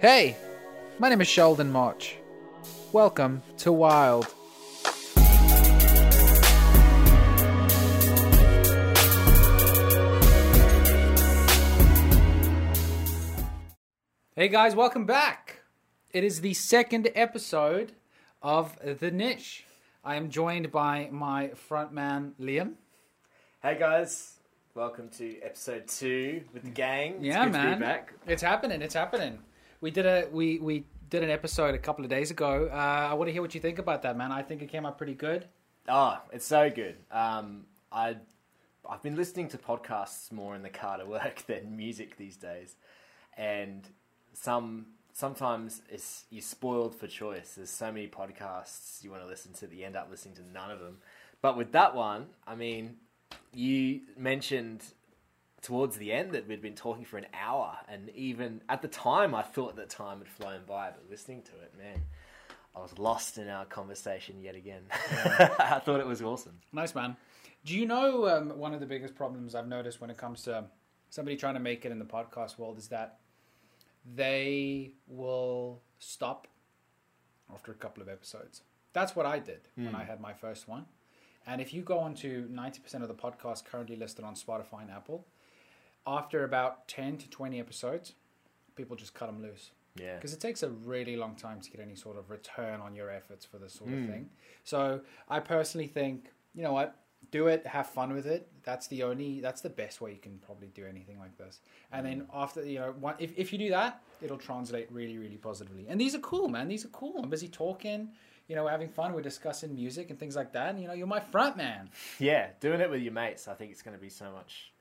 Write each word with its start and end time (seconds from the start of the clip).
Hey, 0.00 0.36
my 0.98 1.08
name 1.08 1.20
is 1.20 1.28
Sheldon 1.28 1.70
March. 1.72 2.16
Welcome 2.92 3.42
to 3.58 3.72
Wild. 3.72 4.32
Hey 14.34 14.48
guys, 14.48 14.74
welcome 14.74 15.06
back. 15.06 15.60
It 16.12 16.22
is 16.22 16.42
the 16.42 16.52
second 16.54 17.08
episode 17.14 17.92
of 18.42 18.76
The 19.00 19.10
Niche. 19.10 19.64
I 20.04 20.16
am 20.16 20.28
joined 20.28 20.70
by 20.70 21.08
my 21.10 21.52
frontman, 21.68 22.32
Liam. 22.40 22.74
Hey 23.62 23.78
guys, 23.78 24.34
welcome 24.74 25.08
to 25.16 25.40
episode 25.40 25.88
two 25.88 26.42
with 26.52 26.64
the 26.64 26.70
gang. 26.70 27.14
It's 27.16 27.24
Yeah, 27.24 27.44
good 27.46 27.52
to 27.54 27.58
be 27.58 27.64
man. 27.64 27.80
back. 27.80 28.12
It's 28.26 28.42
happening. 28.42 28.82
It's 28.82 28.94
happening. 28.94 29.38
We 29.80 29.90
did 29.90 30.06
a 30.06 30.28
we 30.32 30.58
we 30.58 30.84
did 31.10 31.22
an 31.22 31.30
episode 31.30 31.74
a 31.74 31.78
couple 31.78 32.04
of 32.04 32.10
days 32.10 32.30
ago. 32.30 32.68
Uh, 32.72 32.76
I 32.76 33.14
want 33.14 33.28
to 33.28 33.32
hear 33.32 33.42
what 33.42 33.54
you 33.54 33.60
think 33.60 33.78
about 33.78 34.02
that, 34.02 34.16
man. 34.16 34.32
I 34.32 34.42
think 34.42 34.62
it 34.62 34.68
came 34.70 34.86
out 34.86 34.98
pretty 34.98 35.14
good. 35.14 35.46
Oh, 35.88 36.18
it's 36.32 36.46
so 36.46 36.70
good. 36.70 36.96
Um, 37.10 37.66
I 37.92 38.16
I've 38.88 39.02
been 39.02 39.16
listening 39.16 39.48
to 39.48 39.58
podcasts 39.58 40.32
more 40.32 40.54
in 40.54 40.62
the 40.62 40.70
car 40.70 40.98
to 40.98 41.04
work 41.04 41.44
than 41.46 41.76
music 41.76 42.16
these 42.16 42.36
days, 42.36 42.76
and 43.36 43.86
some 44.32 44.86
sometimes 45.12 45.82
it's 45.88 46.24
you're 46.30 46.42
spoiled 46.42 46.94
for 46.94 47.06
choice. 47.06 47.54
There's 47.56 47.70
so 47.70 47.92
many 47.92 48.08
podcasts 48.08 49.02
you 49.04 49.10
want 49.10 49.22
to 49.22 49.28
listen 49.28 49.52
to 49.54 49.66
that 49.66 49.74
you 49.74 49.84
end 49.84 49.96
up 49.96 50.08
listening 50.10 50.34
to 50.36 50.42
none 50.52 50.70
of 50.70 50.80
them. 50.80 50.98
But 51.42 51.56
with 51.56 51.72
that 51.72 51.94
one, 51.94 52.26
I 52.46 52.54
mean, 52.54 52.96
you 53.52 54.00
mentioned 54.16 54.82
towards 55.66 55.96
the 55.96 56.12
end 56.12 56.30
that 56.30 56.46
we'd 56.46 56.62
been 56.62 56.76
talking 56.76 57.04
for 57.04 57.18
an 57.18 57.26
hour, 57.34 57.76
and 57.88 58.08
even 58.10 58.62
at 58.68 58.82
the 58.82 58.88
time, 58.88 59.34
I 59.34 59.42
thought 59.42 59.74
that 59.74 59.90
time 59.90 60.18
had 60.18 60.28
flown 60.28 60.60
by. 60.64 60.90
But 60.90 61.02
listening 61.10 61.42
to 61.42 61.50
it, 61.60 61.72
man, 61.76 62.02
I 62.76 62.78
was 62.78 62.96
lost 63.00 63.36
in 63.36 63.48
our 63.48 63.64
conversation 63.64 64.40
yet 64.40 64.54
again. 64.54 64.82
I 64.92 65.80
thought 65.84 65.98
it 65.98 66.06
was 66.06 66.22
awesome. 66.22 66.60
Nice, 66.72 66.94
man. 66.94 67.16
Do 67.64 67.76
you 67.76 67.84
know 67.84 68.28
um, 68.28 68.56
one 68.56 68.74
of 68.74 68.80
the 68.80 68.86
biggest 68.86 69.16
problems 69.16 69.56
I've 69.56 69.66
noticed 69.66 70.00
when 70.00 70.08
it 70.08 70.16
comes 70.16 70.42
to 70.42 70.66
somebody 71.10 71.36
trying 71.36 71.54
to 71.54 71.60
make 71.60 71.84
it 71.84 71.90
in 71.90 71.98
the 71.98 72.04
podcast 72.04 72.60
world 72.60 72.78
is 72.78 72.86
that 72.88 73.18
they 74.14 74.92
will 75.08 75.82
stop 75.98 76.46
after 77.52 77.72
a 77.72 77.74
couple 77.74 78.04
of 78.04 78.08
episodes. 78.08 78.62
That's 78.92 79.16
what 79.16 79.26
I 79.26 79.40
did 79.40 79.66
when 79.74 79.96
I 79.96 80.04
had 80.04 80.20
my 80.20 80.32
first 80.32 80.68
one. 80.68 80.86
And 81.44 81.60
if 81.60 81.74
you 81.74 81.82
go 81.82 81.98
on 81.98 82.14
to 82.16 82.48
90% 82.52 83.02
of 83.02 83.08
the 83.08 83.14
podcasts 83.14 83.64
currently 83.64 83.96
listed 83.96 84.24
on 84.24 84.36
Spotify 84.36 84.82
and 84.82 84.92
Apple, 84.92 85.26
after 86.06 86.44
about 86.44 86.88
10 86.88 87.18
to 87.18 87.30
20 87.30 87.58
episodes, 87.58 88.14
people 88.76 88.96
just 88.96 89.14
cut 89.14 89.26
them 89.26 89.42
loose. 89.42 89.70
Yeah. 89.96 90.14
Because 90.16 90.32
it 90.32 90.40
takes 90.40 90.62
a 90.62 90.68
really 90.68 91.16
long 91.16 91.36
time 91.36 91.60
to 91.60 91.70
get 91.70 91.80
any 91.80 91.94
sort 91.94 92.18
of 92.18 92.30
return 92.30 92.80
on 92.80 92.94
your 92.94 93.10
efforts 93.10 93.44
for 93.44 93.58
this 93.58 93.72
sort 93.72 93.92
of 93.92 93.98
hmm. 94.00 94.06
thing. 94.06 94.30
So 94.64 95.00
I 95.28 95.40
personally 95.40 95.86
think, 95.86 96.30
you 96.54 96.62
know 96.62 96.72
what, 96.72 96.96
do 97.30 97.48
it, 97.48 97.66
have 97.66 97.88
fun 97.88 98.12
with 98.12 98.26
it. 98.26 98.48
That's 98.62 98.86
the 98.88 99.02
only, 99.02 99.40
that's 99.40 99.62
the 99.62 99.70
best 99.70 100.00
way 100.00 100.12
you 100.12 100.18
can 100.18 100.38
probably 100.38 100.68
do 100.68 100.84
anything 100.86 101.18
like 101.18 101.36
this. 101.38 101.60
And 101.92 102.04
then 102.04 102.20
hmm. 102.20 102.30
after, 102.36 102.64
you 102.64 102.78
know, 102.78 102.94
one, 103.00 103.14
if, 103.18 103.32
if 103.36 103.52
you 103.52 103.58
do 103.58 103.70
that, 103.70 104.02
it'll 104.20 104.38
translate 104.38 104.90
really, 104.92 105.18
really 105.18 105.38
positively. 105.38 105.86
And 105.88 106.00
these 106.00 106.14
are 106.14 106.20
cool, 106.20 106.48
man. 106.48 106.68
These 106.68 106.84
are 106.84 106.88
cool. 106.88 107.18
I'm 107.22 107.30
busy 107.30 107.48
talking, 107.48 108.10
you 108.48 108.54
know, 108.54 108.64
we're 108.64 108.70
having 108.70 108.88
fun. 108.88 109.12
We're 109.12 109.22
discussing 109.22 109.74
music 109.74 110.10
and 110.10 110.18
things 110.18 110.36
like 110.36 110.52
that. 110.52 110.70
And, 110.70 110.80
you 110.80 110.88
know, 110.88 110.94
you're 110.94 111.06
my 111.06 111.20
front 111.20 111.56
man. 111.56 111.90
Yeah, 112.18 112.48
doing 112.60 112.80
it 112.80 112.90
with 112.90 113.02
your 113.02 113.12
mates, 113.12 113.48
I 113.48 113.54
think 113.54 113.72
it's 113.72 113.82
going 113.82 113.96
to 113.96 114.00
be 114.00 114.08
so 114.08 114.30
much 114.30 114.72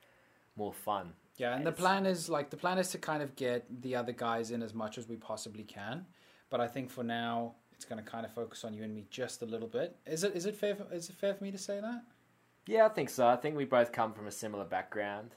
more 0.55 0.73
fun. 0.73 1.13
Yeah, 1.37 1.55
and 1.55 1.65
the 1.65 1.71
plan 1.71 2.05
is 2.05 2.29
like 2.29 2.49
the 2.49 2.57
plan 2.57 2.77
is 2.77 2.89
to 2.91 2.97
kind 2.97 3.21
of 3.21 3.35
get 3.35 3.81
the 3.81 3.95
other 3.95 4.13
guys 4.13 4.51
in 4.51 4.61
as 4.61 4.73
much 4.73 4.97
as 4.97 5.07
we 5.07 5.17
possibly 5.17 5.63
can. 5.63 6.05
But 6.49 6.61
I 6.61 6.67
think 6.67 6.89
for 6.89 7.03
now 7.03 7.55
it's 7.73 7.85
going 7.85 8.01
to 8.01 8.09
kind 8.09 8.25
of 8.25 8.33
focus 8.33 8.63
on 8.63 8.73
you 8.73 8.83
and 8.83 8.95
me 8.95 9.05
just 9.09 9.41
a 9.41 9.45
little 9.45 9.67
bit. 9.67 9.97
Is 10.05 10.23
it 10.23 10.35
is 10.35 10.45
it 10.45 10.55
fair 10.55 10.75
for, 10.75 10.91
is 10.93 11.09
it 11.09 11.15
fair 11.15 11.33
for 11.33 11.43
me 11.43 11.51
to 11.51 11.57
say 11.57 11.79
that? 11.81 12.03
Yeah, 12.67 12.85
I 12.85 12.89
think 12.89 13.09
so. 13.09 13.27
I 13.27 13.35
think 13.35 13.55
we 13.55 13.65
both 13.65 13.91
come 13.91 14.13
from 14.13 14.27
a 14.27 14.31
similar 14.31 14.65
background 14.65 15.35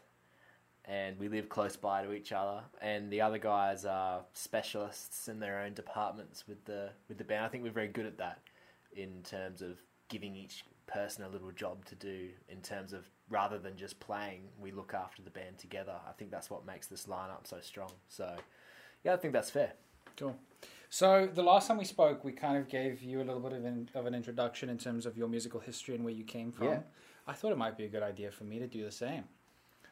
and 0.85 1.19
we 1.19 1.29
live 1.29 1.49
close 1.51 1.77
by 1.77 2.03
to 2.03 2.13
each 2.13 2.33
other. 2.33 2.63
And 2.81 3.11
the 3.13 3.21
other 3.21 3.39
guys 3.39 3.85
are 3.85 4.23
specialists 4.33 5.29
in 5.29 5.39
their 5.39 5.61
own 5.61 5.75
departments 5.75 6.47
with 6.49 6.65
the 6.65 6.91
with 7.09 7.19
the 7.19 7.25
band. 7.25 7.45
I 7.45 7.49
think 7.49 7.65
we're 7.65 7.71
very 7.71 7.89
good 7.89 8.07
at 8.07 8.19
that 8.19 8.41
in 8.93 9.23
terms 9.23 9.63
of 9.63 9.79
giving 10.09 10.35
each 10.35 10.65
person 10.87 11.25
a 11.25 11.29
little 11.29 11.51
job 11.51 11.85
to 11.85 11.95
do 11.95 12.31
in 12.49 12.63
terms 12.63 12.93
of 12.93 13.05
rather 13.31 13.59
than 13.59 13.77
just 13.77 14.01
playing, 14.01 14.43
we 14.59 14.71
look 14.71 14.95
after 14.95 15.23
the 15.23 15.31
band 15.31 15.59
together. 15.59 15.95
I 16.09 16.13
think 16.13 16.31
that's 16.31 16.51
what 16.51 16.67
makes 16.67 16.87
this 16.87 17.07
lineup 17.07 17.47
so 17.47 17.59
strong. 17.61 17.91
So 18.09 18.37
yeah, 19.05 19.15
I 19.15 19.17
think 19.17 19.33
that's 19.33 19.51
fair. 19.51 19.73
Cool. 20.17 20.37
So 20.91 21.29
the 21.33 21.43
last 21.43 21.69
time 21.69 21.79
we 21.79 21.85
spoke, 21.85 22.25
we 22.25 22.33
kind 22.33 22.57
of 22.57 22.69
gave 22.69 23.03
you 23.03 23.19
a 23.19 23.25
little 23.25 23.41
bit 23.41 23.53
of 23.53 23.65
an, 23.65 23.91
of 23.95 24.07
an 24.07 24.15
introduction 24.15 24.71
in 24.71 24.79
terms 24.79 25.05
of 25.05 25.17
your 25.17 25.29
musical 25.29 25.61
history 25.61 25.95
and 25.95 26.05
where 26.05 26.15
you 26.15 26.25
came 26.25 26.51
from. 26.51 26.69
Yeah. 26.69 26.81
I 27.27 27.35
thought 27.35 27.53
it 27.53 27.59
might 27.59 27.77
be 27.77 27.85
a 27.85 27.89
good 27.89 28.03
idea 28.03 28.31
for 28.31 28.45
me 28.45 28.59
to 28.59 28.67
do 28.67 28.85
the 28.85 28.91
same, 28.91 29.25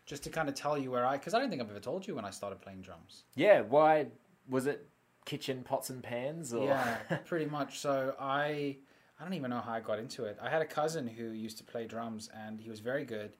just 0.06 0.24
to 0.24 0.30
kind 0.30 0.48
of 0.48 0.54
tell 0.54 0.78
you 0.78 0.90
where 0.90 1.04
I 1.04 1.18
because 1.18 1.34
I 1.34 1.38
don't 1.38 1.50
think 1.50 1.60
I've 1.60 1.70
ever 1.70 1.80
told 1.80 2.06
you 2.06 2.14
when 2.14 2.24
I 2.24 2.30
started 2.30 2.62
playing 2.62 2.80
drums. 2.80 3.24
Yeah, 3.34 3.60
why 3.60 4.06
was 4.48 4.66
it 4.66 4.88
kitchen 5.26 5.62
pots 5.62 5.90
and 5.90 6.02
pans 6.02 6.54
or 6.54 6.64
Yeah, 6.64 6.96
pretty 7.26 7.44
much. 7.44 7.78
So 7.78 8.14
I 8.18 8.78
I 9.18 9.24
don't 9.24 9.34
even 9.34 9.50
know 9.50 9.60
how 9.60 9.72
I 9.72 9.80
got 9.80 9.98
into 9.98 10.24
it. 10.24 10.38
I 10.42 10.50
had 10.50 10.62
a 10.62 10.66
cousin 10.66 11.06
who 11.06 11.30
used 11.30 11.58
to 11.58 11.64
play 11.64 11.86
drums 11.86 12.28
and 12.34 12.60
he 12.60 12.68
was 12.68 12.80
very 12.80 13.04
good. 13.04 13.36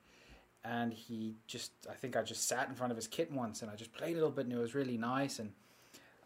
And 0.64 0.92
he 0.92 1.37
just 1.47 1.72
I 1.88 1.94
think 1.94 2.16
I 2.16 2.22
just 2.22 2.48
sat 2.48 2.69
in 2.69 2.75
front 2.75 2.91
of 2.91 2.97
his 2.97 3.06
kit 3.06 3.31
once 3.31 3.62
and 3.62 3.70
I 3.70 3.76
just 3.76 3.92
played 3.92 4.12
a 4.12 4.14
little 4.14 4.31
bit 4.31 4.47
and 4.47 4.54
it 4.54 4.59
was 4.59 4.75
really 4.75 4.97
nice 4.97 5.38
and 5.38 5.53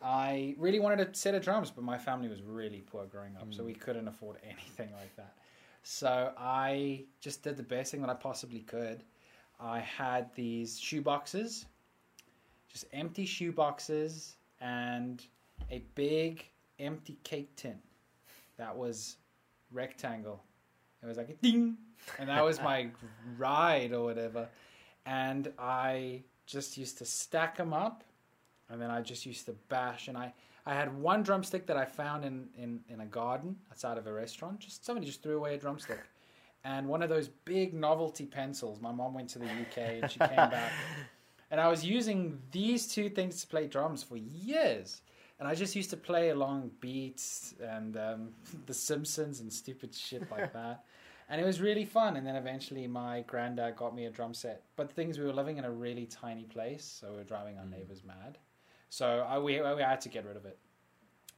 I 0.02 0.54
really 0.58 0.80
wanted 0.80 1.00
a 1.00 1.14
set 1.14 1.34
of 1.34 1.42
drums, 1.42 1.70
but 1.70 1.84
my 1.84 1.98
family 1.98 2.28
was 2.28 2.42
really 2.42 2.80
poor 2.80 3.04
growing 3.04 3.36
up, 3.36 3.52
so 3.52 3.62
we 3.62 3.74
hmm. 3.74 3.80
couldn't 3.80 4.08
afford 4.08 4.38
anything 4.44 4.90
like 4.98 5.14
that. 5.16 5.34
So 5.82 6.32
I 6.38 7.04
just 7.20 7.42
did 7.42 7.56
the 7.56 7.62
best 7.62 7.90
thing 7.90 8.00
that 8.00 8.10
I 8.10 8.14
possibly 8.14 8.60
could. 8.60 9.02
I 9.58 9.80
had 9.80 10.34
these 10.34 10.78
shoe 10.78 11.02
boxes, 11.02 11.66
just 12.68 12.86
empty 12.92 13.26
shoe 13.26 13.52
boxes, 13.52 14.36
and 14.60 15.22
a 15.70 15.84
big 15.94 16.46
empty 16.78 17.18
cake 17.24 17.54
tin 17.56 17.78
that 18.56 18.74
was 18.74 19.16
rectangle. 19.72 20.42
It 21.02 21.06
was 21.06 21.16
like 21.16 21.30
a 21.30 21.34
ding, 21.34 21.76
and 22.18 22.28
that 22.28 22.44
was 22.44 22.60
my 22.60 22.88
ride 23.38 23.92
or 23.92 24.04
whatever. 24.04 24.48
And 25.06 25.52
I 25.58 26.22
just 26.46 26.76
used 26.76 26.98
to 26.98 27.04
stack 27.04 27.56
them 27.56 27.72
up, 27.72 28.04
and 28.68 28.80
then 28.80 28.90
I 28.90 29.00
just 29.00 29.24
used 29.24 29.46
to 29.46 29.52
bash. 29.68 30.08
And 30.08 30.16
I, 30.16 30.32
I 30.66 30.74
had 30.74 30.94
one 30.94 31.22
drumstick 31.22 31.66
that 31.66 31.76
I 31.76 31.84
found 31.84 32.24
in, 32.24 32.48
in, 32.58 32.80
in 32.88 33.00
a 33.00 33.06
garden 33.06 33.56
outside 33.70 33.96
of 33.96 34.06
a 34.06 34.12
restaurant. 34.12 34.60
Just 34.60 34.84
somebody 34.84 35.06
just 35.06 35.22
threw 35.22 35.36
away 35.36 35.54
a 35.54 35.58
drumstick. 35.58 36.00
And 36.64 36.86
one 36.88 37.02
of 37.02 37.08
those 37.08 37.28
big 37.28 37.72
novelty 37.72 38.26
pencils. 38.26 38.80
My 38.80 38.92
mom 38.92 39.14
went 39.14 39.30
to 39.30 39.38
the 39.38 39.46
UK 39.46 40.02
and 40.02 40.10
she 40.10 40.18
came 40.18 40.36
back. 40.36 40.72
And 41.50 41.60
I 41.60 41.68
was 41.68 41.84
using 41.84 42.38
these 42.52 42.86
two 42.86 43.08
things 43.08 43.40
to 43.40 43.46
play 43.48 43.66
drums 43.66 44.04
for 44.04 44.16
years. 44.16 45.02
And 45.40 45.48
I 45.48 45.54
just 45.54 45.74
used 45.74 45.88
to 45.90 45.96
play 45.96 46.28
along 46.28 46.70
beats 46.80 47.54
and 47.62 47.96
um, 47.96 48.28
The 48.66 48.74
Simpsons 48.74 49.40
and 49.40 49.50
stupid 49.50 49.94
shit 49.94 50.30
like 50.30 50.52
that. 50.52 50.84
And 51.30 51.40
it 51.40 51.44
was 51.44 51.60
really 51.60 51.86
fun. 51.86 52.16
And 52.16 52.26
then 52.26 52.36
eventually 52.36 52.86
my 52.86 53.24
granddad 53.26 53.76
got 53.76 53.94
me 53.94 54.04
a 54.04 54.10
drum 54.10 54.34
set. 54.34 54.64
But 54.76 54.88
the 54.88 54.94
thing 54.94 55.08
is, 55.08 55.18
we 55.18 55.24
were 55.24 55.32
living 55.32 55.56
in 55.56 55.64
a 55.64 55.70
really 55.70 56.04
tiny 56.04 56.44
place, 56.44 56.84
so 56.84 57.10
we 57.10 57.16
were 57.18 57.24
driving 57.24 57.56
our 57.56 57.64
neighbors 57.64 58.02
mad. 58.04 58.36
So 58.90 59.24
I, 59.26 59.38
we, 59.38 59.60
we 59.60 59.82
had 59.82 60.00
to 60.02 60.08
get 60.08 60.26
rid 60.26 60.36
of 60.36 60.44
it. 60.44 60.58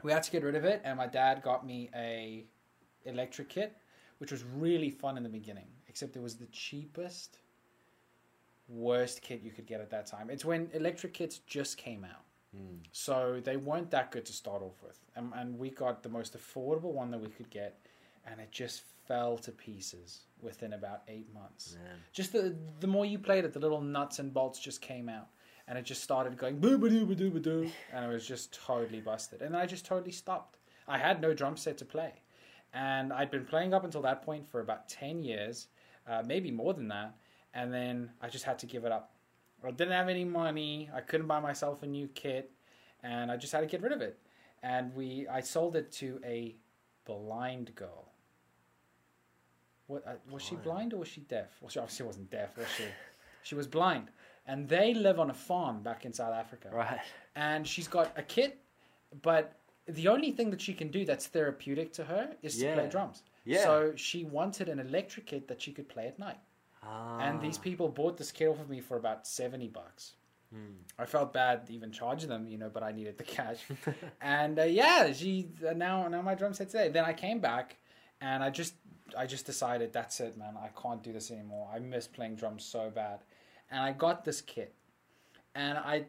We 0.02 0.10
had 0.10 0.24
to 0.24 0.30
get 0.32 0.42
rid 0.42 0.56
of 0.56 0.64
it, 0.64 0.80
and 0.84 0.96
my 0.96 1.06
dad 1.06 1.42
got 1.42 1.64
me 1.64 1.90
a 1.94 2.46
electric 3.04 3.50
kit, 3.50 3.76
which 4.18 4.32
was 4.32 4.42
really 4.42 4.90
fun 4.90 5.16
in 5.16 5.22
the 5.22 5.28
beginning. 5.28 5.68
Except 5.86 6.16
it 6.16 6.22
was 6.22 6.36
the 6.36 6.46
cheapest, 6.46 7.38
worst 8.66 9.20
kit 9.20 9.42
you 9.42 9.52
could 9.52 9.66
get 9.66 9.80
at 9.80 9.90
that 9.90 10.06
time. 10.06 10.30
It's 10.30 10.44
when 10.44 10.70
electric 10.72 11.12
kits 11.12 11.38
just 11.46 11.76
came 11.76 12.04
out. 12.04 12.24
So 12.92 13.40
they 13.42 13.56
weren't 13.56 13.90
that 13.92 14.10
good 14.10 14.26
to 14.26 14.32
start 14.32 14.62
off 14.62 14.82
with. 14.82 14.98
And, 15.16 15.32
and 15.34 15.58
we 15.58 15.70
got 15.70 16.02
the 16.02 16.08
most 16.08 16.36
affordable 16.36 16.92
one 16.92 17.10
that 17.10 17.20
we 17.20 17.28
could 17.28 17.48
get, 17.50 17.78
and 18.26 18.40
it 18.40 18.50
just 18.50 18.82
fell 19.08 19.38
to 19.38 19.50
pieces 19.50 20.20
within 20.40 20.74
about 20.74 21.02
eight 21.08 21.32
months. 21.32 21.76
Just 22.12 22.32
the 22.32 22.54
the 22.80 22.86
more 22.86 23.04
you 23.06 23.18
played 23.18 23.44
it, 23.44 23.52
the 23.52 23.60
little 23.60 23.80
nuts 23.80 24.18
and 24.18 24.32
bolts 24.32 24.58
just 24.58 24.80
came 24.82 25.08
out, 25.08 25.28
and 25.66 25.78
it 25.78 25.84
just 25.84 26.02
started 26.02 26.36
going 26.36 26.58
boo 26.60 26.76
ba 26.78 26.88
doo 26.90 27.06
ba 27.06 27.14
doo 27.14 27.30
ba 27.30 27.40
doo, 27.40 27.70
and 27.92 28.04
it 28.04 28.08
was 28.08 28.26
just 28.26 28.52
totally 28.66 29.00
busted. 29.00 29.40
And 29.42 29.56
I 29.56 29.66
just 29.66 29.86
totally 29.86 30.12
stopped. 30.12 30.58
I 30.86 30.98
had 30.98 31.20
no 31.20 31.32
drum 31.32 31.56
set 31.56 31.78
to 31.78 31.84
play, 31.84 32.12
and 32.74 33.12
I'd 33.12 33.30
been 33.30 33.44
playing 33.46 33.72
up 33.72 33.84
until 33.84 34.02
that 34.02 34.22
point 34.22 34.46
for 34.50 34.60
about 34.60 34.88
ten 34.88 35.22
years, 35.22 35.68
uh, 36.06 36.22
maybe 36.26 36.50
more 36.50 36.74
than 36.74 36.88
that. 36.88 37.16
And 37.54 37.72
then 37.72 38.10
I 38.20 38.28
just 38.28 38.44
had 38.44 38.58
to 38.60 38.66
give 38.66 38.84
it 38.84 38.92
up. 38.92 39.11
I 39.68 39.70
didn't 39.70 39.92
have 39.92 40.08
any 40.08 40.24
money. 40.24 40.90
I 40.94 41.00
couldn't 41.00 41.26
buy 41.26 41.40
myself 41.40 41.82
a 41.82 41.86
new 41.86 42.08
kit, 42.08 42.50
and 43.02 43.30
I 43.30 43.36
just 43.36 43.52
had 43.52 43.60
to 43.60 43.66
get 43.66 43.82
rid 43.82 43.92
of 43.92 44.00
it. 44.00 44.18
And 44.62 44.94
we, 44.94 45.26
I 45.28 45.40
sold 45.40 45.76
it 45.76 45.90
to 45.92 46.20
a 46.24 46.56
blind 47.04 47.74
girl. 47.74 48.08
What 49.86 50.06
uh, 50.06 50.12
was 50.30 50.42
she 50.42 50.54
blind 50.56 50.94
or 50.94 50.98
was 50.98 51.08
she 51.08 51.20
deaf? 51.22 51.48
Well, 51.60 51.68
she 51.68 51.78
obviously 51.78 52.06
wasn't 52.06 52.30
deaf, 52.30 52.56
was 52.56 52.66
she? 52.76 52.84
she 53.42 53.54
was 53.54 53.66
blind, 53.66 54.08
and 54.46 54.68
they 54.68 54.94
live 54.94 55.18
on 55.18 55.30
a 55.30 55.34
farm 55.34 55.82
back 55.82 56.04
in 56.04 56.12
South 56.12 56.34
Africa. 56.34 56.70
Right. 56.72 57.00
And 57.36 57.66
she's 57.66 57.88
got 57.88 58.12
a 58.16 58.22
kit, 58.22 58.58
but 59.22 59.56
the 59.86 60.08
only 60.08 60.30
thing 60.30 60.50
that 60.50 60.60
she 60.60 60.74
can 60.74 60.88
do 60.88 61.04
that's 61.04 61.26
therapeutic 61.26 61.92
to 61.94 62.04
her 62.04 62.30
is 62.42 62.56
to 62.58 62.72
play 62.72 62.84
Yeah. 62.84 62.86
drums. 62.90 63.22
Yeah. 63.44 63.64
So 63.64 63.92
she 63.96 64.24
wanted 64.24 64.68
an 64.68 64.78
electric 64.78 65.26
kit 65.26 65.48
that 65.48 65.60
she 65.60 65.72
could 65.72 65.88
play 65.88 66.06
at 66.06 66.18
night. 66.18 66.38
And 66.82 67.40
these 67.40 67.58
Ah. 67.58 67.62
people 67.62 67.88
bought 67.88 68.16
this 68.16 68.32
kit 68.32 68.48
off 68.48 68.60
of 68.60 68.68
me 68.68 68.80
for 68.80 68.96
about 68.96 69.26
70 69.26 69.68
bucks. 69.68 70.14
Hmm. 70.52 70.82
I 70.98 71.06
felt 71.06 71.32
bad 71.32 71.62
even 71.70 71.92
charging 71.92 72.28
them, 72.28 72.46
you 72.46 72.58
know, 72.58 72.68
but 72.68 72.82
I 72.82 72.92
needed 72.92 73.16
the 73.18 73.24
cash. 73.24 73.60
and 74.20 74.58
uh, 74.58 74.64
yeah, 74.64 75.12
she 75.12 75.48
uh, 75.66 75.72
now 75.72 76.08
now 76.08 76.20
my 76.22 76.34
drum 76.34 76.52
set's 76.52 76.72
there. 76.72 76.90
Then 76.90 77.04
I 77.04 77.12
came 77.14 77.40
back 77.40 77.76
and 78.20 78.42
I 78.44 78.50
just 78.50 78.74
I 79.16 79.26
just 79.26 79.46
decided 79.46 79.92
that's 79.92 80.20
it, 80.20 80.36
man. 80.36 80.56
I 80.60 80.68
can't 80.80 81.02
do 81.02 81.12
this 81.12 81.30
anymore. 81.30 81.70
I 81.74 81.78
miss 81.78 82.06
playing 82.06 82.36
drums 82.36 82.64
so 82.64 82.90
bad. 82.90 83.20
And 83.70 83.80
I 83.80 83.92
got 83.92 84.24
this 84.24 84.40
kit. 84.42 84.74
And 85.54 85.78
I 85.78 86.04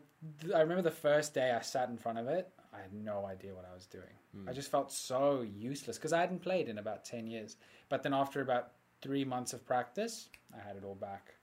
I 0.53 0.59
remember 0.61 0.81
the 0.81 0.91
first 0.91 1.33
day 1.33 1.51
I 1.51 1.61
sat 1.61 1.87
in 1.89 1.97
front 1.97 2.17
of 2.17 2.27
it, 2.27 2.49
I 2.73 2.79
had 2.81 2.93
no 2.93 3.25
idea 3.25 3.53
what 3.53 3.65
I 3.69 3.73
was 3.73 3.85
doing. 3.85 4.15
I 4.49 4.51
just 4.51 4.71
felt 4.71 4.91
so 4.91 5.41
useless 5.41 5.97
because 5.97 6.11
I 6.11 6.19
hadn't 6.19 6.41
played 6.41 6.67
in 6.67 6.79
about 6.79 7.05
10 7.05 7.27
years. 7.27 7.55
But 7.87 8.01
then 8.01 8.13
after 8.15 8.41
about 8.41 8.71
3 9.03 9.25
months 9.25 9.53
of 9.53 9.65
practice, 9.65 10.29
I 10.55 10.65
had 10.65 10.77
it 10.77 10.83
all 10.83 10.95
back. 10.95 11.35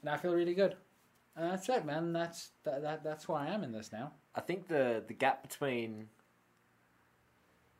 And 0.00 0.10
I 0.10 0.16
feel 0.18 0.34
really 0.34 0.54
good. 0.54 0.76
And 1.34 1.50
that's 1.50 1.68
it, 1.68 1.84
man. 1.84 2.12
That's 2.12 2.50
that, 2.64 2.82
that 2.82 3.04
that's 3.04 3.28
where 3.28 3.38
I 3.38 3.48
am 3.48 3.62
in 3.64 3.72
this 3.72 3.92
now. 3.92 4.12
I 4.34 4.40
think 4.40 4.68
the 4.68 5.02
the 5.06 5.14
gap 5.14 5.42
between 5.42 6.08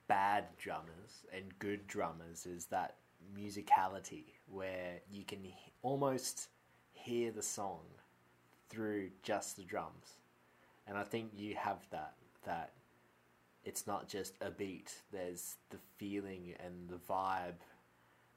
bad 0.09 0.45
drummers 0.59 1.25
and 1.35 1.59
good 1.59 1.87
drummers 1.87 2.47
is 2.47 2.67
that 2.67 2.97
musicality 3.37 4.25
where 4.47 5.01
you 5.11 5.25
can 5.25 5.45
h- 5.45 5.53
almost 5.83 6.49
hear 6.93 7.31
the 7.31 7.43
song 7.43 7.81
through 8.69 9.11
just 9.23 9.57
the 9.57 9.63
drums. 9.63 10.19
And 10.87 10.97
I 10.97 11.03
think 11.03 11.31
you 11.35 11.55
have 11.57 11.79
that 11.91 12.15
that 12.45 12.73
it's 13.65 13.87
not 13.87 14.09
just 14.09 14.35
a 14.41 14.51
beat, 14.51 14.95
there's 15.13 15.57
the 15.71 15.79
feeling 15.97 16.55
and 16.65 16.89
the 16.89 17.01
vibe. 17.13 17.61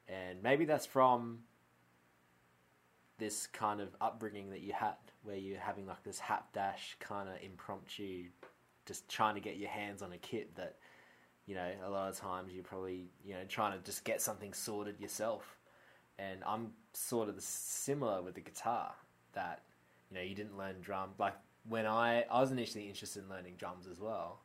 And 0.10 0.42
maybe 0.42 0.66
that's 0.66 0.88
from 0.88 1.40
this 3.20 3.48
kind 3.48 3.80
of 3.80 3.90
upbringing 4.02 4.50
that 4.50 4.62
you 4.62 4.74
had, 4.74 4.96
where 5.24 5.36
you're 5.36 5.60
having 5.60 5.86
like 5.86 6.04
this 6.04 6.20
hapdash 6.20 6.98
kind 7.00 7.30
of 7.30 7.36
impromptu, 7.44 8.26
just 8.86 9.08
trying 9.08 9.36
to 9.36 9.42
get 9.42 9.58
your 9.58 9.70
hands 9.70 10.02
on 10.02 10.14
a 10.14 10.18
kit 10.18 10.56
that, 10.56 10.78
you 11.46 11.54
know, 11.54 11.70
a 11.86 11.90
lot 11.90 12.10
of 12.10 12.18
times 12.18 12.54
you're 12.54 12.64
probably, 12.64 13.12
you 13.24 13.34
know, 13.34 13.44
trying 13.48 13.78
to 13.78 13.86
just 13.86 14.04
get 14.04 14.22
something 14.22 14.54
sorted 14.54 15.00
yourself. 15.00 15.58
And 16.18 16.40
I'm 16.46 16.72
sort 16.94 17.30
of 17.30 17.40
similar 17.42 18.22
with 18.22 18.36
the 18.36 18.42
guitar 18.42 18.94
that, 19.34 19.62
you 20.10 20.18
know, 20.18 20.24
you 20.24 20.34
didn't 20.34 20.58
learn 20.58 20.76
drum. 20.82 21.12
Like 21.20 21.36
when 21.68 21.86
I, 21.86 22.24
I 22.32 22.42
was 22.42 22.52
initially 22.52 22.88
interested 22.88 23.24
in 23.24 23.30
learning 23.30 23.56
drums 23.58 23.86
as 23.86 24.00
well, 24.00 24.42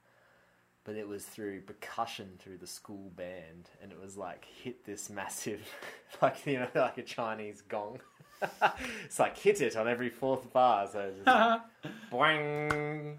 but 0.85 0.97
it 0.97 1.09
was 1.09 1.25
through 1.25 1.63
percussion 1.63 2.29
through 2.39 2.59
the 2.59 2.67
school 2.67 3.11
band, 3.17 3.71
and 3.83 3.91
it 3.91 4.01
was 4.01 4.17
like 4.17 4.45
hit 4.45 4.85
this 4.85 5.09
massive, 5.11 5.63
like 6.23 6.47
you 6.47 6.59
know, 6.59 6.69
like 6.75 6.99
a 6.99 7.03
Chinese 7.03 7.63
gong. 7.63 8.01
it's 9.05 9.19
like 9.19 9.37
hit 9.39 9.61
it 9.61 9.77
on 9.77 9.89
every 9.89 10.11
fourth 10.11 10.53
bar, 10.53 10.87
so 10.91 11.01
it's 11.01 11.17
just 11.17 11.27
like, 11.27 11.61
boing, 12.13 13.17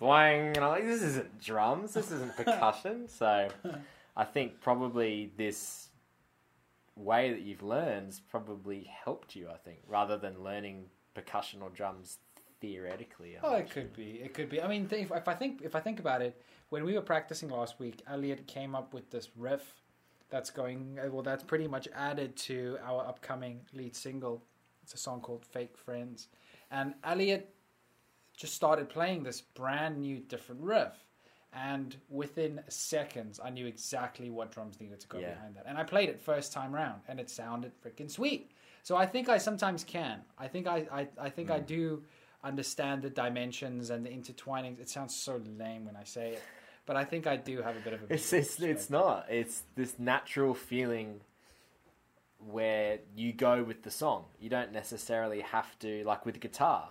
boing, 0.00 0.56
and 0.56 0.58
I'm 0.58 0.70
like, 0.70 0.84
this 0.84 1.02
isn't 1.02 1.40
drums, 1.40 1.92
this 1.94 2.10
isn't 2.10 2.34
percussion. 2.36 3.08
So 3.08 3.48
I 4.16 4.24
think 4.24 4.60
probably 4.60 5.32
this 5.36 5.88
way 6.96 7.30
that 7.32 7.42
you've 7.42 7.62
learned 7.62 8.06
has 8.06 8.20
probably 8.20 8.90
helped 9.04 9.36
you. 9.36 9.48
I 9.50 9.58
think 9.58 9.80
rather 9.86 10.16
than 10.16 10.42
learning 10.42 10.86
percussion 11.14 11.60
or 11.60 11.68
drums 11.68 12.18
theoretically. 12.62 13.36
I'm 13.36 13.40
Oh, 13.44 13.54
it 13.56 13.70
could 13.70 13.94
be. 13.94 14.20
It 14.22 14.32
could 14.32 14.48
be. 14.48 14.62
I 14.62 14.68
mean, 14.68 14.88
if, 14.90 15.10
if 15.10 15.28
I 15.28 15.34
think 15.34 15.60
if 15.62 15.74
I 15.74 15.80
think 15.80 16.00
about 16.00 16.22
it, 16.22 16.40
when 16.72 16.84
we 16.86 16.94
were 16.94 17.02
practicing 17.02 17.50
last 17.50 17.78
week, 17.78 18.00
Elliot 18.06 18.46
came 18.46 18.74
up 18.74 18.94
with 18.94 19.10
this 19.10 19.28
riff 19.36 19.82
that's 20.30 20.48
going. 20.48 20.98
uh, 20.98 21.10
Well, 21.10 21.22
that's 21.22 21.44
pretty 21.44 21.68
much 21.68 21.86
added 21.94 22.34
to 22.48 22.78
our 22.82 23.06
upcoming 23.06 23.60
lead 23.74 23.94
single. 23.94 24.42
It's 24.82 24.94
a 24.94 24.96
song 24.96 25.20
called 25.20 25.44
"Fake 25.44 25.76
Friends," 25.76 26.28
and 26.70 26.94
Elliot 27.04 27.54
just 28.34 28.54
started 28.54 28.88
playing 28.88 29.22
this 29.22 29.42
brand 29.42 29.98
new, 30.00 30.18
different 30.20 30.62
riff. 30.62 30.94
And 31.52 31.94
within 32.08 32.62
seconds, 32.68 33.38
I 33.44 33.50
knew 33.50 33.66
exactly 33.66 34.30
what 34.30 34.50
drums 34.50 34.80
needed 34.80 35.00
to 35.00 35.08
go 35.08 35.18
Yeah. 35.18 35.34
behind 35.34 35.54
that. 35.56 35.64
And 35.66 35.76
I 35.76 35.84
played 35.84 36.08
it 36.08 36.18
first 36.18 36.50
time 36.54 36.74
round, 36.74 37.02
and 37.06 37.20
it 37.20 37.28
sounded 37.28 37.72
freaking 37.82 38.10
sweet. 38.10 38.50
So 38.82 38.96
I 38.96 39.04
think 39.04 39.28
I 39.28 39.36
sometimes 39.36 39.84
can. 39.84 40.24
I 40.38 40.48
think 40.48 40.66
I, 40.66 40.78
I, 40.90 41.08
I 41.26 41.28
think 41.28 41.50
I 41.50 41.60
do 41.60 42.02
understand 42.42 43.02
the 43.02 43.10
dimensions 43.10 43.90
and 43.90 44.04
the 44.06 44.10
intertwining. 44.10 44.78
It 44.80 44.88
sounds 44.88 45.14
so 45.14 45.36
lame 45.58 45.84
when 45.84 45.94
I 45.94 46.04
say 46.04 46.30
it, 46.30 46.42
but 46.86 46.96
I 46.96 47.04
think 47.04 47.26
I 47.26 47.36
do 47.36 47.62
have 47.62 47.76
a 47.76 47.80
bit 47.80 47.92
of 47.92 48.02
a. 48.02 48.14
It's 48.14 48.32
it's 48.32 48.60
it's 48.60 48.90
not. 48.90 49.26
It's 49.28 49.62
this 49.76 49.98
natural 49.98 50.54
feeling 50.54 51.20
where 52.38 52.98
you 53.14 53.32
go 53.32 53.62
with 53.62 53.82
the 53.82 53.90
song. 53.90 54.24
You 54.40 54.50
don't 54.50 54.72
necessarily 54.72 55.40
have 55.40 55.78
to 55.80 56.04
like 56.04 56.26
with 56.26 56.40
guitar. 56.40 56.90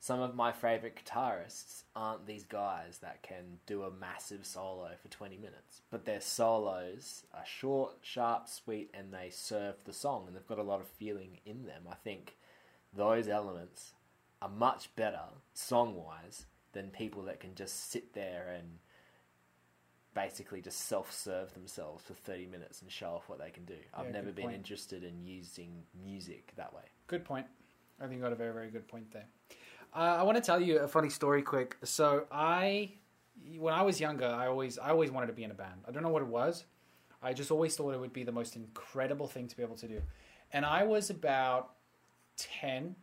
Some 0.00 0.20
of 0.20 0.36
my 0.36 0.52
favorite 0.52 1.00
guitarists 1.04 1.82
aren't 1.96 2.26
these 2.26 2.44
guys 2.44 2.98
that 2.98 3.22
can 3.22 3.58
do 3.66 3.82
a 3.82 3.90
massive 3.90 4.46
solo 4.46 4.90
for 5.02 5.08
20 5.08 5.36
minutes, 5.36 5.82
but 5.90 6.04
their 6.04 6.20
solos 6.20 7.24
are 7.34 7.44
short, 7.44 7.94
sharp, 8.02 8.46
sweet, 8.46 8.90
and 8.94 9.12
they 9.12 9.28
serve 9.30 9.82
the 9.84 9.92
song, 9.92 10.24
and 10.26 10.36
they've 10.36 10.46
got 10.46 10.60
a 10.60 10.62
lot 10.62 10.80
of 10.80 10.86
feeling 10.86 11.40
in 11.44 11.64
them. 11.66 11.82
I 11.90 11.96
think 11.96 12.36
those 12.94 13.26
elements 13.26 13.94
are 14.40 14.48
much 14.48 14.94
better 14.94 15.24
song 15.52 15.96
wise 15.96 16.46
than 16.72 16.90
people 16.90 17.22
that 17.24 17.40
can 17.40 17.56
just 17.56 17.90
sit 17.90 18.14
there 18.14 18.54
and 18.56 18.78
basically 20.14 20.60
just 20.60 20.80
self-serve 20.86 21.52
themselves 21.54 22.04
for 22.04 22.14
30 22.14 22.46
minutes 22.46 22.82
and 22.82 22.90
show 22.90 23.10
off 23.10 23.28
what 23.28 23.38
they 23.38 23.50
can 23.50 23.64
do. 23.64 23.76
I've 23.94 24.06
Yeah, 24.06 24.12
never 24.12 24.32
been 24.32 24.46
point. 24.46 24.56
interested 24.56 25.04
in 25.04 25.22
using 25.24 25.84
music 26.02 26.52
that 26.56 26.72
way. 26.74 26.82
Good 27.06 27.24
point. 27.24 27.46
I 28.00 28.04
think 28.04 28.14
you 28.16 28.22
got 28.22 28.32
a 28.32 28.36
very, 28.36 28.52
very 28.52 28.70
good 28.70 28.88
point 28.88 29.10
there. 29.12 29.26
Uh, 29.94 29.98
I 30.18 30.22
want 30.22 30.36
to 30.36 30.42
tell 30.42 30.60
you 30.60 30.78
a 30.80 30.88
funny 30.88 31.08
story 31.08 31.42
quick. 31.42 31.76
So 31.84 32.26
I, 32.30 32.92
when 33.56 33.74
I 33.74 33.82
was 33.82 34.00
younger, 34.00 34.26
I 34.26 34.46
always, 34.48 34.78
I 34.78 34.90
always 34.90 35.10
wanted 35.10 35.28
to 35.28 35.32
be 35.32 35.44
in 35.44 35.50
a 35.50 35.54
band. 35.54 35.82
I 35.86 35.92
don't 35.92 36.02
know 36.02 36.10
what 36.10 36.22
it 36.22 36.28
was. 36.28 36.64
I 37.22 37.32
just 37.32 37.50
always 37.50 37.74
thought 37.76 37.94
it 37.94 38.00
would 38.00 38.12
be 38.12 38.22
the 38.24 38.32
most 38.32 38.54
incredible 38.56 39.26
thing 39.26 39.48
to 39.48 39.56
be 39.56 39.62
able 39.62 39.76
to 39.76 39.88
do. 39.88 40.00
And 40.52 40.64
I 40.64 40.84
was 40.84 41.10
about 41.10 41.74
ten 42.36 42.94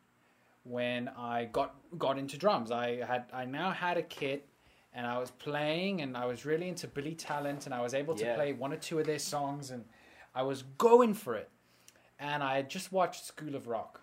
when 0.64 1.10
I 1.10 1.46
got 1.46 1.76
got 1.98 2.18
into 2.18 2.38
drums. 2.38 2.72
I 2.72 3.04
had, 3.06 3.26
I 3.34 3.46
now 3.46 3.72
had 3.72 3.98
a 3.98 4.02
kit, 4.02 4.48
and 4.96 5.06
I 5.06 5.20
was 5.20 5.30
playing, 5.30 6.02
and 6.02 6.16
I 6.16 6.26
was 6.26 6.46
really 6.46 6.70
into 6.70 6.88
Billy 6.88 7.14
Talent, 7.14 7.66
and 7.66 7.76
I 7.76 7.82
was 7.82 7.94
able 7.94 8.16
to 8.16 8.26
Yeah. 8.26 8.36
play 8.36 8.54
one 8.54 8.72
or 8.74 8.78
two 8.78 8.98
of 8.98 9.06
their 9.06 9.20
songs, 9.20 9.70
and 9.70 9.86
I 10.34 10.42
was 10.44 10.64
going 10.64 11.14
for 11.14 11.36
it. 11.36 11.50
And 12.18 12.42
I 12.42 12.56
had 12.56 12.70
just 12.70 12.92
watched 12.94 13.26
School 13.26 13.56
of 13.56 13.68
Rock. 13.68 14.02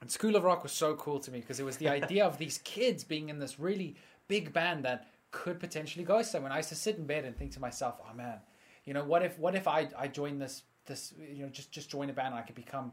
And 0.00 0.10
School 0.10 0.34
of 0.34 0.44
Rock 0.44 0.62
was 0.62 0.72
so 0.72 0.96
cool 0.96 1.20
to 1.20 1.30
me 1.30 1.40
because 1.40 1.60
it 1.60 1.64
was 1.64 1.76
the 1.76 1.88
idea 1.98 2.24
of 2.24 2.38
these 2.38 2.58
kids 2.64 3.04
being 3.04 3.28
in 3.28 3.38
this 3.38 3.60
really 3.60 3.96
big 4.28 4.52
band 4.52 4.84
that 4.86 5.08
could 5.30 5.60
potentially 5.60 6.04
go 6.04 6.22
somewhere. 6.22 6.48
And 6.48 6.54
I 6.54 6.58
used 6.58 6.70
to 6.70 6.74
sit 6.74 6.96
in 6.96 7.06
bed 7.06 7.24
and 7.26 7.36
think 7.36 7.52
to 7.52 7.60
myself, 7.60 8.00
"Oh 8.08 8.14
man, 8.14 8.40
you 8.84 8.94
know, 8.94 9.04
what 9.04 9.22
if 9.22 9.38
what 9.38 9.54
if 9.54 9.68
I 9.68 9.88
I 9.96 10.08
join 10.08 10.38
this 10.38 10.62
this 10.86 11.12
you 11.18 11.44
know 11.44 11.50
just 11.50 11.70
just 11.70 11.90
join 11.90 12.08
a 12.10 12.12
band 12.14 12.28
and 12.28 12.36
I 12.36 12.42
could 12.42 12.56
become 12.56 12.92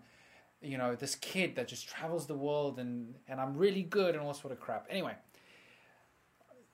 you 0.61 0.77
know 0.77 0.95
this 0.95 1.15
kid 1.15 1.55
that 1.55 1.67
just 1.69 1.87
travels 1.87 2.27
the 2.27 2.35
world 2.35 2.77
and 2.79 3.15
and 3.29 3.39
I'm 3.41 3.57
really 3.57 3.83
good 3.83 4.15
and 4.15 4.23
all 4.23 4.33
sort 4.33 4.51
of 4.53 4.59
crap." 4.59 4.85
Anyway, 4.89 5.15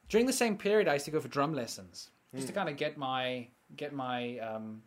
during 0.10 0.26
the 0.26 0.34
same 0.34 0.58
period, 0.58 0.88
I 0.88 0.94
used 0.94 1.06
to 1.06 1.12
go 1.12 1.20
for 1.20 1.28
drum 1.28 1.54
lessons 1.54 2.10
just 2.36 2.48
to 2.48 2.54
kind 2.54 2.68
of 2.70 2.76
get 2.78 2.98
my 2.98 3.48
get 3.78 3.94
my 3.94 4.38
um, 4.40 4.82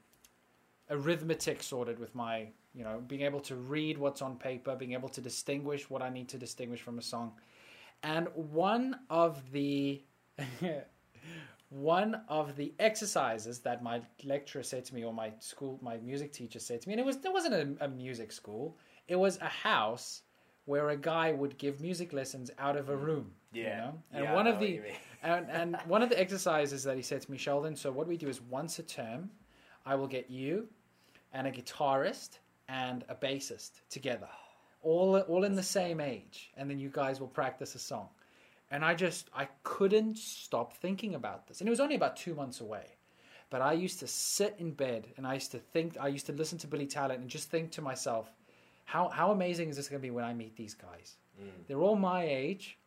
arithmetic 0.91 1.63
sorted 1.63 1.99
with 1.99 2.15
my 2.15 2.47
you 2.75 2.85
know 2.85 3.03
being 3.07 3.23
able 3.23 3.41
to 3.41 3.57
read 3.57 3.97
what's 3.99 4.23
on 4.23 4.37
paper 4.37 4.77
being 4.77 4.93
able 4.93 5.09
to 5.09 5.21
distinguish 5.21 5.89
what 5.91 6.03
i 6.03 6.09
need 6.11 6.29
to 6.29 6.39
distinguish 6.39 6.81
from 6.83 6.99
a 6.99 7.03
song 7.03 7.33
and 8.03 8.29
one 8.35 8.97
of 9.11 9.51
the 9.53 10.03
one 11.71 12.21
of 12.29 12.57
the 12.57 12.73
exercises 12.79 13.59
that 13.61 13.83
my 13.83 14.01
lecturer 14.25 14.63
said 14.63 14.85
to 14.85 14.95
me 14.95 15.05
or 15.05 15.13
my 15.13 15.33
school 15.39 15.79
my 15.83 15.97
music 15.99 16.33
teacher 16.33 16.59
said 16.59 16.81
to 16.81 16.89
me 16.89 16.95
and 16.95 17.01
it 17.01 17.07
was 17.07 17.19
there 17.19 17.33
wasn't 17.33 17.55
a, 17.55 17.85
a 17.85 17.89
music 17.89 18.33
school 18.33 18.77
it 19.09 19.17
was 19.17 19.39
a 19.41 19.49
house 19.49 20.23
where 20.65 20.91
a 20.91 20.97
guy 20.97 21.33
would 21.33 21.57
give 21.59 21.81
music 21.81 22.13
lessons 22.13 22.51
out 22.59 22.77
of 22.77 22.89
a 22.91 22.97
room 22.97 23.33
you 23.53 23.63
Yeah. 23.63 23.77
know? 23.79 24.03
and 24.13 24.25
Yeah, 24.25 24.35
one 24.35 24.47
of 24.47 24.59
the 24.59 24.69
you. 24.69 24.83
And, 25.23 25.51
and 25.51 25.77
one 25.87 26.03
of 26.03 26.09
the 26.09 26.21
exercises 26.21 26.85
that 26.85 26.97
he 26.97 27.03
said 27.03 27.21
to 27.23 27.31
me 27.31 27.39
sheldon 27.39 27.77
so 27.77 27.91
what 27.91 28.07
we 28.07 28.17
do 28.17 28.29
is 28.29 28.41
once 28.41 28.79
a 28.79 28.83
term 28.83 29.31
i 29.87 29.95
will 29.95 30.09
get 30.09 30.31
you 30.31 30.69
and 31.33 31.47
a 31.47 31.53
guitarist 31.53 32.39
and 32.69 33.05
a 33.09 33.15
bassist 33.15 33.81
together, 33.91 34.29
all 34.83 35.19
all 35.21 35.45
in 35.45 35.55
the 35.55 35.63
same 35.63 36.01
age, 36.01 36.51
and 36.57 36.71
then 36.71 36.79
you 36.79 36.91
guys 36.91 37.21
will 37.21 37.29
practice 37.29 37.75
a 37.75 37.79
song. 37.79 38.09
And 38.71 38.85
I 38.85 38.95
just 38.95 39.31
I 39.35 39.49
couldn't 39.63 40.19
stop 40.19 40.75
thinking 40.77 41.15
about 41.15 41.49
this, 41.49 41.61
and 41.61 41.69
it 41.69 41.71
was 41.71 41.81
only 41.81 41.95
about 41.95 42.17
two 42.17 42.35
months 42.35 42.61
away. 42.61 42.85
But 43.51 43.63
I 43.63 43.73
used 43.73 44.01
to 44.01 44.07
sit 44.07 44.57
in 44.59 44.73
bed 44.73 45.09
and 45.17 45.27
I 45.27 45.33
used 45.35 45.53
to 45.53 45.59
think 45.59 45.97
I 45.99 46.09
used 46.09 46.27
to 46.27 46.33
listen 46.33 46.59
to 46.59 46.67
Billy 46.67 46.87
Talent 46.87 47.21
and 47.21 47.31
just 47.31 47.51
think 47.51 47.73
to 47.73 47.83
myself, 47.83 48.31
how 48.85 49.09
how 49.09 49.31
amazing 49.31 49.71
is 49.71 49.77
this 49.77 49.89
going 49.89 50.01
to 50.01 50.07
be 50.07 50.11
when 50.11 50.25
I 50.25 50.35
meet 50.35 50.55
these 50.57 50.75
guys? 50.75 51.17
Mm. 51.41 51.67
They're 51.67 51.81
all 51.81 51.97
my 51.97 52.25
age, 52.25 52.79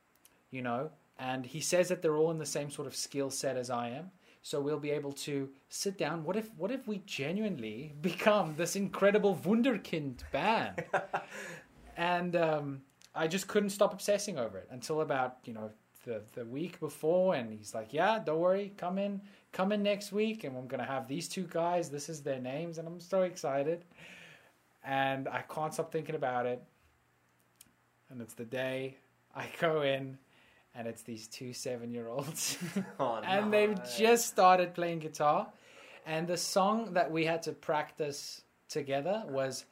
you 0.52 0.62
know, 0.62 0.92
and 1.22 1.46
he 1.46 1.62
says 1.62 1.88
that 1.90 2.01
they're 2.01 2.18
all 2.18 2.32
in 2.32 2.40
the 2.40 2.46
same 2.46 2.72
sort 2.72 2.88
of 2.88 2.96
skill 2.96 3.30
set 3.30 3.56
as 3.56 3.70
I 3.70 3.90
am. 3.90 4.10
So 4.42 4.60
we'll 4.60 4.80
be 4.80 4.90
able 4.90 5.12
to 5.28 5.50
sit 5.70 5.96
down. 5.96 6.24
What 6.24 6.36
if 6.36 6.50
what 6.58 6.72
if 6.72 6.88
we 6.88 7.04
genuinely 7.06 7.94
become 8.01 8.56
this 8.58 8.75
incredible 8.75 9.40
wunderkind 9.46 10.22
band? 10.32 10.84
and 11.96 12.36
um, 12.36 12.82
I 13.13 13.28
just 13.28 13.48
couldn't 13.48 13.70
stop 13.70 13.94
obsessing 13.94 14.40
over 14.40 14.58
it 14.58 14.68
until 14.72 15.01
about 15.01 15.38
you 15.46 15.54
know 15.54 15.70
the 16.06 16.24
the 16.34 16.44
week 16.46 16.80
before, 16.80 17.36
and 17.36 17.54
he's 17.54 17.75
like, 17.75 17.94
"Yeah, 17.94 18.18
don't 18.18 18.40
worry, 18.40 18.74
come 18.75 18.98
in, 18.98 19.22
come 19.51 19.72
in 19.72 19.84
next 19.84 20.12
week, 20.12 20.44
and 20.44 20.58
I'm 20.58 20.66
gonna 20.66 20.86
have 20.86 21.08
these 21.08 21.28
two 21.28 21.46
guys. 21.51 21.92
This 21.92 22.10
is 22.10 22.24
their 22.24 22.40
names, 22.40 22.80
and 22.80 22.88
I'm 22.88 23.00
so 23.00 23.22
excited." 23.22 23.86
And 24.84 25.28
I 25.28 25.44
can't 25.44 25.72
stop 25.72 25.92
thinking 25.92 26.16
about 26.16 26.48
it. 26.48 26.63
And 28.10 28.20
it's 28.20 28.34
the 28.34 28.46
day 28.46 28.98
I 29.36 29.46
go 29.60 29.84
in, 29.84 30.18
and 30.75 30.88
it's 30.88 31.01
these 31.01 31.28
two 31.28 31.54
seven 31.54 31.92
year 31.92 32.08
olds. 32.08 32.58
Oh, 33.00 33.22
and 33.25 33.46
no. 33.46 33.51
they've 33.51 33.80
just 33.98 34.28
started 34.28 34.74
playing 34.74 35.00
guitar. 35.00 35.48
And 36.06 36.28
the 36.28 36.38
song 36.38 36.94
that 36.94 37.12
we 37.12 37.25
had 37.25 37.44
to 37.44 37.51
practice 37.51 38.42
together 38.70 39.24
was 39.28 39.66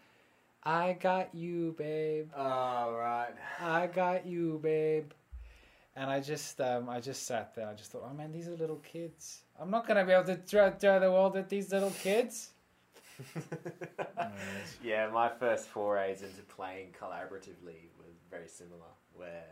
I 0.63 0.94
Got 1.00 1.34
You, 1.34 1.74
Babe. 1.77 2.29
Oh, 2.36 2.94
right. 2.94 3.34
I 3.60 3.88
got 3.88 4.25
you, 4.27 4.60
babe. 4.62 5.12
And 5.96 6.10
I 6.10 6.20
just, 6.20 6.62
um, 6.62 6.88
I 6.89 7.00
just 7.00 7.25
sat 7.25 7.56
there. 7.56 7.68
I 7.68 7.74
just 7.74 7.91
thought, 7.91 8.08
oh 8.10 8.13
man, 8.13 8.32
these 8.32 8.48
are 8.48 8.56
little 8.56 8.77
kids. 8.77 9.41
I'm 9.60 9.72
not 9.72 9.88
gonna 9.88 10.06
be 10.06 10.12
able 10.12 10.25
to 10.25 10.36
throw, 10.36 10.72
throw 10.72 11.00
the 11.00 11.12
world 11.12 11.36
at 11.36 11.50
these 11.50 11.72
little 11.72 11.91
kids. 11.91 12.51
Yeah, 14.82 15.10
my 15.10 15.29
first 15.29 15.68
forays 15.68 16.22
into 16.22 16.41
playing 16.44 16.96
collaboratively 17.00 17.89
was 17.98 18.15
very 18.29 18.48
similar. 18.48 18.91
Where 19.13 19.44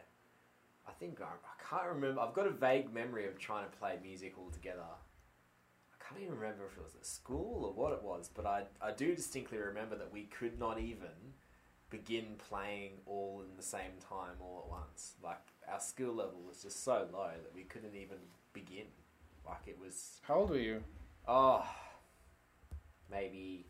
I 0.88 0.92
think 1.00 1.20
I, 1.22 1.26
I 1.26 1.70
can't 1.70 1.94
remember. 1.96 2.22
I've 2.22 2.34
got 2.34 2.48
a 2.48 2.52
vague 2.52 2.94
memory 2.94 3.28
of 3.28 3.38
trying 3.38 3.66
to 3.70 3.78
play 3.78 3.98
music 4.02 4.36
all 4.38 4.50
together. 4.50 4.82
I 4.82 6.04
can't 6.04 6.22
even 6.22 6.36
remember 6.36 6.66
if 6.66 6.78
it 6.78 6.84
was 6.84 6.96
at 6.96 7.06
school 7.06 7.66
or 7.66 7.74
what 7.74 7.92
it 7.94 8.02
was, 8.04 8.30
but 8.34 8.46
I 8.46 8.64
I 8.82 8.92
do 8.92 9.14
distinctly 9.16 9.58
remember 9.58 9.96
that 9.98 10.12
we 10.14 10.24
could 10.24 10.58
not 10.60 10.80
even 10.80 11.34
begin 11.90 12.36
playing 12.50 12.92
all 13.06 13.44
in 13.50 13.56
the 13.58 13.64
same 13.64 13.98
time 14.10 14.36
all 14.40 14.64
at 14.66 14.70
once. 14.72 15.14
Like 15.24 15.40
our 15.72 15.80
skill 15.80 16.14
level 16.14 16.42
was 16.48 16.62
just 16.62 16.84
so 16.84 17.08
low 17.12 17.32
that 17.44 17.54
we 17.54 17.64
couldn't 17.64 17.96
even 17.96 18.18
begin. 18.54 18.88
Like 19.46 19.62
it 19.68 19.78
was 19.80 20.20
How 20.24 20.36
old 20.36 20.50
were 20.50 20.58
you? 20.58 20.84
oh 21.28 21.66
maybe 23.12 23.66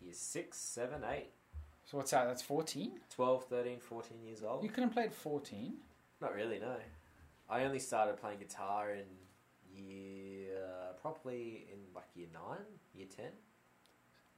year 0.00 0.12
six, 0.14 0.58
seven, 0.58 1.02
eight. 1.08 1.30
So 1.84 1.96
what's 1.96 2.12
that? 2.12 2.26
That's 2.26 2.42
14. 2.42 2.92
12, 3.10 3.44
13, 3.44 3.78
14 3.80 4.18
years 4.24 4.42
old. 4.42 4.62
You 4.62 4.70
couldn't 4.70 4.90
play 4.90 5.04
at 5.04 5.14
14. 5.14 5.74
Not 6.22 6.34
really, 6.36 6.60
no. 6.60 6.76
I 7.50 7.64
only 7.64 7.80
started 7.80 8.16
playing 8.16 8.38
guitar 8.38 8.92
in 8.92 9.04
year, 9.74 10.56
probably 11.00 11.66
in 11.72 11.78
like 11.94 12.06
year 12.14 12.28
9, 12.32 12.42
year 12.94 13.08
10. 13.14 13.26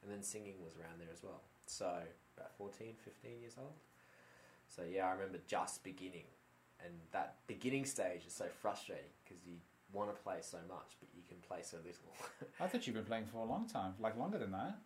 And 0.02 0.10
then 0.10 0.22
singing 0.22 0.54
was 0.64 0.76
around 0.76 0.98
there 0.98 1.12
as 1.12 1.22
well. 1.22 1.42
So 1.66 1.92
about 2.36 2.56
14, 2.56 2.94
15 3.04 3.40
years 3.40 3.56
old. 3.58 3.74
So 4.66 4.82
yeah, 4.90 5.06
I 5.08 5.12
remember 5.12 5.38
just 5.46 5.84
beginning. 5.84 6.24
And 6.82 6.94
that 7.12 7.36
beginning 7.46 7.84
stage 7.84 8.26
is 8.26 8.32
so 8.34 8.46
frustrating 8.60 9.12
because 9.22 9.44
you 9.46 9.56
want 9.92 10.14
to 10.14 10.22
play 10.22 10.38
so 10.40 10.58
much, 10.66 10.96
but 11.00 11.10
you 11.14 11.22
can 11.28 11.36
play 11.46 11.58
so 11.62 11.76
little. 11.76 12.12
I 12.60 12.66
thought 12.66 12.86
you've 12.86 12.96
been 12.96 13.04
playing 13.04 13.26
for 13.26 13.38
a 13.38 13.44
long 13.44 13.68
time, 13.68 13.92
like 14.00 14.16
longer 14.16 14.38
than 14.38 14.52
that. 14.52 14.78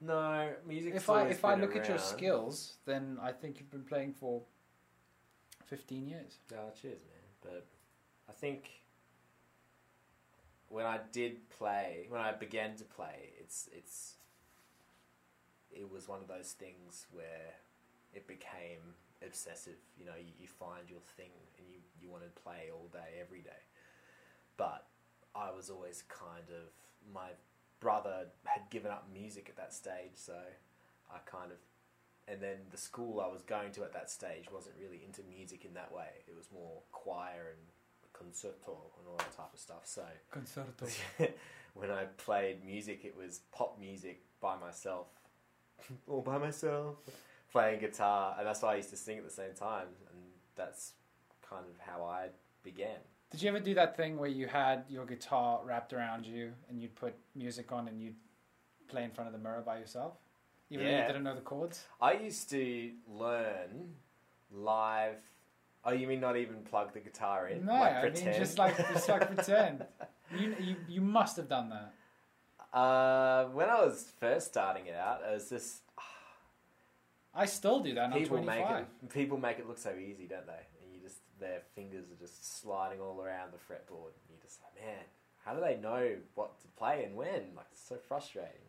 no, 0.00 0.50
music. 0.66 0.94
If 0.94 1.08
I 1.08 1.26
if 1.28 1.44
I 1.44 1.54
look 1.54 1.74
at 1.74 1.88
your 1.88 1.98
skills, 1.98 2.76
then 2.84 3.18
I 3.20 3.32
think 3.32 3.58
you've 3.58 3.70
been 3.70 3.84
playing 3.84 4.12
for 4.12 4.42
15 5.66 6.08
years. 6.08 6.38
No, 6.50 6.70
cheers, 6.80 7.00
man. 7.00 7.26
But 7.42 7.66
I 8.28 8.32
think 8.32 8.70
when 10.68 10.86
I 10.86 10.98
did 11.12 11.48
play, 11.50 12.06
when 12.08 12.20
I 12.20 12.32
began 12.32 12.76
to 12.76 12.84
play, 12.84 13.30
it's 13.40 13.68
it's 13.72 14.14
it 15.70 15.90
was 15.90 16.08
one 16.08 16.20
of 16.20 16.28
those 16.28 16.52
things 16.52 17.06
where 17.12 17.54
it 18.14 18.26
became 18.26 18.94
obsessive. 19.24 19.76
You 19.98 20.06
know, 20.06 20.16
you, 20.18 20.32
you 20.40 20.46
find 20.46 20.88
your 20.88 21.00
thing 21.16 21.30
and 21.58 21.66
you 21.68 21.78
you 22.00 22.10
want 22.10 22.24
to 22.24 22.42
play 22.42 22.70
all 22.72 22.88
day, 22.92 23.20
every 23.20 23.40
day. 23.40 23.62
But 24.56 24.86
I 25.34 25.50
was 25.50 25.68
always 25.70 26.02
kind 26.08 26.48
of 26.48 27.12
my 27.12 27.30
brother 27.80 28.26
had 28.44 28.70
given 28.70 28.90
up 28.90 29.06
music 29.12 29.48
at 29.48 29.56
that 29.56 29.72
stage, 29.74 30.14
so 30.14 30.34
I 31.10 31.18
kind 31.26 31.52
of 31.52 31.58
and 32.28 32.40
then 32.40 32.56
the 32.70 32.76
school 32.76 33.20
I 33.20 33.32
was 33.32 33.42
going 33.42 33.72
to 33.72 33.84
at 33.84 33.92
that 33.92 34.10
stage 34.10 34.46
wasn't 34.52 34.74
really 34.80 35.02
into 35.04 35.22
music 35.22 35.64
in 35.64 35.74
that 35.74 35.92
way. 35.92 36.08
It 36.26 36.34
was 36.36 36.48
more 36.52 36.80
choir 36.92 37.54
and 37.54 37.60
concerto 38.12 38.76
and 38.98 39.08
all 39.08 39.16
that 39.18 39.36
type 39.36 39.52
of 39.52 39.60
stuff. 39.60 39.82
So 39.84 40.02
Concerto. 40.30 40.86
when 41.74 41.90
I 41.90 42.04
played 42.16 42.64
music, 42.64 43.04
it 43.04 43.16
was 43.16 43.40
pop 43.52 43.78
music 43.78 44.22
by 44.40 44.56
myself, 44.56 45.06
all 46.08 46.22
by 46.22 46.38
myself, 46.38 46.96
playing 47.52 47.80
guitar, 47.80 48.34
and 48.38 48.46
that's 48.46 48.62
why 48.62 48.72
I 48.72 48.76
used 48.76 48.90
to 48.90 48.96
sing 48.96 49.18
at 49.18 49.24
the 49.24 49.30
same 49.30 49.54
time, 49.58 49.88
and 50.10 50.22
that's 50.56 50.92
kind 51.48 51.64
of 51.68 51.78
how 51.78 52.04
I 52.04 52.28
began. 52.62 52.98
Did 53.30 53.42
you 53.42 53.48
ever 53.48 53.60
do 53.60 53.74
that 53.74 53.96
thing 53.96 54.18
where 54.18 54.28
you 54.28 54.46
had 54.46 54.84
your 54.88 55.04
guitar 55.04 55.60
wrapped 55.64 55.92
around 55.92 56.26
you 56.26 56.52
and 56.68 56.80
you'd 56.80 56.94
put 56.94 57.14
music 57.34 57.72
on 57.72 57.88
and 57.88 58.00
you'd 58.00 58.14
play 58.88 59.02
in 59.02 59.10
front 59.10 59.26
of 59.26 59.32
the 59.32 59.38
mirror 59.38 59.62
by 59.66 59.78
yourself? 59.78 60.14
Even 60.70 60.84
though 60.86 60.90
you 60.90 60.96
Yeah. 60.98 61.06
didn't 61.06 61.22
know 61.24 61.34
the 61.34 61.40
chords? 61.42 61.84
I 62.00 62.12
used 62.14 62.50
to 62.50 62.92
learn 63.08 63.94
live. 64.50 65.18
Oh, 65.84 65.92
you 65.92 66.06
mean 66.08 66.20
not 66.20 66.36
even 66.36 66.62
plug 66.64 66.92
the 66.92 67.00
guitar 67.00 67.48
in? 67.48 67.64
No, 67.64 67.72
I 67.74 68.10
mean 68.10 68.24
just 68.32 68.58
like 68.58 68.76
just 68.76 69.08
like 69.08 69.26
pretend. 69.34 69.84
You, 70.34 70.56
you 70.58 70.76
you 70.88 71.00
must 71.00 71.36
have 71.36 71.48
done 71.48 71.70
that. 71.70 71.92
Uh, 72.76 73.44
when 73.50 73.70
I 73.70 73.76
was 73.84 74.12
first 74.18 74.48
starting 74.48 74.86
it 74.86 74.96
out, 74.96 75.20
it 75.24 75.32
was 75.32 75.48
just 75.48 75.82
I 77.32 77.46
still 77.46 77.80
do 77.80 77.94
that. 77.94 78.06
And 78.06 78.14
I'm 78.14 78.20
people 78.20 78.42
make 78.42 78.66
25. 78.66 78.82
it 79.02 79.10
people 79.10 79.38
make 79.38 79.58
it 79.60 79.68
look 79.68 79.78
so 79.78 79.94
easy, 79.94 80.26
don't 80.26 80.46
they? 80.46 80.52
And 80.82 80.92
you 80.92 81.00
just 81.00 81.20
their 81.38 81.60
fingers 81.76 82.06
are 82.10 82.16
just 82.20 82.60
sliding 82.60 83.00
all 83.00 83.20
around 83.22 83.52
the 83.52 83.58
fretboard, 83.58 84.12
and 84.18 84.26
you 84.30 84.36
just 84.42 84.58
like, 84.62 84.84
man, 84.84 85.04
how 85.44 85.54
do 85.54 85.60
they 85.60 85.76
know 85.76 86.16
what 86.34 86.60
to 86.62 86.68
play 86.76 87.04
and 87.04 87.14
when? 87.14 87.54
Like 87.54 87.66
it's 87.70 87.86
so 87.88 87.96
frustrating. 88.08 88.66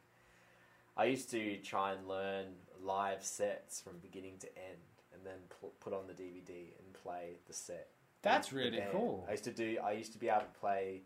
I 0.97 1.05
used 1.05 1.29
to 1.31 1.57
try 1.57 1.93
and 1.93 2.07
learn 2.07 2.45
live 2.81 3.23
sets 3.23 3.79
from 3.81 3.99
beginning 4.01 4.37
to 4.39 4.47
end, 4.57 4.81
and 5.13 5.23
then 5.23 5.37
pu- 5.61 5.71
put 5.79 5.93
on 5.93 6.07
the 6.07 6.13
DVD 6.13 6.49
and 6.79 6.93
play 6.93 7.37
the 7.47 7.53
set. 7.53 7.89
That's 8.23 8.51
with 8.51 8.63
really 8.63 8.83
cool. 8.91 9.25
I 9.27 9.31
used 9.31 9.43
to 9.43 9.51
do. 9.51 9.77
I 9.83 9.91
used 9.91 10.11
to 10.13 10.19
be 10.19 10.27
able 10.27 10.41
to 10.41 10.59
play 10.59 11.01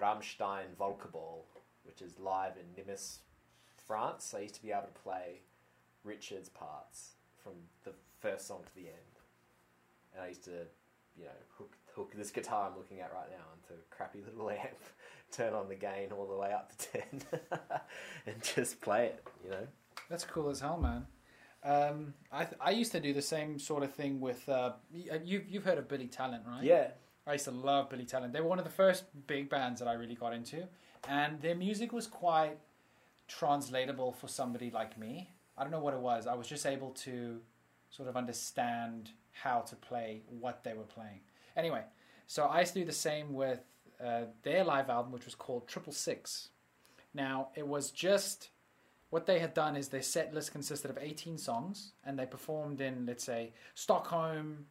Rammstein 0.00 0.74
Völkerball, 0.78 1.42
which 1.84 2.02
is 2.02 2.18
live 2.18 2.52
in 2.56 2.84
Nimes, 2.84 3.20
France. 3.86 4.32
I 4.36 4.40
used 4.40 4.54
to 4.54 4.62
be 4.62 4.70
able 4.70 4.82
to 4.82 5.00
play 5.02 5.40
Richard's 6.04 6.48
parts 6.48 7.16
from 7.42 7.54
the 7.84 7.92
first 8.20 8.46
song 8.46 8.60
to 8.64 8.74
the 8.74 8.88
end, 8.88 9.20
and 10.14 10.22
I 10.24 10.28
used 10.28 10.44
to, 10.44 10.66
you 11.18 11.24
know, 11.24 11.30
hook 11.58 11.76
hook 11.94 12.12
this 12.14 12.30
guitar 12.30 12.68
I'm 12.70 12.76
looking 12.76 13.00
at 13.00 13.12
right 13.12 13.30
now 13.30 13.44
into 13.54 13.74
a 13.74 13.94
crappy 13.94 14.22
little 14.24 14.50
amp, 14.50 14.78
turn 15.32 15.52
on 15.54 15.68
the 15.68 15.74
gain 15.74 16.12
all 16.12 16.26
the 16.26 16.36
way 16.36 16.52
up 16.52 16.72
to 16.76 16.88
ten, 16.92 17.22
and 18.26 18.42
just 18.42 18.80
play 18.80 19.06
it. 19.06 19.24
You 19.44 19.50
know. 19.50 19.66
That's 20.08 20.24
cool 20.24 20.48
as 20.50 20.60
hell, 20.60 20.78
man. 20.78 21.06
Um, 21.64 22.14
I 22.30 22.44
th- 22.44 22.56
I 22.60 22.70
used 22.70 22.92
to 22.92 23.00
do 23.00 23.12
the 23.12 23.22
same 23.22 23.58
sort 23.58 23.82
of 23.82 23.92
thing 23.92 24.20
with 24.20 24.48
uh, 24.48 24.72
you've 24.92 25.48
you've 25.48 25.64
heard 25.64 25.78
of 25.78 25.88
Billy 25.88 26.06
Talent, 26.06 26.44
right? 26.46 26.62
Yeah. 26.62 26.88
I 27.26 27.32
used 27.32 27.46
to 27.46 27.50
love 27.50 27.90
Billy 27.90 28.04
Talent. 28.04 28.32
They 28.32 28.40
were 28.40 28.48
one 28.48 28.60
of 28.60 28.64
the 28.64 28.70
first 28.70 29.04
big 29.26 29.50
bands 29.50 29.80
that 29.80 29.88
I 29.88 29.94
really 29.94 30.14
got 30.14 30.32
into, 30.32 30.68
and 31.08 31.40
their 31.40 31.56
music 31.56 31.92
was 31.92 32.06
quite 32.06 32.56
translatable 33.26 34.12
for 34.12 34.28
somebody 34.28 34.70
like 34.70 34.96
me. 34.96 35.30
I 35.58 35.62
don't 35.62 35.72
know 35.72 35.80
what 35.80 35.94
it 35.94 36.00
was. 36.00 36.28
I 36.28 36.34
was 36.34 36.46
just 36.46 36.66
able 36.66 36.90
to 36.90 37.40
sort 37.90 38.08
of 38.08 38.16
understand 38.16 39.10
how 39.32 39.60
to 39.60 39.74
play 39.76 40.22
what 40.28 40.62
they 40.62 40.74
were 40.74 40.84
playing. 40.84 41.20
Anyway, 41.56 41.82
so 42.26 42.44
I 42.44 42.60
used 42.60 42.74
to 42.74 42.80
do 42.80 42.84
the 42.84 42.92
same 42.92 43.32
with 43.34 43.60
uh, 44.04 44.22
their 44.42 44.64
live 44.64 44.90
album, 44.90 45.12
which 45.12 45.24
was 45.24 45.34
called 45.34 45.68
Triple 45.68 45.92
Six. 45.92 46.50
Now, 47.14 47.48
it 47.54 47.66
was 47.66 47.90
just 47.90 48.50
what 49.10 49.26
they 49.26 49.38
had 49.38 49.54
done 49.54 49.76
is 49.76 49.88
their 49.88 50.02
set 50.02 50.34
list 50.34 50.52
consisted 50.52 50.90
of 50.90 50.98
18 51.00 51.38
songs, 51.38 51.92
and 52.04 52.18
they 52.18 52.26
performed 52.26 52.80
in, 52.80 53.06
let's 53.06 53.24
say, 53.24 53.52
Stockholm, 53.74 54.66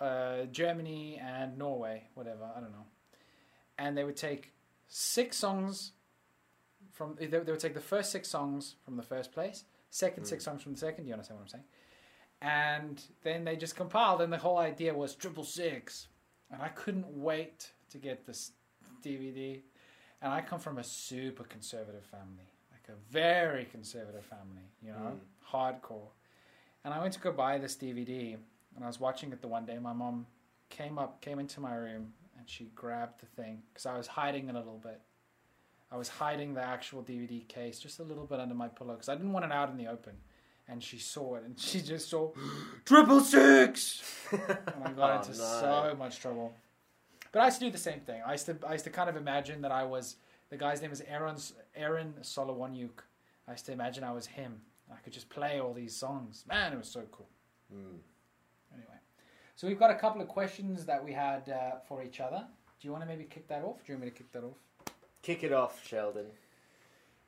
uh, 0.00 0.44
Germany, 0.50 1.20
and 1.22 1.58
Norway, 1.58 2.04
whatever, 2.14 2.48
I 2.56 2.60
don't 2.60 2.72
know. 2.72 2.86
And 3.78 3.96
they 3.96 4.04
would 4.04 4.16
take 4.16 4.52
six 4.88 5.36
songs 5.36 5.92
from, 6.92 7.16
they, 7.18 7.26
they 7.26 7.38
would 7.38 7.58
take 7.58 7.74
the 7.74 7.80
first 7.80 8.12
six 8.12 8.28
songs 8.28 8.76
from 8.84 8.96
the 8.96 9.02
first 9.02 9.32
place, 9.32 9.64
second 9.90 10.24
six 10.24 10.44
songs 10.44 10.62
from 10.62 10.72
the 10.72 10.78
second, 10.78 11.06
you 11.06 11.12
understand 11.12 11.40
what 11.40 11.44
I'm 11.44 11.48
saying? 11.48 11.64
And 12.40 13.02
then 13.22 13.44
they 13.44 13.56
just 13.56 13.76
compiled, 13.76 14.20
and 14.20 14.32
the 14.32 14.38
whole 14.38 14.58
idea 14.58 14.94
was 14.94 15.14
triple 15.14 15.44
six. 15.44 16.08
And 16.50 16.60
I 16.60 16.68
couldn't 16.68 17.06
wait 17.08 17.72
to 17.90 17.98
get 17.98 18.26
this 18.26 18.52
DVD. 19.02 19.60
And 20.20 20.32
I 20.32 20.40
come 20.40 20.60
from 20.60 20.78
a 20.78 20.84
super 20.84 21.44
conservative 21.44 22.04
family, 22.04 22.48
like 22.70 22.88
a 22.88 23.12
very 23.12 23.64
conservative 23.64 24.24
family, 24.24 24.68
you 24.80 24.90
know, 24.92 25.14
mm. 25.14 25.18
hardcore. 25.52 26.10
And 26.84 26.94
I 26.94 27.00
went 27.00 27.12
to 27.14 27.20
go 27.20 27.32
buy 27.32 27.58
this 27.58 27.74
DVD, 27.76 28.36
and 28.76 28.84
I 28.84 28.86
was 28.86 29.00
watching 29.00 29.32
it 29.32 29.40
the 29.40 29.48
one 29.48 29.64
day. 29.64 29.78
My 29.78 29.92
mom 29.92 30.26
came 30.70 30.98
up, 30.98 31.20
came 31.20 31.38
into 31.38 31.60
my 31.60 31.74
room, 31.74 32.12
and 32.38 32.48
she 32.48 32.70
grabbed 32.74 33.20
the 33.20 33.26
thing 33.26 33.62
because 33.72 33.86
I 33.86 33.96
was 33.96 34.06
hiding 34.06 34.48
it 34.48 34.54
a 34.54 34.58
little 34.58 34.80
bit. 34.82 35.00
I 35.90 35.96
was 35.96 36.08
hiding 36.08 36.54
the 36.54 36.62
actual 36.62 37.02
DVD 37.02 37.46
case 37.46 37.78
just 37.78 37.98
a 37.98 38.02
little 38.02 38.24
bit 38.24 38.40
under 38.40 38.54
my 38.54 38.68
pillow 38.68 38.94
because 38.94 39.08
I 39.08 39.14
didn't 39.14 39.32
want 39.32 39.44
it 39.44 39.52
out 39.52 39.68
in 39.70 39.76
the 39.76 39.88
open. 39.88 40.14
And 40.68 40.82
she 40.82 40.98
saw 40.98 41.34
it, 41.36 41.42
and 41.44 41.58
she 41.60 41.80
just 41.82 42.08
saw 42.08 42.30
triple 42.84 43.20
six, 43.20 44.02
and 44.32 44.40
I 44.84 44.92
got 44.92 45.10
Oh, 45.10 45.16
into 45.28 45.30
no. 45.30 45.44
so 45.90 45.96
much 45.98 46.20
trouble. 46.20 46.54
But 47.32 47.40
I 47.40 47.46
used 47.46 47.58
to 47.58 47.64
do 47.64 47.70
the 47.70 47.78
same 47.78 48.00
thing. 48.00 48.20
I 48.26 48.32
used 48.32 48.46
to, 48.46 48.56
I 48.66 48.72
used 48.72 48.84
to 48.84 48.90
kind 48.90 49.08
of 49.08 49.16
imagine 49.16 49.62
that 49.62 49.72
I 49.72 49.84
was 49.84 50.16
the 50.50 50.58
guy's 50.58 50.82
name 50.82 50.92
is 50.92 51.02
Aaron 51.08 51.36
Aaron 51.74 52.14
Solowoniuk. 52.20 53.00
I 53.48 53.52
used 53.52 53.64
to 53.66 53.72
imagine 53.72 54.04
I 54.04 54.12
was 54.12 54.26
him. 54.26 54.60
I 54.92 54.96
could 54.96 55.14
just 55.14 55.30
play 55.30 55.58
all 55.60 55.72
these 55.72 55.96
songs. 55.96 56.44
Man, 56.46 56.74
it 56.74 56.78
was 56.78 56.88
so 56.88 57.02
cool. 57.10 57.28
Mm. 57.74 57.98
Anyway, 58.74 58.98
so 59.56 59.66
we've 59.66 59.78
got 59.78 59.90
a 59.90 59.94
couple 59.94 60.20
of 60.20 60.28
questions 60.28 60.84
that 60.84 61.02
we 61.02 61.12
had 61.12 61.48
uh, 61.48 61.78
for 61.88 62.02
each 62.02 62.20
other. 62.20 62.44
Do 62.80 62.88
you 62.88 62.92
want 62.92 63.02
to 63.02 63.08
maybe 63.08 63.24
kick 63.24 63.48
that 63.48 63.64
off? 63.64 63.78
Do 63.78 63.92
you 63.92 63.94
want 63.94 64.04
me 64.04 64.10
to 64.10 64.16
kick 64.16 64.30
that 64.32 64.44
off? 64.44 64.58
Kick 65.22 65.42
it 65.42 65.52
off, 65.52 65.86
Sheldon. 65.86 66.26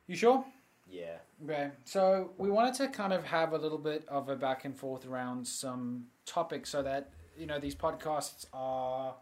You 0.05 0.15
sure? 0.15 0.45
Yeah. 0.87 1.17
Okay. 1.43 1.71
So 1.85 2.31
we 2.37 2.51
wanted 2.51 2.75
to 2.75 2.89
kind 2.89 3.11
of 3.11 3.23
have 3.23 3.53
a 3.53 3.57
little 3.57 3.79
bit 3.79 4.05
of 4.07 4.29
a 4.29 4.35
back 4.35 4.65
and 4.65 4.77
forth 4.77 5.07
around 5.07 5.47
some 5.47 6.05
topics 6.27 6.69
so 6.69 6.83
that, 6.83 7.09
you 7.35 7.47
know, 7.47 7.57
these 7.57 7.73
podcasts 7.73 8.45
are 8.53 9.15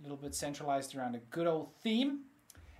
a 0.00 0.02
little 0.02 0.16
bit 0.16 0.34
centralized 0.34 0.96
around 0.96 1.14
a 1.14 1.20
good 1.30 1.46
old 1.46 1.74
theme. 1.82 2.20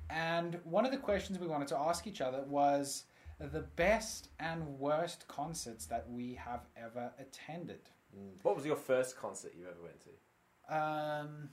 And 0.08 0.58
one 0.64 0.84
of 0.84 0.90
the 0.90 0.98
questions 0.98 1.38
we 1.38 1.46
wanted 1.46 1.68
to 1.68 1.78
ask 1.78 2.06
each 2.06 2.20
other 2.20 2.42
was 2.48 3.04
the 3.38 3.60
best 3.76 4.28
and 4.38 4.66
worst 4.78 5.28
concerts 5.28 5.86
that 5.86 6.10
we 6.10 6.34
have 6.34 6.66
ever 6.76 7.12
attended. 7.18 7.90
Mm. 8.16 8.32
What 8.42 8.56
was 8.56 8.66
your 8.66 8.76
first 8.76 9.16
concert 9.16 9.52
you 9.56 9.66
ever 9.66 9.82
went 9.82 10.00
to? 10.02 10.76
Um, 10.76 11.50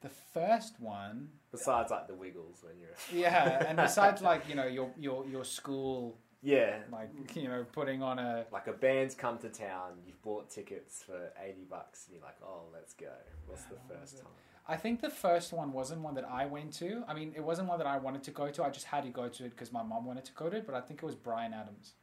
the 0.00 0.08
first 0.08 0.80
one 0.80 1.28
Besides, 1.50 1.90
like 1.90 2.06
the 2.06 2.14
Wiggles 2.14 2.62
when 2.62 2.74
you're. 2.80 3.22
Yeah, 3.22 3.64
and 3.68 3.76
besides, 3.76 4.22
like 4.22 4.48
you 4.48 4.54
know, 4.54 4.66
your 4.66 4.90
your 4.98 5.26
your 5.26 5.44
school, 5.44 6.18
Yeah. 6.42 6.78
like 6.90 7.10
you 7.36 7.48
know, 7.48 7.64
putting 7.72 8.02
on 8.02 8.18
a 8.18 8.46
Like 8.52 8.66
a 8.66 8.72
band's 8.72 9.14
come 9.14 9.38
to 9.38 9.48
town, 9.48 9.92
you've 10.04 10.20
bought 10.22 10.50
tickets 10.50 11.02
for 11.02 11.32
eighty 11.40 11.64
bucks, 11.68 12.06
and 12.06 12.16
you're 12.16 12.24
like, 12.24 12.36
"Oh, 12.42 12.64
let's 12.72 12.94
go." 12.94 13.12
What's 13.46 13.62
the 13.64 13.76
first 13.88 14.18
time? 14.18 14.26
I 14.66 14.76
think 14.76 15.00
the 15.00 15.10
first 15.10 15.52
one 15.52 15.72
wasn't 15.72 16.02
one 16.02 16.14
that 16.14 16.24
I 16.28 16.46
went 16.46 16.72
to. 16.74 17.04
I 17.08 17.14
mean, 17.14 17.32
it 17.36 17.42
wasn't 17.42 17.68
one 17.68 17.78
that 17.78 17.86
I 17.86 17.98
wanted 17.98 18.22
to 18.24 18.30
go 18.30 18.48
to. 18.50 18.64
I 18.64 18.70
just 18.70 18.86
had 18.86 19.02
to 19.04 19.10
go 19.10 19.28
to 19.28 19.44
it 19.44 19.50
because 19.50 19.72
my 19.72 19.82
mom 19.82 20.04
wanted 20.04 20.24
to 20.26 20.32
go 20.32 20.48
to 20.50 20.56
it. 20.56 20.66
But 20.66 20.74
I 20.74 20.80
think 20.80 21.02
it 21.02 21.06
was 21.06 21.14
Bryan 21.16 21.52
Adams. 21.52 21.94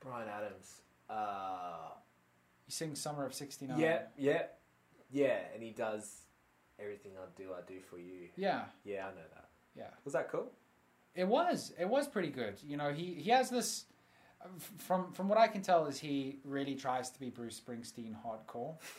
Bryan 0.00 0.28
Adams. 0.28 0.80
Uh, 1.08 1.90
He 2.66 2.72
sings 2.72 3.00
"Summer 3.00 3.24
of 3.26 3.34
'69." 3.34 3.78
yeah, 3.78 4.02
yeah, 4.16 4.42
yeah, 5.10 5.38
and 5.54 5.62
he 5.62 5.70
does 5.70 6.22
everything 6.78 7.12
I 7.18 7.26
do, 7.40 7.52
I 7.52 7.60
do 7.66 7.80
for 7.80 7.98
you. 7.98 8.28
yeah, 8.36 8.64
Yeah, 8.84 9.06
I 9.06 9.10
know 9.10 9.26
that. 9.34 9.48
yeah. 9.76 9.90
Was 10.04 10.14
that 10.14 10.28
cool? 10.30 10.50
It 11.14 11.28
was. 11.28 11.72
It 11.78 11.88
was 11.88 12.08
pretty 12.08 12.30
good. 12.30 12.56
You 12.66 12.76
know, 12.76 12.92
he 12.92 13.14
he 13.14 13.30
has 13.30 13.50
this. 13.50 13.84
From 14.76 15.10
from 15.12 15.28
what 15.28 15.38
I 15.38 15.48
can 15.48 15.62
tell, 15.62 15.86
is 15.86 15.98
he 15.98 16.38
really 16.44 16.74
tries 16.74 17.08
to 17.10 17.20
be 17.20 17.30
Bruce 17.30 17.58
Springsteen 17.58 18.14
hardcore. 18.14 18.74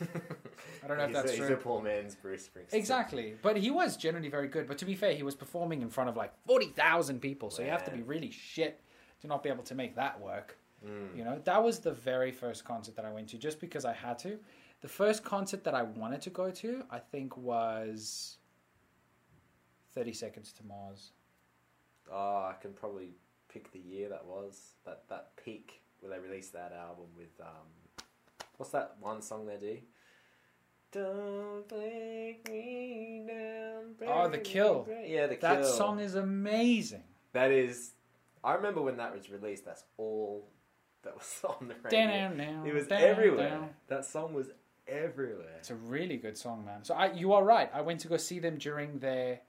I 0.82 0.88
don't 0.88 0.98
know 0.98 1.04
if 1.04 1.12
that's 1.12 1.32
a, 1.32 1.36
true. 1.36 1.46
He's 1.46 1.54
a 1.54 1.56
poor 1.56 1.80
man's 1.80 2.16
Bruce 2.16 2.48
Springsteen. 2.48 2.74
Exactly, 2.74 3.34
but 3.42 3.56
he 3.56 3.70
was 3.70 3.96
generally 3.96 4.28
very 4.28 4.48
good. 4.48 4.66
But 4.66 4.78
to 4.78 4.84
be 4.84 4.96
fair, 4.96 5.14
he 5.14 5.22
was 5.22 5.36
performing 5.36 5.82
in 5.82 5.88
front 5.88 6.10
of 6.10 6.16
like 6.16 6.32
forty 6.46 6.66
thousand 6.66 7.20
people, 7.20 7.50
so 7.50 7.62
you 7.62 7.70
have 7.70 7.84
to 7.84 7.92
be 7.92 8.02
really 8.02 8.32
shit 8.32 8.82
to 9.20 9.28
not 9.28 9.44
be 9.44 9.48
able 9.48 9.62
to 9.64 9.74
make 9.76 9.94
that 9.94 10.20
work. 10.20 10.58
Mm. 10.84 11.16
You 11.16 11.24
know, 11.24 11.40
that 11.44 11.62
was 11.62 11.78
the 11.78 11.92
very 11.92 12.32
first 12.32 12.64
concert 12.64 12.96
that 12.96 13.04
I 13.04 13.12
went 13.12 13.28
to, 13.28 13.38
just 13.38 13.60
because 13.60 13.84
I 13.84 13.92
had 13.92 14.18
to. 14.20 14.38
The 14.80 14.88
first 14.88 15.24
concert 15.24 15.64
that 15.64 15.74
I 15.74 15.82
wanted 15.82 16.22
to 16.22 16.30
go 16.30 16.50
to, 16.50 16.84
I 16.90 16.98
think, 16.98 17.36
was 17.36 18.38
Thirty 19.92 20.12
Seconds 20.12 20.52
to 20.54 20.64
Mars. 20.64 21.12
Oh, 22.12 22.50
I 22.50 22.54
can 22.60 22.72
probably 22.72 23.10
pick 23.52 23.72
the 23.72 23.78
year 23.78 24.08
that 24.10 24.24
was. 24.26 24.72
That 24.84 25.02
that 25.08 25.30
peak 25.42 25.82
where 26.00 26.10
they 26.12 26.18
released 26.18 26.52
that 26.52 26.72
album 26.72 27.06
with 27.16 27.40
um, 27.40 28.02
what's 28.56 28.72
that 28.72 28.96
one 29.00 29.22
song 29.22 29.46
they 29.46 29.56
do? 29.56 29.78
Don't 30.92 31.68
break 31.68 32.48
me 32.50 33.24
down. 33.26 33.94
Oh, 34.06 34.28
The 34.28 34.38
Kill. 34.38 34.84
down. 34.84 34.96
Yeah, 35.06 35.26
the 35.26 35.36
That 35.36 35.62
kill. 35.62 35.72
song 35.72 35.98
is 36.00 36.14
amazing. 36.14 37.02
That 37.32 37.50
is. 37.50 37.92
I 38.44 38.54
remember 38.54 38.80
when 38.80 38.96
that 38.98 39.14
was 39.14 39.28
released. 39.30 39.64
That's 39.64 39.84
all 39.98 40.48
that 41.02 41.14
was 41.14 41.40
on 41.60 41.68
the 41.68 41.74
radio. 41.82 41.90
Down, 42.06 42.36
down, 42.38 42.66
It 42.66 42.72
was 42.74 42.86
down, 42.86 43.02
everywhere. 43.02 43.48
down. 43.50 43.70
That 43.88 44.04
song 44.04 44.32
was 44.32 44.48
everywhere. 44.86 45.56
It's 45.58 45.70
a 45.70 45.74
really 45.74 46.16
good 46.16 46.38
song, 46.38 46.64
man. 46.64 46.84
So 46.84 46.94
I, 46.94 47.12
you 47.12 47.32
are 47.32 47.42
right. 47.44 47.68
I 47.74 47.80
went 47.80 48.00
to 48.00 48.08
go 48.08 48.16
see 48.16 48.38
them 48.38 48.56
during 48.56 48.98
their 49.00 49.40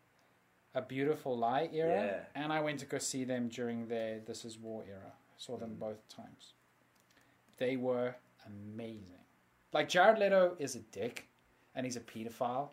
A 0.77 0.81
Beautiful 0.81 1.35
Lie 1.35 1.69
era, 1.73 2.05
Yeah. 2.05 2.41
and 2.41 2.53
I 2.53 2.59
went 2.61 2.79
to 2.81 2.85
go 2.85 2.99
see 2.99 3.23
them 3.23 3.47
during 3.49 3.87
their 3.87 4.19
This 4.19 4.45
Is 4.45 4.59
War 4.59 4.83
era. 4.87 5.11
Saw 5.35 5.57
them 5.57 5.71
Mm. 5.75 5.79
both 5.79 6.07
times. 6.07 6.53
They 7.57 7.77
were 7.77 8.15
amazing. 8.45 9.25
Like 9.73 9.89
Jared 9.89 10.19
Leto 10.19 10.55
is 10.59 10.75
a 10.75 10.79
dick, 10.79 11.27
and 11.73 11.85
he's 11.85 11.95
a 11.95 11.99
pedophile, 11.99 12.69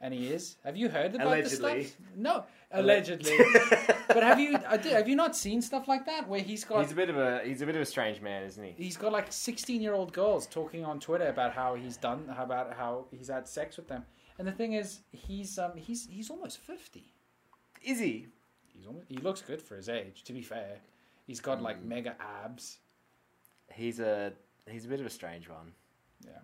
and 0.00 0.14
he 0.14 0.28
is. 0.32 0.56
Have 0.64 0.76
you 0.78 0.88
heard 0.88 1.14
about 1.14 1.36
this 1.44 1.56
stuff? 1.56 1.96
No, 2.16 2.44
allegedly. 2.70 3.36
but 4.08 4.22
have 4.22 4.40
you 4.40 4.56
have 4.56 5.08
you 5.08 5.14
not 5.16 5.36
seen 5.36 5.60
stuff 5.60 5.86
like 5.88 6.06
that 6.06 6.26
where 6.28 6.40
he's 6.40 6.64
got 6.64 6.80
he's 6.82 6.92
a 6.92 6.94
bit 6.96 7.10
of 7.10 7.18
a 7.18 7.42
he's 7.44 7.60
a 7.60 7.66
bit 7.66 7.76
of 7.76 7.82
a 7.82 7.86
strange 7.86 8.20
man, 8.22 8.42
isn't 8.44 8.64
he? 8.64 8.72
he's 8.82 8.96
got 8.96 9.12
like 9.12 9.30
16 9.30 9.80
year 9.82 9.92
old 9.94 10.12
girls 10.14 10.46
talking 10.46 10.84
on 10.86 10.98
Twitter 11.00 11.28
about 11.28 11.52
how 11.52 11.74
he's 11.74 11.98
done 11.98 12.26
how 12.28 12.44
about 12.44 12.72
how 12.74 13.04
he's 13.10 13.28
had 13.28 13.46
sex 13.46 13.76
with 13.76 13.88
them. 13.88 14.04
And 14.38 14.48
the 14.48 14.52
thing 14.52 14.72
is, 14.72 15.00
he's 15.12 15.58
um 15.58 15.76
he's 15.76 16.06
he's 16.06 16.30
almost 16.30 16.58
50. 16.58 17.12
Is 17.84 17.98
he? 17.98 18.26
He's 18.74 18.86
almost, 18.86 19.06
he 19.08 19.16
looks 19.18 19.40
good 19.42 19.60
for 19.62 19.76
his 19.76 19.88
age. 19.88 20.22
To 20.24 20.32
be 20.32 20.42
fair, 20.42 20.78
he's 21.26 21.40
got 21.40 21.62
like 21.62 21.80
Mm. 21.82 21.86
mega 21.86 22.16
abs. 22.44 22.78
He's 23.72 24.00
a 24.00 24.32
he's 24.70 24.84
a 24.84 24.88
bit 24.88 25.00
of 25.00 25.06
a 25.06 25.10
strange 25.10 25.48
one. 25.48 25.72
Yeah. 26.24 26.38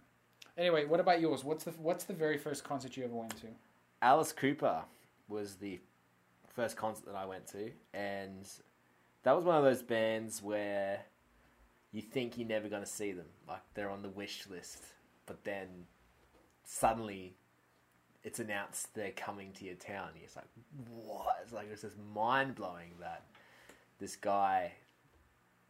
Anyway, 0.57 0.85
what 0.87 1.01
about 1.01 1.21
yours? 1.21 1.45
What's 1.45 1.65
the 1.65 1.71
what's 1.73 2.05
the 2.05 2.15
very 2.15 2.39
first 2.39 2.65
concert 2.65 2.97
you 2.97 3.05
ever 3.05 3.15
went 3.15 3.37
to? 3.41 3.47
Alice 4.03 4.33
Cooper 4.33 4.83
was 5.29 5.57
the 5.57 5.81
first 6.49 6.77
concert 6.77 7.07
that 7.07 7.15
I 7.17 7.27
went 7.27 7.47
to, 7.49 7.71
and 7.95 8.47
that 9.23 9.33
was 9.37 9.45
one 9.45 9.57
of 9.57 9.65
those 9.65 9.83
bands 9.83 10.43
where 10.43 11.01
you 11.93 12.03
think 12.03 12.37
you're 12.39 12.49
never 12.49 12.69
going 12.69 12.83
to 12.83 12.89
see 12.89 13.13
them. 13.13 13.27
Like 13.47 13.63
they're 13.75 13.91
on 13.91 14.03
the 14.03 14.09
wish 14.09 14.47
list, 14.49 14.79
but 15.27 15.45
then 15.45 15.87
suddenly 16.65 17.35
it's 18.25 18.39
announced 18.39 18.95
they're 18.95 19.13
coming 19.13 19.53
to 19.53 19.65
your 19.65 19.75
town. 19.75 20.11
It's 20.23 20.37
like, 20.37 20.47
what? 20.91 21.37
It's 21.43 21.53
like 21.53 21.69
it's 21.73 21.83
just 21.83 21.97
mind 22.15 22.55
blowing 22.55 22.93
that 23.01 23.25
this 23.99 24.17
guy, 24.17 24.73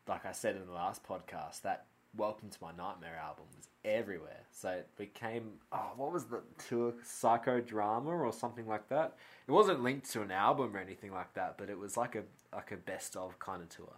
like 0.07 0.25
I 0.25 0.33
said 0.33 0.57
in 0.57 0.67
the 0.67 0.73
last 0.73 1.07
podcast, 1.07 1.63
that 1.63 1.87
Welcome 2.17 2.49
to 2.49 2.59
My 2.63 2.71
Nightmare 2.77 3.21
album 3.23 3.45
was 3.55 3.69
everywhere. 3.85 4.41
So 4.51 4.71
it 4.71 4.89
became, 4.97 5.53
oh, 5.73 5.91
what 5.97 6.13
was 6.13 6.25
the 6.25 6.41
tour? 6.69 6.95
Psychodrama 7.05 8.07
or 8.07 8.33
something 8.33 8.67
like 8.67 8.89
that. 8.89 9.15
It 9.47 9.53
wasn't 9.53 9.83
linked 9.83 10.11
to 10.13 10.23
an 10.23 10.31
album 10.31 10.75
or 10.75 10.81
anything 10.81 11.13
like 11.13 11.35
that, 11.35 11.57
but 11.59 11.69
it 11.69 11.79
was 11.79 11.97
like 11.97 12.15
a 12.15 12.23
like 12.53 12.73
a 12.73 12.77
best 12.77 13.15
of 13.15 13.39
kind 13.39 13.63
of 13.63 13.69
tour. 13.69 13.95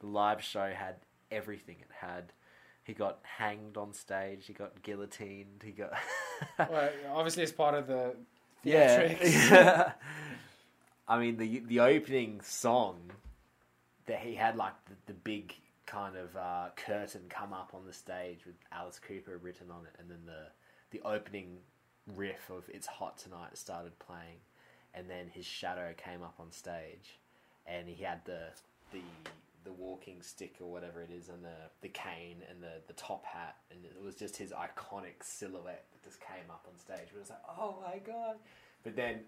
The 0.00 0.08
live 0.08 0.42
show 0.42 0.70
had 0.70 0.96
everything. 1.30 1.76
It 1.80 1.88
had. 2.00 2.32
He 2.84 2.94
got 2.94 3.18
hanged 3.22 3.76
on 3.76 3.92
stage. 3.92 4.46
He 4.46 4.52
got 4.52 4.82
guillotined. 4.82 5.62
He 5.64 5.70
got. 5.70 5.92
well, 6.58 6.90
obviously, 7.12 7.44
it's 7.44 7.52
part 7.52 7.74
of 7.74 7.86
the 7.86 8.16
yeah. 8.64 9.14
theatrics. 9.14 9.94
I 11.08 11.18
mean, 11.18 11.36
the 11.36 11.60
the 11.60 11.80
opening 11.80 12.40
song 12.40 13.12
that 14.06 14.20
he 14.20 14.34
had 14.34 14.56
like 14.56 14.72
the, 14.86 14.94
the 15.06 15.14
big 15.14 15.54
kind 15.86 16.16
of 16.16 16.36
uh, 16.36 16.68
curtain 16.76 17.22
come 17.28 17.52
up 17.52 17.72
on 17.74 17.84
the 17.86 17.92
stage 17.92 18.46
with 18.46 18.54
Alice 18.72 18.98
Cooper 18.98 19.38
written 19.38 19.70
on 19.70 19.84
it, 19.84 19.94
and 19.98 20.10
then 20.10 20.20
the 20.26 20.48
the 20.90 21.06
opening 21.06 21.58
riff 22.16 22.50
of 22.50 22.64
"It's 22.68 22.86
Hot 22.86 23.18
Tonight" 23.18 23.56
started 23.56 23.98
playing, 23.98 24.40
and 24.94 25.08
then 25.08 25.28
his 25.28 25.46
shadow 25.46 25.92
came 25.96 26.22
up 26.22 26.34
on 26.38 26.50
stage, 26.50 27.18
and 27.66 27.88
he 27.88 28.02
had 28.02 28.24
the 28.24 28.48
the 28.92 29.02
the 29.64 29.72
walking 29.72 30.22
stick 30.22 30.56
or 30.60 30.70
whatever 30.70 31.02
it 31.02 31.10
is, 31.10 31.28
and 31.28 31.44
the 31.44 31.70
the 31.80 31.88
cane 31.88 32.42
and 32.50 32.62
the 32.62 32.80
the 32.86 32.92
top 32.94 33.24
hat, 33.24 33.56
and 33.70 33.84
it 33.84 34.02
was 34.02 34.14
just 34.14 34.36
his 34.36 34.50
iconic 34.50 35.22
silhouette 35.22 35.86
that 35.92 36.02
just 36.02 36.20
came 36.20 36.50
up 36.50 36.66
on 36.68 36.78
stage. 36.78 37.08
It 37.14 37.18
was 37.18 37.30
like, 37.30 37.42
oh 37.58 37.78
my 37.84 37.98
god! 37.98 38.36
But 38.82 38.96
then 38.96 39.20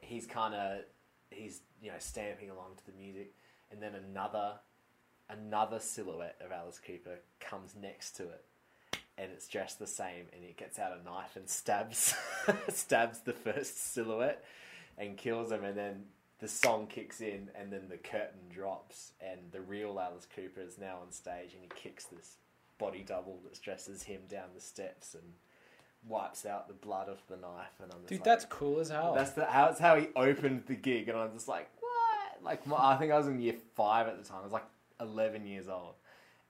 he's 0.00 0.26
kind 0.26 0.54
of 0.54 0.80
he's 1.30 1.60
you 1.82 1.90
know 1.90 1.98
stamping 1.98 2.50
along 2.50 2.76
to 2.76 2.86
the 2.86 2.98
music, 2.98 3.34
and 3.70 3.82
then 3.82 3.92
another 3.94 4.54
another 5.30 5.78
silhouette 5.78 6.36
of 6.44 6.52
Alice 6.52 6.80
Cooper 6.84 7.18
comes 7.40 7.74
next 7.80 8.12
to 8.16 8.24
it, 8.24 8.44
and 9.16 9.30
it's 9.32 9.48
dressed 9.48 9.78
the 9.78 9.86
same, 9.86 10.26
and 10.32 10.44
he 10.44 10.52
gets 10.52 10.78
out 10.78 10.92
a 10.98 11.04
knife 11.04 11.36
and 11.36 11.48
stabs 11.48 12.14
stabs 12.68 13.20
the 13.20 13.32
first 13.32 13.92
silhouette 13.92 14.44
and 14.96 15.16
kills 15.16 15.52
him, 15.52 15.64
and 15.64 15.76
then 15.76 16.04
the 16.40 16.48
song 16.48 16.86
kicks 16.86 17.20
in, 17.20 17.50
and 17.54 17.72
then 17.72 17.88
the 17.88 17.96
curtain 17.96 18.40
drops, 18.50 19.12
and 19.20 19.40
the 19.52 19.60
real 19.60 19.98
Alice 20.00 20.26
Cooper 20.34 20.60
is 20.60 20.78
now 20.78 20.98
on 21.02 21.10
stage, 21.12 21.52
and 21.54 21.62
he 21.62 21.68
kicks 21.74 22.04
this 22.04 22.36
body 22.78 23.02
double 23.06 23.38
that 23.44 23.60
dressed 23.60 23.88
as 23.88 24.04
him 24.04 24.20
down 24.28 24.44
the 24.54 24.60
steps, 24.60 25.14
and 25.14 25.24
wipes 26.06 26.46
out 26.46 26.68
the 26.68 26.74
blood 26.74 27.08
of 27.08 27.18
the 27.28 27.36
knife, 27.36 27.72
and 27.82 27.90
I'm 27.92 27.98
just 28.00 28.08
Dude, 28.08 28.18
like, 28.20 28.24
that's 28.24 28.44
cool 28.44 28.78
as 28.80 28.88
hell. 28.88 29.14
That's 29.14 29.32
the, 29.32 29.44
how, 29.46 29.66
it's 29.66 29.80
how 29.80 29.96
he 29.96 30.08
opened 30.14 30.62
the 30.66 30.74
gig, 30.76 31.08
and 31.08 31.18
I'm 31.18 31.32
just 31.32 31.48
like, 31.48 31.68
what? 31.80 32.42
Like, 32.44 32.66
my, 32.66 32.76
I 32.78 32.96
think 32.96 33.12
I 33.12 33.18
was 33.18 33.26
in 33.26 33.40
year 33.40 33.56
five 33.74 34.06
at 34.06 34.16
the 34.22 34.28
time. 34.28 34.38
I 34.40 34.44
was 34.44 34.52
like 34.52 34.64
11 35.00 35.44
years 35.44 35.68
old, 35.68 35.94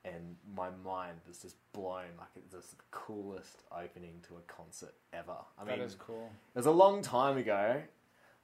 and 0.05 0.37
my 0.55 0.68
mind 0.85 1.16
was 1.27 1.38
just 1.38 1.57
blown. 1.72 2.05
Like, 2.18 2.29
it's 2.37 2.53
just 2.53 2.72
the 2.72 2.77
coolest 2.90 3.62
opening 3.72 4.20
to 4.29 4.35
a 4.35 4.40
concert 4.53 4.92
ever. 5.14 5.33
I 5.59 5.64
That 5.64 5.79
mean, 5.79 5.87
is 5.87 5.94
cool. 5.94 6.31
it 6.55 6.59
was 6.59 6.66
a 6.66 6.70
long 6.70 7.01
time 7.01 7.38
ago. 7.38 7.81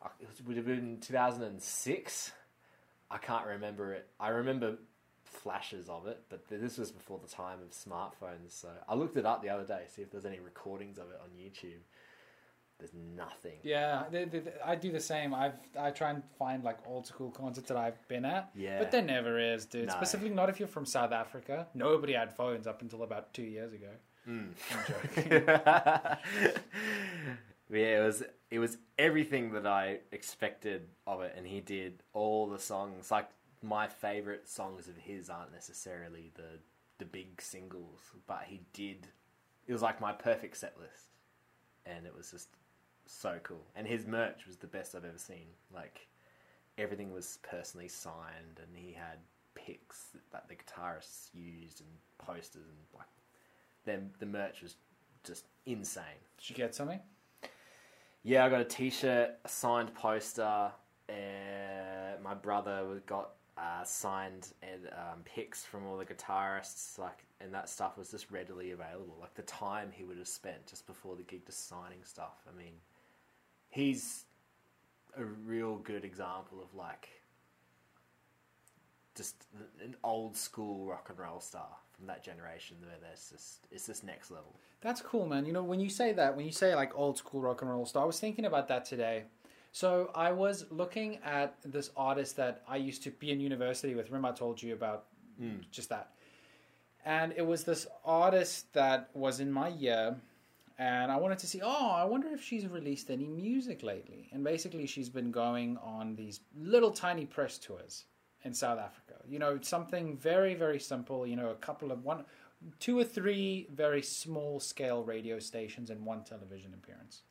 I- 0.04 0.08
It 0.20 0.28
would 0.46 0.56
have 0.56 0.66
been 0.66 1.00
2006. 1.00 2.32
I 3.10 3.18
can't 3.18 3.46
remember 3.46 3.92
it. 3.92 4.08
I 4.20 4.28
remember 4.28 4.76
flashes 5.24 5.88
of 5.88 6.06
it, 6.06 6.22
but 6.28 6.46
this 6.48 6.78
was 6.78 6.90
before 6.92 7.18
the 7.18 7.28
time 7.28 7.58
of 7.62 7.70
smartphones. 7.70 8.50
So 8.52 8.68
I 8.88 8.94
looked 8.94 9.16
it 9.16 9.26
up 9.26 9.42
the 9.42 9.50
other 9.50 9.64
day, 9.64 9.84
see 9.88 10.02
if 10.02 10.10
there's 10.10 10.24
any 10.24 10.40
recordings 10.40 10.98
of 10.98 11.10
it 11.10 11.20
on 11.22 11.30
YouTube. 11.38 11.80
There's 12.78 12.92
nothing. 13.16 13.58
Yeah, 13.62 14.04
they, 14.10 14.24
they, 14.24 14.42
I 14.64 14.74
do 14.74 14.90
the 14.90 14.98
same. 15.00 15.32
I've 15.32 15.54
I 15.78 15.90
try 15.90 16.10
and 16.10 16.22
find 16.38 16.64
like 16.64 16.78
old 16.86 17.06
school 17.06 17.30
concerts 17.30 17.68
that 17.68 17.76
I've 17.76 18.06
been 18.08 18.24
at. 18.24 18.50
Yeah. 18.54 18.78
But 18.80 18.90
there 18.90 19.02
never 19.02 19.38
is, 19.38 19.64
dude. 19.64 19.86
No. 19.86 19.92
Specifically, 19.94 20.34
not 20.34 20.48
if 20.50 20.58
you're 20.58 20.68
from 20.68 20.84
South 20.84 21.12
Africa. 21.12 21.68
Nobody 21.74 22.14
had 22.14 22.32
phones 22.32 22.66
up 22.66 22.82
until 22.82 23.04
about 23.04 23.32
two 23.32 23.44
years 23.44 23.72
ago. 23.72 23.90
Mm. 24.28 24.48
I'm 24.72 24.84
joking. 24.88 25.46
yeah, 27.70 28.02
it 28.02 28.04
was 28.04 28.24
it 28.54 28.60
was 28.60 28.78
everything 29.00 29.50
that 29.54 29.66
I 29.66 29.98
expected 30.12 30.82
of 31.08 31.22
it, 31.22 31.34
and 31.36 31.44
he 31.44 31.58
did 31.58 32.04
all 32.12 32.46
the 32.46 32.60
songs. 32.60 33.10
Like 33.10 33.28
my 33.62 33.88
favorite 33.88 34.48
songs 34.48 34.86
of 34.86 34.96
his 34.96 35.28
aren't 35.28 35.52
necessarily 35.52 36.30
the 36.36 36.60
the 36.98 37.04
big 37.04 37.42
singles, 37.42 37.98
but 38.28 38.44
he 38.46 38.60
did. 38.72 39.08
It 39.66 39.72
was 39.72 39.82
like 39.82 40.00
my 40.00 40.12
perfect 40.12 40.56
set 40.56 40.76
list, 40.78 41.08
and 41.84 42.06
it 42.06 42.16
was 42.16 42.30
just 42.30 42.46
so 43.06 43.40
cool. 43.42 43.66
And 43.74 43.88
his 43.88 44.06
merch 44.06 44.46
was 44.46 44.58
the 44.58 44.68
best 44.68 44.94
I've 44.94 45.04
ever 45.04 45.18
seen. 45.18 45.48
Like 45.74 46.06
everything 46.78 47.12
was 47.12 47.40
personally 47.42 47.88
signed, 47.88 48.60
and 48.62 48.76
he 48.76 48.92
had 48.92 49.18
pics 49.56 50.10
that 50.30 50.48
the 50.48 50.54
guitarists 50.54 51.30
used 51.34 51.80
and 51.80 51.90
posters 52.18 52.68
and 52.68 52.78
like 52.94 53.08
then 53.84 54.10
the 54.20 54.26
merch 54.26 54.62
was 54.62 54.76
just 55.24 55.46
insane. 55.66 56.22
Did 56.38 56.50
you 56.50 56.54
get 56.54 56.72
something? 56.72 57.00
Yeah, 58.26 58.46
I 58.46 58.48
got 58.48 58.62
a 58.62 58.64
T-shirt, 58.64 59.32
a 59.44 59.48
signed 59.48 59.94
poster. 59.94 60.72
Uh, 61.10 61.12
my 62.22 62.32
brother 62.32 63.02
got 63.06 63.32
uh, 63.58 63.84
signed 63.84 64.48
and 64.62 64.86
um, 64.92 65.20
pics 65.26 65.66
from 65.66 65.86
all 65.86 65.98
the 65.98 66.06
guitarists, 66.06 66.98
like, 66.98 67.26
and 67.42 67.52
that 67.52 67.68
stuff 67.68 67.98
was 67.98 68.10
just 68.10 68.30
readily 68.30 68.70
available. 68.70 69.14
Like 69.20 69.34
the 69.34 69.42
time 69.42 69.90
he 69.92 70.04
would 70.04 70.16
have 70.16 70.26
spent 70.26 70.66
just 70.66 70.86
before 70.86 71.16
the 71.16 71.22
gig, 71.22 71.44
just 71.44 71.68
signing 71.68 72.02
stuff. 72.02 72.46
I 72.48 72.56
mean, 72.56 72.72
he's 73.68 74.24
a 75.18 75.24
real 75.24 75.76
good 75.76 76.06
example 76.06 76.62
of 76.62 76.74
like 76.74 77.10
just 79.14 79.44
an 79.82 79.96
old 80.02 80.34
school 80.34 80.86
rock 80.86 81.08
and 81.10 81.18
roll 81.18 81.40
star 81.40 81.76
from 81.96 82.06
that 82.06 82.22
generation 82.22 82.76
where 82.80 82.96
there's 83.00 83.30
just 83.30 83.66
it's 83.70 83.86
just 83.86 84.04
next 84.04 84.30
level. 84.30 84.54
That's 84.80 85.00
cool, 85.00 85.26
man. 85.26 85.46
You 85.46 85.52
know, 85.52 85.62
when 85.62 85.80
you 85.80 85.88
say 85.88 86.12
that, 86.12 86.36
when 86.36 86.44
you 86.44 86.52
say 86.52 86.74
like 86.74 86.96
old 86.96 87.16
school 87.16 87.40
rock 87.40 87.62
and 87.62 87.70
roll 87.70 87.86
star, 87.86 88.02
I 88.02 88.06
was 88.06 88.20
thinking 88.20 88.44
about 88.44 88.68
that 88.68 88.84
today. 88.84 89.24
So 89.72 90.10
I 90.14 90.30
was 90.30 90.66
looking 90.70 91.18
at 91.24 91.56
this 91.64 91.90
artist 91.96 92.36
that 92.36 92.62
I 92.68 92.76
used 92.76 93.02
to 93.04 93.10
be 93.10 93.32
in 93.32 93.40
university 93.40 93.94
with. 93.94 94.06
Remember, 94.06 94.28
I 94.28 94.32
told 94.32 94.62
you 94.62 94.72
about 94.72 95.06
hmm. 95.38 95.56
just 95.70 95.88
that. 95.88 96.10
And 97.04 97.34
it 97.36 97.46
was 97.46 97.64
this 97.64 97.86
artist 98.04 98.72
that 98.74 99.10
was 99.14 99.40
in 99.40 99.50
my 99.50 99.68
year, 99.68 100.16
and 100.78 101.10
I 101.10 101.16
wanted 101.16 101.38
to 101.38 101.46
see. 101.46 101.60
Oh, 101.62 101.90
I 101.90 102.04
wonder 102.04 102.28
if 102.28 102.42
she's 102.42 102.66
released 102.66 103.10
any 103.10 103.26
music 103.26 103.82
lately. 103.82 104.28
And 104.32 104.44
basically, 104.44 104.86
she's 104.86 105.08
been 105.08 105.30
going 105.30 105.76
on 105.78 106.14
these 106.14 106.40
little 106.56 106.90
tiny 106.90 107.26
press 107.26 107.58
tours 107.58 108.04
in 108.44 108.54
South 108.54 108.78
Africa. 108.78 109.14
You 109.26 109.38
know, 109.38 109.58
something 109.60 110.16
very 110.16 110.54
very 110.54 110.80
simple. 110.80 111.26
You 111.26 111.36
know, 111.36 111.50
a 111.50 111.56
couple 111.56 111.90
of 111.92 112.04
one, 112.04 112.24
two 112.80 112.98
or 112.98 113.04
three 113.04 113.68
very 113.72 114.02
small 114.02 114.60
scale 114.60 115.02
radio 115.02 115.38
stations 115.38 115.90
and 115.90 116.04
one 116.04 116.24
television 116.24 116.74
appearance. 116.74 117.22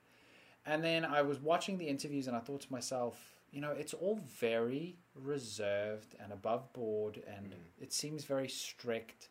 And 0.65 0.83
then 0.83 1.03
I 1.03 1.21
was 1.21 1.39
watching 1.39 1.77
the 1.77 1.87
interviews 1.87 2.27
and 2.27 2.35
I 2.35 2.39
thought 2.39 2.61
to 2.61 2.71
myself, 2.71 3.17
you 3.51 3.61
know, 3.61 3.71
it's 3.71 3.93
all 3.93 4.19
very 4.39 4.97
reserved 5.13 6.15
and 6.19 6.31
above 6.31 6.71
board 6.73 7.21
and 7.27 7.51
mm. 7.51 7.81
it 7.81 7.91
seems 7.91 8.23
very 8.23 8.47
strict. 8.47 9.29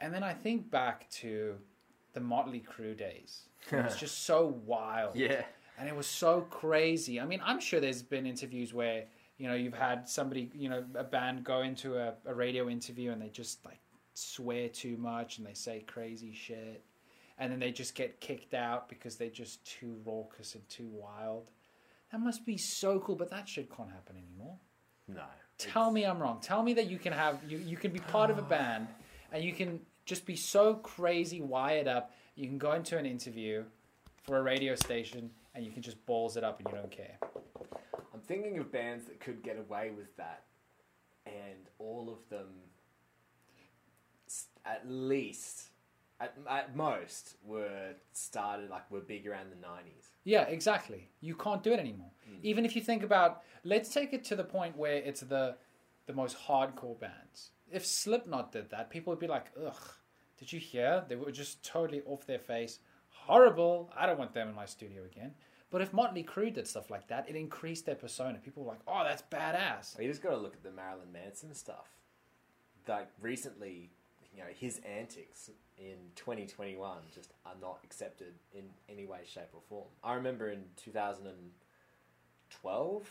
And 0.00 0.12
then 0.12 0.22
I 0.22 0.32
think 0.32 0.70
back 0.70 1.08
to 1.10 1.56
the 2.12 2.20
Motley 2.20 2.62
Crue 2.68 2.96
days. 2.96 3.42
It 3.70 3.84
was 3.84 3.96
just 4.00 4.24
so 4.24 4.58
wild. 4.66 5.14
Yeah. 5.16 5.42
And 5.78 5.88
it 5.88 5.96
was 5.96 6.06
so 6.06 6.42
crazy. 6.50 7.20
I 7.20 7.24
mean, 7.24 7.40
I'm 7.44 7.60
sure 7.60 7.80
there's 7.80 8.02
been 8.02 8.26
interviews 8.26 8.74
where, 8.74 9.04
you 9.40 9.48
know, 9.48 9.54
you've 9.54 9.72
had 9.72 10.06
somebody, 10.06 10.50
you 10.54 10.68
know, 10.68 10.84
a 10.94 11.02
band 11.02 11.44
go 11.44 11.62
into 11.62 11.96
a, 11.96 12.12
a 12.26 12.34
radio 12.34 12.68
interview 12.68 13.10
and 13.10 13.22
they 13.22 13.30
just 13.30 13.64
like 13.64 13.80
swear 14.12 14.68
too 14.68 14.98
much 14.98 15.38
and 15.38 15.46
they 15.46 15.54
say 15.54 15.82
crazy 15.86 16.34
shit. 16.34 16.84
And 17.38 17.50
then 17.50 17.58
they 17.58 17.72
just 17.72 17.94
get 17.94 18.20
kicked 18.20 18.52
out 18.52 18.86
because 18.90 19.16
they're 19.16 19.30
just 19.30 19.64
too 19.64 19.96
raucous 20.04 20.54
and 20.54 20.68
too 20.68 20.88
wild. 20.92 21.52
That 22.12 22.20
must 22.20 22.44
be 22.44 22.58
so 22.58 23.00
cool, 23.00 23.16
but 23.16 23.30
that 23.30 23.48
shit 23.48 23.74
can't 23.74 23.90
happen 23.90 24.16
anymore. 24.16 24.58
No. 25.08 25.22
Tell 25.56 25.90
me 25.90 26.04
I'm 26.04 26.18
wrong. 26.18 26.40
Tell 26.42 26.62
me 26.62 26.74
that 26.74 26.90
you 26.90 26.98
can 26.98 27.14
have 27.14 27.38
you, 27.48 27.56
you 27.56 27.78
can 27.78 27.92
be 27.92 28.00
part 28.00 28.28
of 28.28 28.36
a 28.36 28.42
band 28.56 28.88
and 29.32 29.42
you 29.42 29.54
can 29.54 29.80
just 30.04 30.26
be 30.26 30.36
so 30.36 30.74
crazy 30.74 31.40
wired 31.40 31.88
up. 31.88 32.12
You 32.34 32.46
can 32.46 32.58
go 32.58 32.72
into 32.72 32.98
an 32.98 33.06
interview 33.06 33.64
for 34.22 34.36
a 34.36 34.42
radio 34.42 34.74
station 34.74 35.30
and 35.54 35.64
you 35.64 35.72
can 35.72 35.80
just 35.80 36.04
balls 36.04 36.36
it 36.36 36.44
up 36.44 36.60
and 36.60 36.68
you 36.68 36.74
don't 36.74 36.90
care. 36.90 37.18
I'm 38.20 38.26
thinking 38.26 38.58
of 38.58 38.70
bands 38.70 39.06
that 39.06 39.20
could 39.20 39.42
get 39.42 39.58
away 39.58 39.92
with 39.96 40.14
that, 40.16 40.44
and 41.24 41.68
all 41.78 42.10
of 42.10 42.28
them, 42.28 42.48
at 44.66 44.82
least, 44.86 45.68
at, 46.20 46.36
at 46.48 46.76
most, 46.76 47.36
were 47.44 47.94
started 48.12 48.68
like 48.68 48.90
were 48.90 49.00
big 49.00 49.26
around 49.26 49.50
the 49.50 49.66
'90s. 49.66 50.08
Yeah, 50.24 50.42
exactly. 50.42 51.08
You 51.20 51.34
can't 51.34 51.62
do 51.62 51.72
it 51.72 51.80
anymore. 51.80 52.10
Mm. 52.30 52.38
Even 52.42 52.66
if 52.66 52.76
you 52.76 52.82
think 52.82 53.02
about, 53.02 53.42
let's 53.64 53.90
take 53.90 54.12
it 54.12 54.22
to 54.24 54.36
the 54.36 54.44
point 54.44 54.76
where 54.76 54.96
it's 54.96 55.22
the 55.22 55.56
the 56.06 56.12
most 56.12 56.36
hardcore 56.46 56.98
bands. 57.00 57.52
If 57.72 57.86
Slipknot 57.86 58.52
did 58.52 58.68
that, 58.70 58.90
people 58.90 59.12
would 59.12 59.20
be 59.20 59.28
like, 59.28 59.46
"Ugh, 59.58 59.82
did 60.36 60.52
you 60.52 60.60
hear? 60.60 61.04
They 61.08 61.16
were 61.16 61.32
just 61.32 61.64
totally 61.64 62.02
off 62.04 62.26
their 62.26 62.38
face. 62.38 62.80
Horrible. 63.08 63.90
I 63.96 64.04
don't 64.04 64.18
want 64.18 64.34
them 64.34 64.48
in 64.48 64.54
my 64.54 64.66
studio 64.66 65.04
again." 65.04 65.32
But 65.70 65.82
if 65.82 65.92
Motley 65.92 66.24
Crue 66.24 66.52
did 66.52 66.66
stuff 66.66 66.90
like 66.90 67.06
that, 67.08 67.28
it 67.28 67.36
increased 67.36 67.86
their 67.86 67.94
persona. 67.94 68.38
People 68.38 68.64
were 68.64 68.72
like, 68.72 68.80
"Oh, 68.86 69.04
that's 69.04 69.22
badass." 69.22 69.98
You 70.00 70.08
just 70.08 70.22
got 70.22 70.30
to 70.30 70.36
look 70.36 70.54
at 70.54 70.62
the 70.62 70.72
Marilyn 70.72 71.12
Manson 71.12 71.54
stuff. 71.54 71.88
Like 72.88 73.08
recently, 73.20 73.90
you 74.34 74.40
know, 74.40 74.48
his 74.52 74.78
antics 74.78 75.50
in 75.78 75.98
2021 76.16 76.98
just 77.14 77.32
are 77.46 77.54
not 77.60 77.78
accepted 77.84 78.34
in 78.52 78.64
any 78.88 79.06
way, 79.06 79.20
shape, 79.24 79.50
or 79.52 79.60
form. 79.68 79.86
I 80.02 80.14
remember 80.14 80.50
in 80.50 80.64
2012 80.76 83.10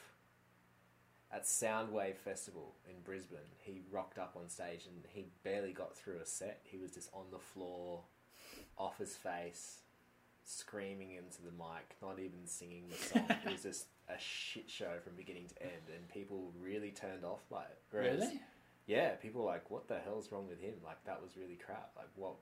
at 1.32 1.44
Soundwave 1.44 2.18
Festival 2.18 2.76
in 2.88 2.96
Brisbane, 3.04 3.40
he 3.58 3.82
rocked 3.92 4.18
up 4.18 4.36
on 4.36 4.50
stage 4.50 4.86
and 4.86 5.06
he 5.10 5.28
barely 5.44 5.74
got 5.74 5.96
through 5.96 6.20
a 6.20 6.26
set. 6.26 6.62
He 6.64 6.78
was 6.78 6.92
just 6.92 7.10
on 7.14 7.26
the 7.32 7.40
floor, 7.40 8.04
off 8.78 8.98
his 8.98 9.16
face, 9.16 9.82
screaming 10.50 11.12
into 11.12 11.42
the 11.44 11.52
mic, 11.52 11.96
not 12.02 12.20
even 12.20 12.46
singing 12.46 12.86
the 12.90 12.96
song. 12.98 13.26
it 13.46 13.52
was 13.52 13.64
just 13.70 13.86
a 14.10 14.18
shit 14.20 14.70
show 14.70 14.94
from 15.04 15.14
beginning 15.16 15.48
to 15.48 15.62
end, 15.62 15.84
and 15.96 16.10
people 16.10 16.52
really 16.60 16.92
turned 16.92 17.24
off 17.24 17.48
by 17.50 17.62
it. 17.64 17.78
Whereas, 17.92 18.20
Really? 18.22 18.42
yeah, 18.88 19.10
people 19.16 19.42
were 19.44 19.48
like, 19.52 19.70
"What 19.70 19.88
the 19.88 20.00
hell's 20.00 20.32
wrong 20.32 20.48
with 20.48 20.60
him? 20.60 20.74
Like 20.84 21.04
that 21.06 21.22
was 21.22 21.38
really 21.38 21.56
crap. 21.64 21.92
Like 21.96 22.10
what?" 22.16 22.36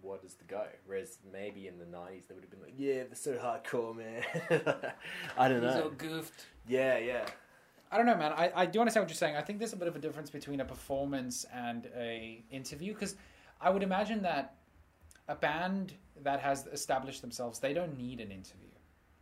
What 0.00 0.24
is 0.24 0.34
the 0.34 0.44
go? 0.44 0.64
Whereas 0.86 1.18
maybe 1.32 1.68
in 1.68 1.78
the 1.78 1.84
nineties 1.84 2.24
they 2.26 2.34
would 2.34 2.42
have 2.42 2.50
been 2.50 2.62
like, 2.62 2.72
"Yeah, 2.76 3.04
they're 3.04 3.14
so 3.14 3.34
hardcore, 3.34 3.94
man." 3.94 4.24
I 5.38 5.48
don't 5.48 5.62
know. 5.62 5.92
goofed. 5.96 6.46
Yeah, 6.66 6.96
yeah. 6.98 7.26
I 7.92 7.98
don't 7.98 8.06
know, 8.06 8.16
man. 8.16 8.32
I, 8.32 8.50
I 8.56 8.66
do 8.66 8.80
understand 8.80 9.04
what 9.04 9.10
you're 9.10 9.16
saying. 9.16 9.36
I 9.36 9.42
think 9.42 9.58
there's 9.58 9.74
a 9.74 9.76
bit 9.76 9.86
of 9.86 9.94
a 9.94 9.98
difference 10.00 10.30
between 10.30 10.60
a 10.60 10.64
performance 10.64 11.44
and 11.54 11.88
a 11.94 12.42
interview 12.50 12.94
because 12.94 13.14
I 13.60 13.68
would 13.70 13.82
imagine 13.82 14.22
that 14.22 14.54
a 15.32 15.34
band 15.34 15.94
that 16.22 16.40
has 16.40 16.66
established 16.78 17.22
themselves, 17.22 17.58
they 17.58 17.72
don't 17.72 17.96
need 17.96 18.20
an 18.20 18.30
interview. 18.30 18.68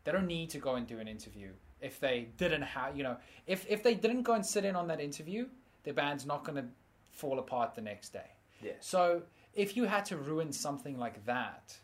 They 0.04 0.12
don't 0.12 0.26
need 0.26 0.50
to 0.50 0.58
go 0.58 0.74
and 0.74 0.86
do 0.86 0.98
an 0.98 1.08
interview 1.08 1.50
if 1.80 1.98
they 2.00 2.28
didn't 2.36 2.62
have, 2.62 2.96
you 2.96 3.02
know, 3.02 3.16
if 3.46 3.64
if 3.68 3.82
they 3.82 3.94
didn't 3.94 4.22
go 4.22 4.34
and 4.34 4.44
sit 4.44 4.64
in 4.64 4.76
on 4.76 4.86
that 4.88 5.00
interview, 5.00 5.46
their 5.84 5.94
band's 5.94 6.26
not 6.26 6.44
going 6.44 6.56
to 6.62 6.68
fall 7.12 7.38
apart 7.38 7.74
the 7.74 7.80
next 7.80 8.12
day. 8.12 8.30
Yeah. 8.62 8.72
So 8.80 9.22
if 9.54 9.76
you 9.76 9.84
had 9.84 10.04
to 10.06 10.16
ruin 10.16 10.52
something 10.52 10.98
like 10.98 11.24
that, 11.26 11.78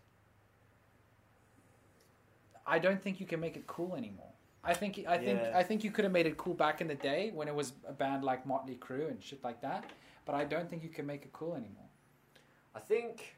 I 2.67 2.79
don't 2.79 3.01
think 3.03 3.21
you 3.21 3.27
can 3.27 3.41
make 3.41 3.57
it 3.57 3.67
cool 3.67 3.95
anymore. 3.95 4.33
I 4.65 4.75
think 4.75 5.05
I 5.09 5.19
think 5.19 5.41
Yeah. 5.41 5.61
I 5.61 5.63
think 5.63 5.85
you 5.85 5.91
could 5.91 6.05
have 6.05 6.13
made 6.13 6.27
it 6.27 6.37
cool 6.37 6.55
back 6.55 6.81
in 6.81 6.89
the 6.89 7.01
day 7.13 7.31
when 7.33 7.49
it 7.49 7.55
was 7.55 7.73
a 7.87 7.93
band 7.93 8.25
like 8.25 8.45
Motley 8.45 8.77
Crue 8.77 9.09
and 9.09 9.23
shit 9.23 9.43
like 9.45 9.61
that, 9.63 9.85
but 10.27 10.35
I 10.35 10.45
don't 10.45 10.69
think 10.69 10.83
you 10.83 10.91
can 10.91 11.07
make 11.07 11.23
it 11.25 11.33
cool 11.33 11.55
anymore. 11.55 11.89
I 12.75 12.81
think 12.81 13.36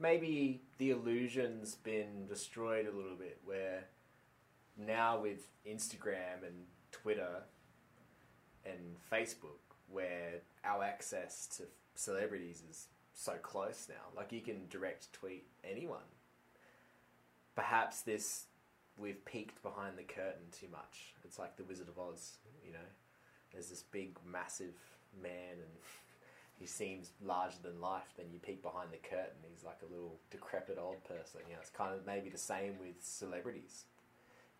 maybe 0.00 0.62
the 0.78 0.90
illusion's 0.90 1.74
been 1.76 2.26
destroyed 2.28 2.86
a 2.86 2.96
little 2.96 3.16
bit. 3.16 3.38
Where 3.44 3.84
now 4.76 5.20
with 5.20 5.46
Instagram 5.66 6.46
and 6.46 6.66
Twitter 6.90 7.42
and 8.64 8.96
Facebook, 9.12 9.60
where 9.88 10.40
our 10.64 10.82
access 10.82 11.46
to 11.58 11.64
celebrities 11.94 12.62
is 12.68 12.86
so 13.14 13.32
close 13.42 13.86
now. 13.88 14.16
Like 14.16 14.32
you 14.32 14.40
can 14.40 14.66
direct 14.68 15.12
tweet 15.12 15.46
anyone. 15.62 15.98
Perhaps 17.54 18.02
this 18.02 18.44
we've 18.96 19.24
peeked 19.24 19.62
behind 19.62 19.96
the 19.96 20.02
curtain 20.02 20.46
too 20.52 20.68
much. 20.70 21.14
It's 21.24 21.38
like 21.38 21.56
the 21.56 21.64
Wizard 21.64 21.88
of 21.88 21.98
Oz, 21.98 22.38
you 22.64 22.72
know. 22.72 22.78
There's 23.52 23.68
this 23.68 23.82
big, 23.82 24.16
massive 24.24 24.74
man, 25.20 25.54
and 25.58 25.70
he 26.60 26.66
seems 26.66 27.12
larger 27.24 27.56
than 27.62 27.80
life. 27.80 28.12
Then 28.16 28.26
you 28.30 28.38
peek 28.38 28.62
behind 28.62 28.90
the 28.92 28.98
curtain, 28.98 29.40
he's 29.50 29.64
like 29.64 29.80
a 29.82 29.90
little 29.90 30.18
decrepit 30.30 30.78
old 30.78 31.02
person. 31.04 31.40
You 31.48 31.54
know, 31.54 31.60
it's 31.62 31.70
kind 31.70 31.94
of 31.94 32.06
maybe 32.06 32.28
the 32.28 32.38
same 32.38 32.74
with 32.78 33.02
celebrities. 33.02 33.84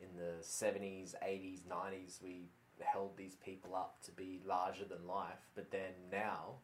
In 0.01 0.09
the 0.17 0.43
seventies, 0.43 1.15
eighties, 1.23 1.61
nineties, 1.69 2.19
we 2.23 2.49
held 2.81 3.19
these 3.19 3.35
people 3.35 3.77
up 3.77 3.99
to 4.07 4.13
be 4.13 4.41
larger 4.47 4.85
than 4.85 5.07
life, 5.07 5.45
but 5.55 5.71
then 5.71 5.93
now 6.11 6.55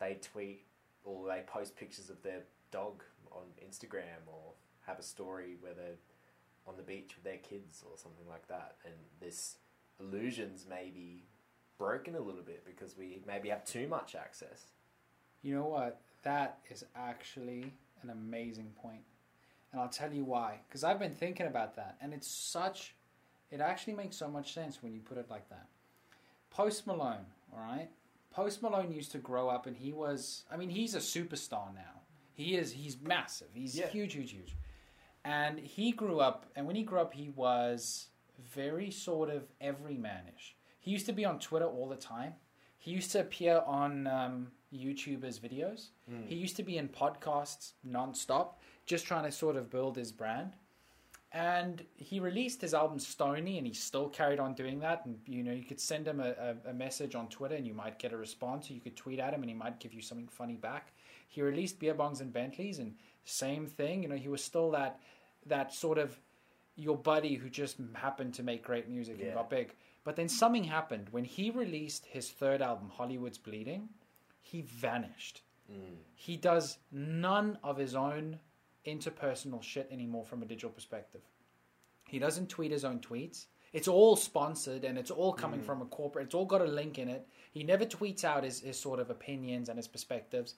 they 0.00 0.18
tweet 0.20 0.64
or 1.04 1.28
they 1.28 1.42
post 1.46 1.76
pictures 1.76 2.10
of 2.10 2.20
their 2.22 2.42
dog 2.72 3.04
on 3.30 3.44
Instagram 3.64 4.26
or 4.26 4.54
have 4.86 4.98
a 4.98 5.02
story 5.02 5.56
where 5.60 5.72
they're 5.72 6.00
on 6.66 6.76
the 6.76 6.82
beach 6.82 7.12
with 7.14 7.22
their 7.22 7.38
kids 7.38 7.84
or 7.88 7.96
something 7.96 8.26
like 8.28 8.48
that. 8.48 8.74
And 8.84 8.94
this 9.20 9.56
illusion's 10.00 10.66
maybe 10.68 11.26
broken 11.78 12.16
a 12.16 12.20
little 12.20 12.42
bit 12.42 12.64
because 12.66 12.96
we 12.98 13.22
maybe 13.24 13.48
have 13.50 13.64
too 13.64 13.86
much 13.86 14.16
access. 14.16 14.64
You 15.42 15.54
know 15.54 15.66
what? 15.66 16.00
That 16.22 16.58
is 16.70 16.84
actually 16.94 17.72
an 18.02 18.10
amazing 18.10 18.72
point. 18.80 19.02
And 19.72 19.80
I'll 19.80 19.88
tell 19.88 20.12
you 20.12 20.24
why. 20.24 20.60
Because 20.68 20.84
I've 20.84 20.98
been 20.98 21.14
thinking 21.14 21.46
about 21.46 21.76
that. 21.76 21.96
And 22.00 22.12
it's 22.12 22.28
such, 22.28 22.94
it 23.50 23.60
actually 23.60 23.94
makes 23.94 24.16
so 24.16 24.28
much 24.28 24.52
sense 24.52 24.82
when 24.82 24.92
you 24.92 25.00
put 25.00 25.18
it 25.18 25.30
like 25.30 25.48
that. 25.48 25.66
Post 26.50 26.86
Malone, 26.86 27.24
all 27.52 27.60
right? 27.60 27.88
Post 28.32 28.62
Malone 28.62 28.92
used 28.92 29.12
to 29.12 29.18
grow 29.18 29.48
up 29.48 29.66
and 29.66 29.76
he 29.76 29.92
was, 29.92 30.44
I 30.50 30.56
mean, 30.56 30.68
he's 30.70 30.94
a 30.94 30.98
superstar 30.98 31.72
now. 31.74 32.00
He 32.34 32.56
is, 32.56 32.72
he's 32.72 32.98
massive. 33.00 33.48
He's 33.54 33.76
Yeah. 33.78 33.88
huge, 33.88 34.14
huge, 34.14 34.32
huge. 34.32 34.56
And 35.24 35.58
he 35.58 35.92
grew 35.92 36.20
up, 36.20 36.46
and 36.56 36.66
when 36.66 36.74
he 36.76 36.82
grew 36.82 36.98
up, 37.00 37.12
he 37.12 37.28
was 37.28 38.06
very 38.38 38.90
sort 38.90 39.28
of 39.28 39.42
everymanish. 39.60 40.54
He 40.78 40.90
used 40.90 41.04
to 41.06 41.12
be 41.12 41.26
on 41.26 41.38
Twitter 41.38 41.66
all 41.66 41.88
the 41.88 41.96
time. 41.96 42.32
He 42.80 42.90
used 42.92 43.12
to 43.12 43.20
appear 43.20 43.62
on 43.66 44.06
um, 44.06 44.48
YouTubers' 44.74 45.38
videos. 45.38 45.88
He 46.26 46.34
used 46.34 46.56
to 46.56 46.62
be 46.62 46.78
in 46.78 46.88
podcasts 46.88 47.72
nonstop, 47.86 48.54
just 48.86 49.06
trying 49.06 49.24
to 49.24 49.30
sort 49.32 49.56
of 49.56 49.70
build 49.70 49.96
his 49.96 50.10
brand. 50.10 50.54
And 51.32 51.84
he 51.94 52.18
released 52.18 52.62
his 52.62 52.72
album 52.72 52.98
Stony, 52.98 53.58
and 53.58 53.66
he 53.66 53.74
still 53.74 54.08
carried 54.08 54.40
on 54.40 54.54
doing 54.54 54.80
that. 54.80 55.04
And 55.04 55.18
you 55.26 55.44
know, 55.44 55.52
you 55.52 55.62
could 55.62 55.78
send 55.78 56.08
him 56.08 56.20
a, 56.20 56.30
a, 56.30 56.70
a 56.70 56.72
message 56.72 57.14
on 57.14 57.28
Twitter, 57.28 57.54
and 57.54 57.66
you 57.66 57.74
might 57.74 57.98
get 57.98 58.14
a 58.14 58.16
response. 58.16 58.70
Or 58.70 58.72
you 58.72 58.80
could 58.80 58.96
tweet 58.96 59.20
at 59.20 59.34
him, 59.34 59.42
and 59.42 59.50
he 59.50 59.54
might 59.54 59.78
give 59.78 59.92
you 59.92 60.00
something 60.00 60.26
funny 60.28 60.56
back. 60.56 60.92
He 61.28 61.42
released 61.42 61.78
Beer 61.78 61.94
Bongs 61.94 62.22
and 62.22 62.32
Bentleys, 62.32 62.78
and 62.78 62.94
same 63.26 63.66
thing. 63.66 64.02
You 64.02 64.08
know, 64.08 64.16
he 64.16 64.28
was 64.28 64.42
still 64.42 64.70
that 64.70 64.98
that 65.46 65.74
sort 65.74 65.98
of 65.98 66.18
your 66.76 66.96
buddy 66.96 67.34
who 67.34 67.50
just 67.50 67.76
happened 67.92 68.32
to 68.34 68.42
make 68.42 68.64
great 68.64 68.88
music 68.88 69.20
and 69.20 69.34
got 69.34 69.50
big. 69.50 69.74
But 70.04 70.16
then 70.16 70.28
something 70.28 70.64
happened 70.64 71.08
when 71.10 71.24
he 71.24 71.50
released 71.50 72.06
his 72.06 72.30
third 72.30 72.62
album, 72.62 72.90
Hollywood's 72.90 73.38
Bleeding. 73.38 73.88
He 74.42 74.62
vanished. 74.62 75.42
Mm. 75.70 75.96
He 76.14 76.36
does 76.36 76.78
none 76.90 77.58
of 77.62 77.76
his 77.76 77.94
own 77.94 78.38
interpersonal 78.86 79.62
shit 79.62 79.88
anymore 79.90 80.24
from 80.24 80.42
a 80.42 80.46
digital 80.46 80.70
perspective. 80.70 81.20
He 82.08 82.18
doesn't 82.18 82.48
tweet 82.48 82.72
his 82.72 82.84
own 82.84 83.00
tweets. 83.00 83.46
It's 83.72 83.86
all 83.86 84.16
sponsored 84.16 84.84
and 84.84 84.98
it's 84.98 85.10
all 85.10 85.32
coming 85.32 85.60
mm. 85.60 85.64
from 85.64 85.82
a 85.82 85.86
corporate. 85.86 86.26
It's 86.26 86.34
all 86.34 86.46
got 86.46 86.62
a 86.62 86.64
link 86.64 86.98
in 86.98 87.08
it. 87.08 87.28
He 87.52 87.62
never 87.62 87.84
tweets 87.84 88.24
out 88.24 88.42
his, 88.42 88.60
his 88.60 88.78
sort 88.78 89.00
of 89.00 89.10
opinions 89.10 89.68
and 89.68 89.78
his 89.78 89.86
perspectives. 89.86 90.54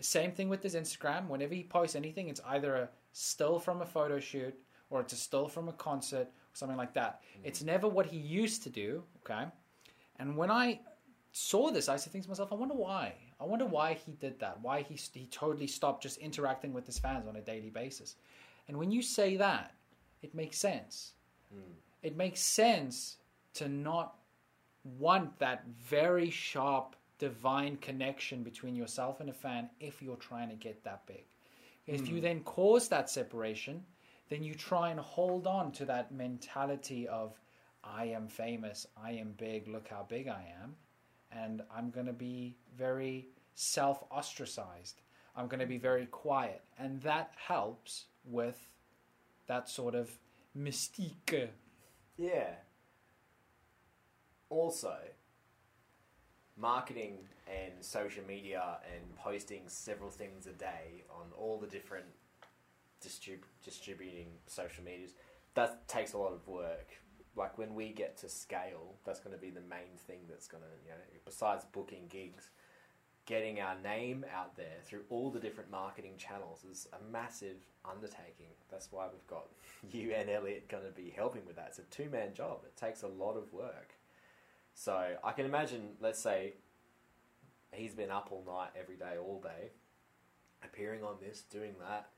Same 0.00 0.32
thing 0.32 0.48
with 0.48 0.62
his 0.62 0.74
Instagram. 0.74 1.28
Whenever 1.28 1.54
he 1.54 1.64
posts 1.64 1.96
anything, 1.96 2.28
it's 2.28 2.40
either 2.46 2.74
a 2.74 2.88
still 3.12 3.58
from 3.58 3.82
a 3.82 3.86
photo 3.86 4.18
shoot 4.20 4.54
or 4.90 5.00
it's 5.00 5.12
a 5.12 5.16
still 5.16 5.48
from 5.48 5.68
a 5.68 5.72
concert 5.72 6.28
something 6.52 6.76
like 6.76 6.94
that. 6.94 7.20
Mm-hmm. 7.22 7.48
It's 7.48 7.62
never 7.62 7.88
what 7.88 8.06
he 8.06 8.16
used 8.16 8.62
to 8.64 8.70
do. 8.70 9.02
Okay. 9.24 9.44
And 10.18 10.36
when 10.36 10.50
I 10.50 10.80
saw 11.32 11.70
this, 11.70 11.88
I 11.88 11.96
said 11.96 12.12
things 12.12 12.26
to 12.26 12.30
myself, 12.30 12.52
I 12.52 12.56
wonder 12.56 12.74
why. 12.74 13.14
I 13.40 13.44
wonder 13.44 13.66
why 13.66 13.94
he 13.94 14.12
did 14.12 14.38
that. 14.40 14.60
Why 14.60 14.82
he, 14.82 14.98
he 15.12 15.26
totally 15.26 15.66
stopped 15.66 16.02
just 16.02 16.18
interacting 16.18 16.72
with 16.72 16.86
his 16.86 16.98
fans 16.98 17.26
on 17.26 17.36
a 17.36 17.40
daily 17.40 17.70
basis. 17.70 18.16
And 18.68 18.76
when 18.76 18.90
you 18.90 19.02
say 19.02 19.36
that, 19.36 19.74
it 20.22 20.34
makes 20.34 20.58
sense. 20.58 21.12
Hmm. 21.52 21.72
It 22.02 22.16
makes 22.16 22.40
sense 22.40 23.16
to 23.54 23.68
not 23.68 24.14
want 24.98 25.38
that 25.38 25.64
very 25.66 26.30
sharp, 26.30 26.96
divine 27.18 27.76
connection 27.76 28.42
between 28.42 28.76
yourself 28.76 29.20
and 29.20 29.30
a 29.30 29.32
fan 29.32 29.70
if 29.80 30.02
you're 30.02 30.16
trying 30.16 30.48
to 30.48 30.56
get 30.56 30.82
that 30.84 31.06
big. 31.06 31.24
If 31.86 32.08
you 32.08 32.16
hmm. 32.16 32.22
then 32.22 32.40
cause 32.40 32.88
that 32.88 33.10
separation, 33.10 33.84
then 34.32 34.42
you 34.42 34.54
try 34.54 34.88
and 34.88 34.98
hold 34.98 35.46
on 35.46 35.70
to 35.70 35.84
that 35.84 36.10
mentality 36.10 37.06
of, 37.06 37.38
I 37.84 38.06
am 38.06 38.28
famous, 38.28 38.86
I 38.96 39.10
am 39.12 39.34
big, 39.36 39.68
look 39.68 39.88
how 39.88 40.06
big 40.08 40.26
I 40.26 40.54
am, 40.62 40.74
and 41.30 41.60
I'm 41.70 41.90
going 41.90 42.06
to 42.06 42.14
be 42.14 42.56
very 42.74 43.28
self 43.54 44.02
ostracized. 44.10 45.02
I'm 45.36 45.48
going 45.48 45.60
to 45.60 45.66
be 45.66 45.76
very 45.76 46.06
quiet. 46.06 46.62
And 46.78 47.02
that 47.02 47.34
helps 47.36 48.06
with 48.24 48.70
that 49.48 49.68
sort 49.68 49.94
of 49.94 50.10
mystique. 50.58 51.50
Yeah. 52.16 52.54
Also, 54.48 54.96
marketing 56.56 57.18
and 57.46 57.84
social 57.84 58.24
media 58.26 58.78
and 58.94 59.14
posting 59.16 59.64
several 59.66 60.08
things 60.08 60.46
a 60.46 60.52
day 60.52 61.04
on 61.10 61.26
all 61.36 61.58
the 61.58 61.66
different 61.66 62.06
distrib- 63.02 63.48
distributing 63.64 64.28
social 64.46 64.84
medias 64.84 65.12
that 65.54 65.86
takes 65.88 66.12
a 66.12 66.18
lot 66.18 66.32
of 66.32 66.46
work. 66.46 66.88
Like 67.36 67.56
when 67.58 67.74
we 67.74 67.90
get 67.90 68.16
to 68.18 68.28
scale, 68.28 68.94
that's 69.04 69.20
going 69.20 69.34
to 69.34 69.40
be 69.40 69.50
the 69.50 69.60
main 69.60 69.96
thing 70.06 70.20
that's 70.28 70.46
going 70.46 70.62
to, 70.62 70.68
you 70.84 70.90
know, 70.90 71.20
besides 71.24 71.64
booking 71.72 72.06
gigs, 72.08 72.50
getting 73.24 73.60
our 73.60 73.76
name 73.82 74.24
out 74.34 74.56
there 74.56 74.78
through 74.84 75.02
all 75.08 75.30
the 75.30 75.38
different 75.38 75.70
marketing 75.70 76.14
channels 76.18 76.64
is 76.70 76.88
a 76.92 77.12
massive 77.12 77.56
undertaking. 77.90 78.52
That's 78.70 78.90
why 78.90 79.06
we've 79.10 79.26
got 79.26 79.48
you 79.90 80.12
and 80.12 80.28
Elliot 80.28 80.68
going 80.68 80.84
to 80.84 80.90
be 80.90 81.12
helping 81.14 81.46
with 81.46 81.56
that. 81.56 81.68
It's 81.68 81.78
a 81.78 81.82
two 81.82 82.10
man 82.10 82.34
job. 82.34 82.60
It 82.64 82.76
takes 82.76 83.02
a 83.02 83.08
lot 83.08 83.36
of 83.36 83.52
work. 83.52 83.94
So 84.74 85.16
I 85.22 85.32
can 85.32 85.44
imagine, 85.44 85.90
let's 86.00 86.18
say, 86.18 86.54
he's 87.72 87.94
been 87.94 88.10
up 88.10 88.28
all 88.30 88.42
night, 88.46 88.70
every 88.78 88.96
day, 88.96 89.16
all 89.18 89.40
day, 89.40 89.70
appearing 90.64 91.02
on 91.02 91.16
this, 91.20 91.42
doing 91.42 91.74
that, 91.86 92.08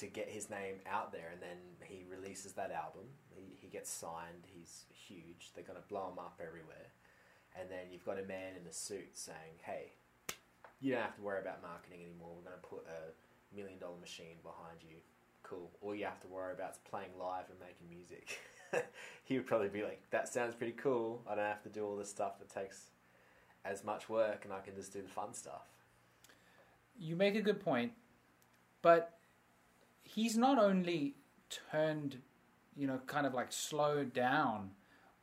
to 0.00 0.06
get 0.06 0.28
his 0.28 0.48
name 0.48 0.76
out 0.90 1.12
there, 1.12 1.28
and 1.30 1.40
then 1.42 1.58
he 1.84 2.04
releases 2.10 2.52
that 2.52 2.72
album. 2.72 3.04
He, 3.28 3.56
he 3.60 3.68
gets 3.68 3.90
signed. 3.90 4.48
He's 4.48 4.84
huge. 4.88 5.52
They're 5.54 5.64
going 5.64 5.80
to 5.80 5.88
blow 5.88 6.08
him 6.10 6.18
up 6.18 6.40
everywhere. 6.42 6.88
And 7.58 7.70
then 7.70 7.92
you've 7.92 8.04
got 8.04 8.18
a 8.18 8.24
man 8.24 8.56
in 8.60 8.66
a 8.66 8.72
suit 8.72 9.12
saying, 9.12 9.60
"Hey, 9.62 9.92
you 10.80 10.92
don't 10.92 11.02
have 11.02 11.16
to 11.16 11.22
worry 11.22 11.40
about 11.40 11.60
marketing 11.60 12.00
anymore. 12.02 12.32
We're 12.36 12.48
going 12.48 12.60
to 12.60 12.68
put 12.68 12.86
a 12.88 13.12
million 13.54 13.78
dollar 13.78 13.98
machine 14.00 14.40
behind 14.42 14.80
you. 14.80 14.96
Cool. 15.42 15.70
All 15.82 15.94
you 15.94 16.04
have 16.04 16.20
to 16.20 16.28
worry 16.28 16.54
about 16.54 16.72
is 16.72 16.78
playing 16.88 17.10
live 17.18 17.44
and 17.50 17.60
making 17.60 17.90
music." 17.90 18.40
he 19.24 19.36
would 19.36 19.46
probably 19.46 19.68
be 19.68 19.82
like, 19.82 20.00
"That 20.10 20.28
sounds 20.28 20.54
pretty 20.54 20.74
cool. 20.74 21.22
I 21.28 21.34
don't 21.34 21.44
have 21.44 21.62
to 21.64 21.68
do 21.68 21.84
all 21.84 21.96
this 21.96 22.08
stuff 22.08 22.38
that 22.38 22.48
takes 22.48 22.86
as 23.66 23.84
much 23.84 24.08
work, 24.08 24.44
and 24.44 24.52
I 24.54 24.60
can 24.60 24.74
just 24.74 24.94
do 24.94 25.02
the 25.02 25.08
fun 25.08 25.34
stuff." 25.34 25.68
You 26.98 27.16
make 27.16 27.34
a 27.34 27.42
good 27.42 27.60
point, 27.60 27.92
but 28.80 29.19
he's 30.14 30.36
not 30.36 30.58
only 30.58 31.14
turned, 31.70 32.18
you 32.76 32.86
know, 32.86 33.00
kind 33.06 33.26
of 33.26 33.34
like 33.34 33.52
slowed 33.52 34.12
down 34.12 34.70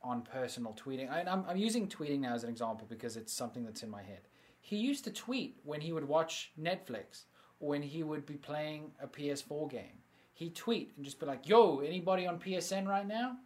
on 0.02 0.22
personal 0.22 0.74
tweeting. 0.74 1.10
And 1.12 1.28
I'm, 1.28 1.44
I'm 1.48 1.58
using 1.58 1.88
tweeting 1.88 2.22
now 2.22 2.34
as 2.34 2.44
an 2.44 2.50
example 2.50 2.86
because 2.90 3.18
it's 3.18 3.34
something 3.34 3.64
that's 3.66 3.84
in 3.84 3.90
my 3.90 4.02
head. 4.02 4.22
He 4.62 4.78
used 4.78 5.04
to 5.06 5.12
tweet 5.12 5.58
when 5.64 5.82
he 5.82 5.92
would 5.94 6.08
watch 6.08 6.52
Netflix 6.60 7.24
or 7.60 7.70
when 7.70 7.82
he 7.82 8.04
would 8.04 8.26
be 8.26 8.36
playing 8.36 8.92
a 9.02 9.08
PS4 9.08 9.70
game. 9.70 10.00
He'd 10.34 10.56
tweet 10.56 10.94
and 10.96 11.04
just 11.06 11.20
be 11.20 11.26
like, 11.26 11.48
yo, 11.50 11.80
anybody 11.80 12.28
on 12.28 12.40
PSN 12.40 12.88
right 12.88 13.08
now? 13.08 13.38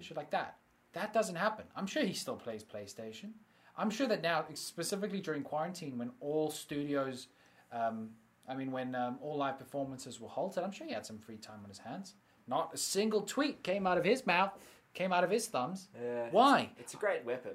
Shit 0.00 0.16
like 0.16 0.30
that. 0.30 0.56
That 0.92 1.12
doesn't 1.12 1.36
happen. 1.36 1.64
I'm 1.76 1.86
sure 1.86 2.04
he 2.04 2.12
still 2.14 2.36
plays 2.36 2.64
PlayStation. 2.64 3.30
I'm 3.76 3.90
sure 3.90 4.06
that 4.06 4.22
now, 4.22 4.44
specifically 4.54 5.20
during 5.20 5.42
quarantine, 5.42 5.98
when 5.98 6.10
all 6.20 6.50
studios, 6.50 7.26
um, 7.72 8.10
I 8.48 8.54
mean, 8.54 8.72
when 8.72 8.94
um, 8.94 9.18
all 9.22 9.38
live 9.38 9.58
performances 9.58 10.20
were 10.20 10.28
halted, 10.28 10.62
I'm 10.62 10.72
sure 10.72 10.86
he 10.86 10.92
had 10.92 11.06
some 11.06 11.18
free 11.18 11.38
time 11.38 11.60
on 11.62 11.68
his 11.68 11.78
hands. 11.78 12.14
Not 12.46 12.74
a 12.74 12.76
single 12.76 13.22
tweet 13.22 13.62
came 13.62 13.86
out 13.86 13.96
of 13.96 14.04
his 14.04 14.26
mouth, 14.26 14.52
came 14.92 15.12
out 15.12 15.24
of 15.24 15.30
his 15.30 15.46
thumbs. 15.46 15.88
Yeah, 16.00 16.28
Why? 16.30 16.70
It's, 16.72 16.80
it's 16.80 16.94
a 16.94 16.98
great 16.98 17.24
weapon. 17.24 17.54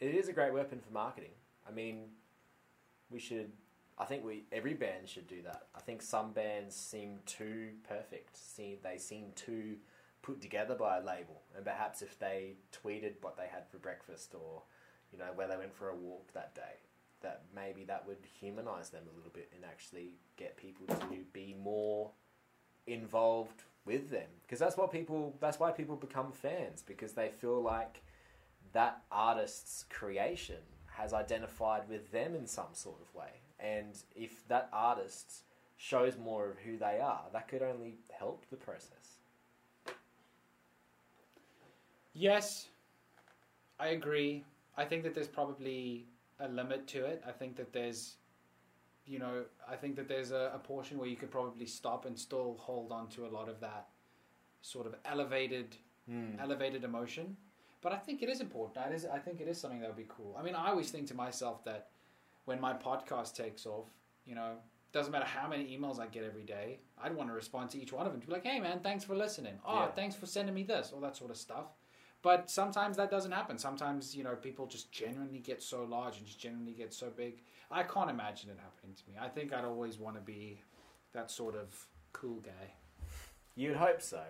It 0.00 0.14
is 0.14 0.28
a 0.28 0.32
great 0.32 0.52
weapon 0.54 0.80
for 0.80 0.92
marketing. 0.92 1.32
I 1.68 1.72
mean, 1.72 2.06
we 3.10 3.18
should 3.18 3.52
I 3.96 4.04
think 4.04 4.24
we 4.24 4.44
every 4.50 4.74
band 4.74 5.08
should 5.08 5.28
do 5.28 5.42
that. 5.42 5.68
I 5.74 5.80
think 5.80 6.02
some 6.02 6.32
bands 6.32 6.74
seem 6.74 7.20
too 7.26 7.70
perfect. 7.88 8.36
See, 8.36 8.78
they 8.82 8.98
seem 8.98 9.26
too 9.36 9.76
put 10.22 10.40
together 10.40 10.74
by 10.74 10.98
a 10.98 11.00
label, 11.00 11.42
and 11.54 11.64
perhaps 11.64 12.02
if 12.02 12.18
they 12.18 12.54
tweeted 12.72 13.14
what 13.20 13.36
they 13.36 13.46
had 13.46 13.68
for 13.70 13.78
breakfast 13.78 14.34
or 14.34 14.62
you 15.12 15.18
know 15.18 15.30
where 15.34 15.46
they 15.46 15.56
went 15.56 15.74
for 15.74 15.90
a 15.90 15.94
walk 15.94 16.32
that 16.34 16.54
day, 16.54 16.80
that 17.24 17.42
maybe 17.54 17.84
that 17.84 18.06
would 18.06 18.18
humanize 18.40 18.90
them 18.90 19.02
a 19.12 19.16
little 19.16 19.32
bit 19.32 19.50
and 19.54 19.64
actually 19.64 20.12
get 20.36 20.56
people 20.56 20.86
to 20.86 21.24
be 21.32 21.56
more 21.60 22.10
involved 22.86 23.64
with 23.84 24.10
them. 24.10 24.28
Because 24.42 24.58
that's 24.58 24.76
what 24.76 24.92
people 24.92 25.34
that's 25.40 25.58
why 25.58 25.72
people 25.72 25.96
become 25.96 26.30
fans 26.30 26.82
because 26.86 27.12
they 27.12 27.28
feel 27.28 27.60
like 27.60 28.02
that 28.72 29.02
artist's 29.10 29.84
creation 29.90 30.62
has 30.86 31.12
identified 31.12 31.88
with 31.88 32.12
them 32.12 32.34
in 32.34 32.46
some 32.46 32.72
sort 32.72 32.96
of 33.00 33.12
way. 33.14 33.40
And 33.58 33.96
if 34.14 34.46
that 34.48 34.68
artist 34.72 35.42
shows 35.76 36.16
more 36.16 36.48
of 36.48 36.58
who 36.58 36.78
they 36.78 37.00
are 37.00 37.22
that 37.32 37.48
could 37.48 37.62
only 37.62 37.96
help 38.16 38.44
the 38.50 38.56
process. 38.56 39.18
Yes, 42.12 42.68
I 43.80 43.88
agree. 43.88 44.44
I 44.76 44.84
think 44.84 45.02
that 45.02 45.14
there's 45.14 45.28
probably 45.28 46.06
a 46.40 46.48
limit 46.48 46.86
to 46.88 47.04
it. 47.04 47.22
I 47.26 47.32
think 47.32 47.56
that 47.56 47.72
there's, 47.72 48.16
you 49.06 49.18
know, 49.18 49.44
I 49.68 49.76
think 49.76 49.96
that 49.96 50.08
there's 50.08 50.30
a, 50.30 50.52
a 50.54 50.58
portion 50.58 50.98
where 50.98 51.08
you 51.08 51.16
could 51.16 51.30
probably 51.30 51.66
stop 51.66 52.06
and 52.06 52.18
still 52.18 52.56
hold 52.58 52.92
on 52.92 53.08
to 53.10 53.26
a 53.26 53.28
lot 53.28 53.48
of 53.48 53.60
that 53.60 53.88
sort 54.62 54.86
of 54.86 54.94
elevated, 55.04 55.76
hmm. 56.08 56.38
elevated 56.40 56.84
emotion. 56.84 57.36
But 57.82 57.92
I 57.92 57.96
think 57.98 58.22
it 58.22 58.28
is 58.30 58.40
important. 58.40 58.74
That 58.74 58.92
is, 58.92 59.04
I 59.04 59.18
think 59.18 59.40
it 59.40 59.48
is 59.48 59.60
something 59.60 59.80
that 59.80 59.88
would 59.88 59.96
be 59.96 60.06
cool. 60.08 60.34
I 60.38 60.42
mean, 60.42 60.54
I 60.54 60.70
always 60.70 60.90
think 60.90 61.06
to 61.08 61.14
myself 61.14 61.64
that 61.64 61.88
when 62.46 62.60
my 62.60 62.72
podcast 62.72 63.34
takes 63.36 63.66
off, 63.66 63.88
you 64.26 64.34
know, 64.34 64.52
doesn't 64.92 65.12
matter 65.12 65.26
how 65.26 65.48
many 65.48 65.76
emails 65.76 65.98
I 65.98 66.06
get 66.06 66.24
every 66.24 66.44
day, 66.44 66.78
I'd 67.02 67.14
want 67.14 67.28
to 67.28 67.34
respond 67.34 67.68
to 67.70 67.82
each 67.82 67.92
one 67.92 68.06
of 68.06 68.12
them 68.12 68.20
to 68.22 68.26
be 68.26 68.32
like, 68.32 68.46
hey 68.46 68.60
man, 68.60 68.80
thanks 68.80 69.04
for 69.04 69.14
listening. 69.14 69.58
Oh, 69.66 69.80
Yeah. 69.80 69.90
thanks 69.90 70.14
for 70.14 70.24
sending 70.24 70.54
me 70.54 70.62
this, 70.62 70.92
all 70.94 71.00
that 71.00 71.16
sort 71.16 71.30
of 71.30 71.36
stuff. 71.36 71.66
But 72.24 72.48
sometimes 72.48 72.96
that 72.96 73.10
doesn't 73.10 73.32
happen. 73.32 73.58
Sometimes, 73.58 74.16
you 74.16 74.24
know, 74.24 74.34
people 74.34 74.66
just 74.66 74.90
genuinely 74.90 75.40
get 75.40 75.62
so 75.62 75.84
large 75.84 76.16
and 76.16 76.24
just 76.24 76.40
genuinely 76.40 76.72
get 76.72 76.94
so 76.94 77.10
big. 77.14 77.42
I 77.70 77.82
can't 77.82 78.08
imagine 78.08 78.48
it 78.48 78.56
happening 78.58 78.96
to 78.96 79.02
me. 79.10 79.18
I 79.20 79.28
think 79.28 79.52
I'd 79.52 79.66
always 79.66 79.98
want 79.98 80.16
to 80.16 80.22
be 80.22 80.62
that 81.12 81.30
sort 81.30 81.54
of 81.54 81.86
cool 82.14 82.40
guy. 82.40 82.72
You'd 83.56 83.76
hope 83.76 84.00
so. 84.00 84.22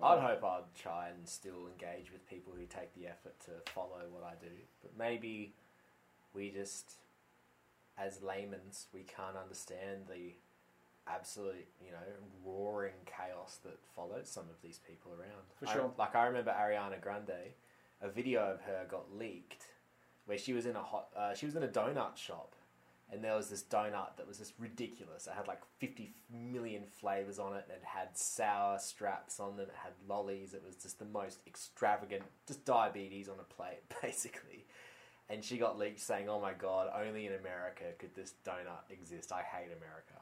I'd 0.00 0.20
hope 0.20 0.44
I'd 0.44 0.74
try 0.80 1.08
and 1.08 1.28
still 1.28 1.66
engage 1.72 2.12
with 2.12 2.24
people 2.30 2.52
who 2.56 2.66
take 2.66 2.94
the 2.94 3.08
effort 3.08 3.34
to 3.46 3.72
follow 3.72 4.02
what 4.12 4.22
I 4.22 4.34
do. 4.40 4.52
But 4.80 4.92
maybe 4.96 5.54
we 6.32 6.50
just, 6.50 6.92
as 7.98 8.22
laymen's, 8.22 8.86
we 8.94 9.00
can't 9.00 9.36
understand 9.36 10.02
the 10.08 10.34
absolute, 11.06 11.66
you 11.84 11.90
know, 11.90 11.98
roaring 12.44 12.94
chaos 13.06 13.58
that 13.64 13.78
follows 13.96 14.28
some 14.28 14.44
of 14.44 14.60
these 14.62 14.78
people 14.78 15.12
around. 15.12 15.42
For 15.58 15.68
I- 15.68 15.72
sure. 15.72 15.92
like 15.98 16.14
I 16.14 16.26
remember 16.26 16.50
Ariana 16.52 17.00
Grande, 17.00 17.54
a 18.00 18.08
video 18.08 18.40
of 18.42 18.60
her 18.62 18.86
got 18.88 19.14
leaked 19.16 19.66
where 20.26 20.38
she 20.38 20.52
was 20.52 20.66
in 20.66 20.76
a 20.76 20.82
hot, 20.82 21.08
uh, 21.16 21.34
she 21.34 21.46
was 21.46 21.56
in 21.56 21.62
a 21.62 21.68
donut 21.68 22.16
shop 22.16 22.54
and 23.12 23.22
there 23.22 23.36
was 23.36 23.50
this 23.50 23.62
donut 23.62 24.16
that 24.16 24.26
was 24.26 24.38
just 24.38 24.54
ridiculous. 24.58 25.26
It 25.26 25.34
had 25.34 25.46
like 25.46 25.60
50 25.78 26.14
million 26.32 26.84
flavors 26.90 27.38
on 27.38 27.54
it. 27.54 27.66
It 27.68 27.82
had 27.84 28.16
sour 28.16 28.78
straps 28.78 29.38
on 29.38 29.58
them. 29.58 29.66
It 29.68 29.76
had 29.76 29.92
lollies. 30.08 30.54
It 30.54 30.62
was 30.64 30.76
just 30.76 30.98
the 30.98 31.04
most 31.04 31.40
extravagant, 31.46 32.22
just 32.48 32.64
diabetes 32.64 33.28
on 33.28 33.36
a 33.38 33.54
plate, 33.54 33.80
basically. 34.02 34.64
And 35.28 35.44
she 35.44 35.58
got 35.58 35.78
leaked 35.78 36.00
saying, 36.00 36.28
"Oh 36.28 36.40
my 36.40 36.52
god, 36.54 36.90
only 36.94 37.26
in 37.26 37.34
America 37.34 37.84
could 37.98 38.14
this 38.14 38.34
donut 38.46 38.90
exist. 38.90 39.30
I 39.30 39.42
hate 39.42 39.66
America." 39.66 40.21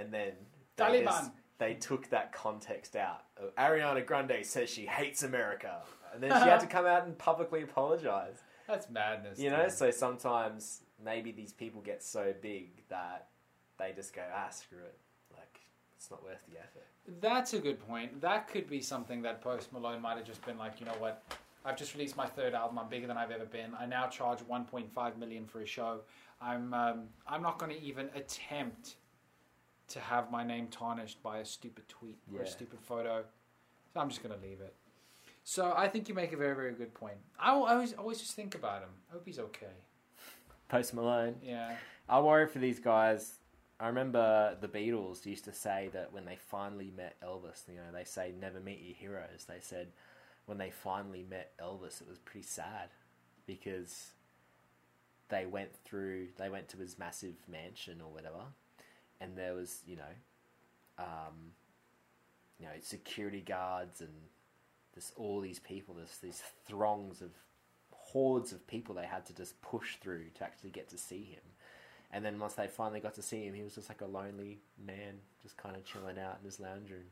And 0.00 0.12
then 0.12 0.32
they, 0.76 0.84
Taliban. 0.84 1.04
just- 1.04 1.30
they 1.58 1.74
took 1.74 2.08
that 2.10 2.32
context 2.32 2.96
out. 2.96 3.24
Uh, 3.38 3.60
Ariana 3.60 4.04
Grande 4.04 4.44
says 4.44 4.70
she 4.70 4.86
hates 4.86 5.22
America, 5.22 5.82
and 6.14 6.22
then 6.22 6.30
she 6.42 6.48
had 6.48 6.60
to 6.60 6.66
come 6.76 6.86
out 6.86 7.04
and 7.06 7.16
publicly 7.18 7.62
apologize. 7.62 8.38
That's 8.66 8.88
madness. 8.88 9.38
You 9.38 9.50
know, 9.50 9.64
dude. 9.64 9.72
so 9.72 9.90
sometimes 9.90 10.80
maybe 11.04 11.32
these 11.32 11.52
people 11.52 11.80
get 11.82 12.02
so 12.02 12.32
big 12.40 12.88
that 12.88 13.28
they 13.78 13.92
just 13.94 14.14
go, 14.14 14.22
ah, 14.34 14.48
screw 14.50 14.78
it. 14.78 14.98
Like, 15.36 15.60
it's 15.96 16.10
not 16.10 16.22
worth 16.22 16.42
the 16.48 16.58
effort. 16.58 16.86
That's 17.20 17.52
a 17.54 17.58
good 17.58 17.80
point. 17.86 18.20
That 18.20 18.48
could 18.48 18.68
be 18.68 18.80
something 18.80 19.22
that 19.22 19.40
Post 19.42 19.72
Malone 19.72 20.00
might 20.00 20.16
have 20.16 20.26
just 20.26 20.44
been 20.46 20.56
like, 20.56 20.80
you 20.80 20.86
know 20.86 20.96
what? 20.98 21.22
I've 21.64 21.76
just 21.76 21.94
released 21.94 22.16
my 22.16 22.26
third 22.26 22.54
album. 22.54 22.78
I'm 22.78 22.88
bigger 22.88 23.06
than 23.06 23.18
I've 23.18 23.30
ever 23.30 23.44
been. 23.44 23.72
I 23.78 23.86
now 23.86 24.06
charge 24.06 24.38
1.5 24.38 25.16
million 25.18 25.46
for 25.46 25.60
a 25.60 25.66
show. 25.66 26.00
I'm 26.40 26.72
um, 26.72 27.02
I'm 27.26 27.42
not 27.42 27.58
going 27.58 27.70
to 27.72 27.82
even 27.82 28.08
attempt 28.14 28.94
to 29.90 30.00
have 30.00 30.30
my 30.30 30.42
name 30.44 30.66
tarnished 30.68 31.22
by 31.22 31.38
a 31.38 31.44
stupid 31.44 31.88
tweet 31.88 32.18
or 32.32 32.40
a 32.40 32.44
Yeah. 32.44 32.50
stupid 32.50 32.80
photo. 32.80 33.24
So 33.92 34.00
I'm 34.00 34.08
just 34.08 34.22
going 34.22 34.34
to 34.34 34.40
leave 34.46 34.60
it. 34.60 34.74
So 35.44 35.72
I 35.76 35.88
think 35.88 36.08
you 36.08 36.14
make 36.14 36.32
a 36.32 36.36
very 36.36 36.54
very 36.54 36.72
good 36.74 36.94
point. 36.94 37.16
I 37.38 37.50
I 37.52 37.72
always 37.74 37.92
always 37.94 38.18
just 38.20 38.34
think 38.34 38.54
about 38.54 38.82
him. 38.82 38.90
I 39.08 39.14
hope 39.14 39.26
he's 39.26 39.38
okay. 39.38 39.74
Post 40.68 40.94
Malone. 40.94 41.36
Yeah. 41.42 41.76
I 42.08 42.20
worry 42.20 42.46
for 42.46 42.58
these 42.58 42.78
guys. 42.78 43.34
I 43.80 43.86
remember 43.88 44.56
the 44.60 44.68
Beatles 44.68 45.24
used 45.24 45.44
to 45.46 45.52
say 45.52 45.88
that 45.94 46.12
when 46.12 46.24
they 46.26 46.36
finally 46.36 46.92
met 46.94 47.16
Elvis, 47.22 47.66
you 47.68 47.76
know, 47.76 47.90
they 47.92 48.04
say 48.04 48.32
never 48.38 48.60
meet 48.60 48.80
your 48.80 48.94
heroes. 48.94 49.46
They 49.48 49.60
said 49.60 49.88
when 50.46 50.58
they 50.58 50.70
finally 50.70 51.24
met 51.28 51.52
Elvis, 51.58 52.00
it 52.02 52.08
was 52.08 52.18
pretty 52.18 52.46
sad 52.46 52.90
because 53.46 54.10
they 55.30 55.46
went 55.46 55.74
through, 55.84 56.28
they 56.36 56.48
went 56.50 56.68
to 56.68 56.76
his 56.76 56.98
massive 56.98 57.36
mansion 57.48 58.00
or 58.00 58.12
whatever, 58.12 58.44
and 59.20 59.36
there 59.36 59.54
was, 59.54 59.80
you 59.86 59.96
know, 59.96 60.14
um, 60.98 61.52
you 62.58 62.66
know, 62.66 62.72
security 62.80 63.40
guards 63.40 64.00
and 64.00 64.10
this 64.94 65.12
all 65.16 65.40
these 65.40 65.58
people, 65.58 65.94
this 65.94 66.18
these 66.18 66.42
throngs 66.66 67.22
of 67.22 67.30
hordes 67.90 68.52
of 68.52 68.66
people 68.66 68.94
they 68.94 69.06
had 69.06 69.24
to 69.26 69.34
just 69.34 69.60
push 69.62 69.96
through 69.96 70.24
to 70.34 70.44
actually 70.44 70.70
get 70.70 70.88
to 70.90 70.98
see 70.98 71.22
him. 71.24 71.42
And 72.12 72.24
then 72.24 72.38
once 72.40 72.54
they 72.54 72.66
finally 72.66 73.00
got 73.00 73.14
to 73.14 73.22
see 73.22 73.44
him, 73.44 73.54
he 73.54 73.62
was 73.62 73.76
just 73.76 73.88
like 73.88 74.00
a 74.00 74.06
lonely 74.06 74.58
man, 74.84 75.20
just 75.42 75.56
kind 75.56 75.76
of 75.76 75.84
chilling 75.84 76.18
out 76.18 76.38
in 76.40 76.44
his 76.44 76.58
lounge 76.58 76.90
room. 76.90 77.04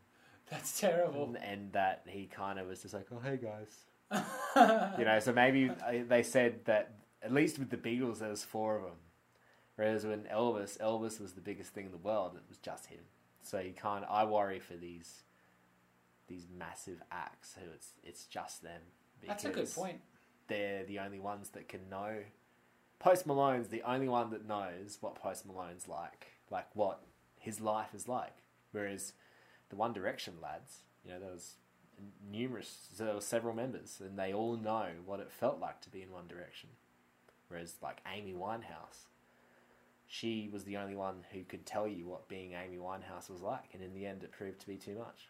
That's 0.50 0.80
terrible. 0.80 1.24
And, 1.24 1.36
and 1.44 1.72
that 1.72 2.02
he 2.06 2.26
kind 2.26 2.58
of 2.58 2.66
was 2.66 2.82
just 2.82 2.94
like, 2.94 3.06
oh, 3.12 3.20
hey 3.22 3.36
guys. 3.38 4.24
You 4.98 5.04
know, 5.04 5.20
so 5.20 5.32
maybe 5.32 5.70
uh, 5.70 6.04
they 6.08 6.24
said 6.24 6.64
that 6.64 6.94
at 7.22 7.32
least 7.32 7.58
with 7.58 7.70
the 7.70 7.76
Beatles, 7.76 8.18
there 8.18 8.30
was 8.30 8.42
four 8.42 8.76
of 8.76 8.82
them. 8.82 8.92
Whereas 9.78 10.04
when 10.04 10.22
Elvis, 10.22 10.76
Elvis 10.78 11.20
was 11.20 11.34
the 11.34 11.40
biggest 11.40 11.72
thing 11.72 11.86
in 11.86 11.92
the 11.92 11.98
world, 11.98 12.32
it 12.34 12.42
was 12.48 12.58
just 12.58 12.86
him. 12.86 12.98
So 13.42 13.60
you 13.60 13.72
can't, 13.72 14.04
I 14.10 14.24
worry 14.24 14.58
for 14.58 14.74
these 14.74 15.22
these 16.26 16.48
massive 16.58 17.00
acts 17.12 17.54
who 17.58 17.70
it's, 17.72 17.92
it's 18.02 18.24
just 18.24 18.62
them. 18.62 18.82
That's 19.24 19.44
a 19.44 19.50
good 19.50 19.72
point. 19.72 20.00
They're 20.48 20.84
the 20.84 20.98
only 20.98 21.20
ones 21.20 21.50
that 21.50 21.68
can 21.68 21.88
know. 21.88 22.16
Post 22.98 23.24
Malone's 23.24 23.68
the 23.68 23.82
only 23.82 24.08
one 24.08 24.30
that 24.30 24.46
knows 24.46 24.98
what 25.00 25.14
Post 25.14 25.46
Malone's 25.46 25.86
like, 25.86 26.26
like 26.50 26.66
what 26.74 27.00
his 27.38 27.60
life 27.60 27.94
is 27.94 28.08
like. 28.08 28.34
Whereas 28.72 29.12
the 29.70 29.76
One 29.76 29.92
Direction 29.92 30.34
lads, 30.42 30.80
you 31.04 31.12
know, 31.12 31.20
there 31.20 31.30
was 31.30 31.54
numerous, 32.30 32.88
there 32.98 33.14
were 33.14 33.20
several 33.20 33.54
members, 33.54 34.02
and 34.04 34.18
they 34.18 34.34
all 34.34 34.56
know 34.56 34.88
what 35.06 35.20
it 35.20 35.30
felt 35.30 35.60
like 35.60 35.80
to 35.82 35.88
be 35.88 36.02
in 36.02 36.10
One 36.10 36.26
Direction. 36.26 36.70
Whereas, 37.46 37.76
like 37.80 38.02
Amy 38.12 38.34
Winehouse, 38.34 39.06
she 40.08 40.48
was 40.50 40.64
the 40.64 40.78
only 40.78 40.96
one 40.96 41.16
who 41.32 41.44
could 41.44 41.66
tell 41.66 41.86
you 41.86 42.06
what 42.06 42.28
being 42.28 42.54
Amy 42.54 42.78
Winehouse 42.78 43.30
was 43.30 43.42
like, 43.42 43.68
and 43.74 43.82
in 43.82 43.92
the 43.92 44.06
end, 44.06 44.24
it 44.24 44.32
proved 44.32 44.58
to 44.60 44.66
be 44.66 44.76
too 44.76 44.96
much. 44.96 45.28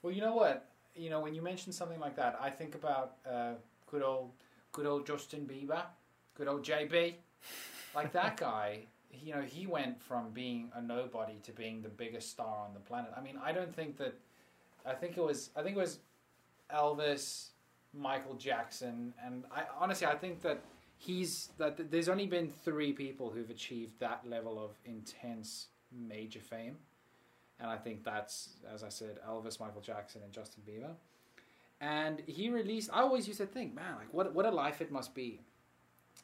Well, 0.00 0.12
you 0.12 0.20
know 0.20 0.34
what? 0.34 0.68
You 0.94 1.10
know, 1.10 1.20
when 1.20 1.34
you 1.34 1.42
mention 1.42 1.72
something 1.72 1.98
like 1.98 2.14
that, 2.16 2.38
I 2.40 2.48
think 2.48 2.76
about 2.76 3.16
uh, 3.28 3.54
good 3.90 4.02
old, 4.02 4.30
good 4.70 4.86
old 4.86 5.06
Justin 5.06 5.40
Bieber, 5.40 5.82
good 6.36 6.46
old 6.46 6.64
JB, 6.64 7.14
like 7.96 8.12
that 8.12 8.36
guy. 8.38 8.84
You 9.12 9.34
know, 9.34 9.42
he 9.42 9.66
went 9.66 10.00
from 10.00 10.30
being 10.30 10.70
a 10.74 10.80
nobody 10.80 11.34
to 11.42 11.52
being 11.52 11.82
the 11.82 11.88
biggest 11.88 12.30
star 12.30 12.64
on 12.64 12.74
the 12.74 12.80
planet. 12.80 13.10
I 13.16 13.20
mean, 13.20 13.38
I 13.42 13.52
don't 13.52 13.74
think 13.74 13.96
that. 13.98 14.14
I 14.86 14.94
think 14.94 15.18
it 15.18 15.22
was. 15.22 15.50
I 15.56 15.62
think 15.62 15.76
it 15.76 15.80
was 15.80 15.98
Elvis, 16.72 17.48
Michael 17.92 18.34
Jackson, 18.34 19.14
and 19.24 19.44
I 19.54 19.64
honestly, 19.78 20.06
I 20.06 20.14
think 20.14 20.42
that 20.42 20.62
he's 21.02 21.50
that. 21.58 21.90
There's 21.90 22.08
only 22.08 22.26
been 22.26 22.48
three 22.64 22.92
people 22.92 23.30
who've 23.30 23.50
achieved 23.50 23.98
that 24.00 24.22
level 24.28 24.62
of 24.62 24.70
intense, 24.84 25.66
major 25.90 26.40
fame. 26.40 26.76
And 27.60 27.70
I 27.70 27.76
think 27.76 28.04
that's, 28.04 28.50
as 28.72 28.82
I 28.82 28.88
said, 28.88 29.18
Elvis, 29.28 29.60
Michael 29.60 29.80
Jackson, 29.80 30.22
and 30.24 30.32
Justin 30.32 30.62
Bieber. 30.68 30.94
And 31.80 32.22
he 32.26 32.50
released. 32.50 32.90
I 32.92 33.00
always 33.00 33.26
used 33.26 33.40
to 33.40 33.46
think, 33.46 33.74
man, 33.74 33.96
like 33.98 34.12
what 34.12 34.32
what 34.34 34.46
a 34.46 34.50
life 34.50 34.80
it 34.80 34.92
must 34.92 35.14
be 35.14 35.40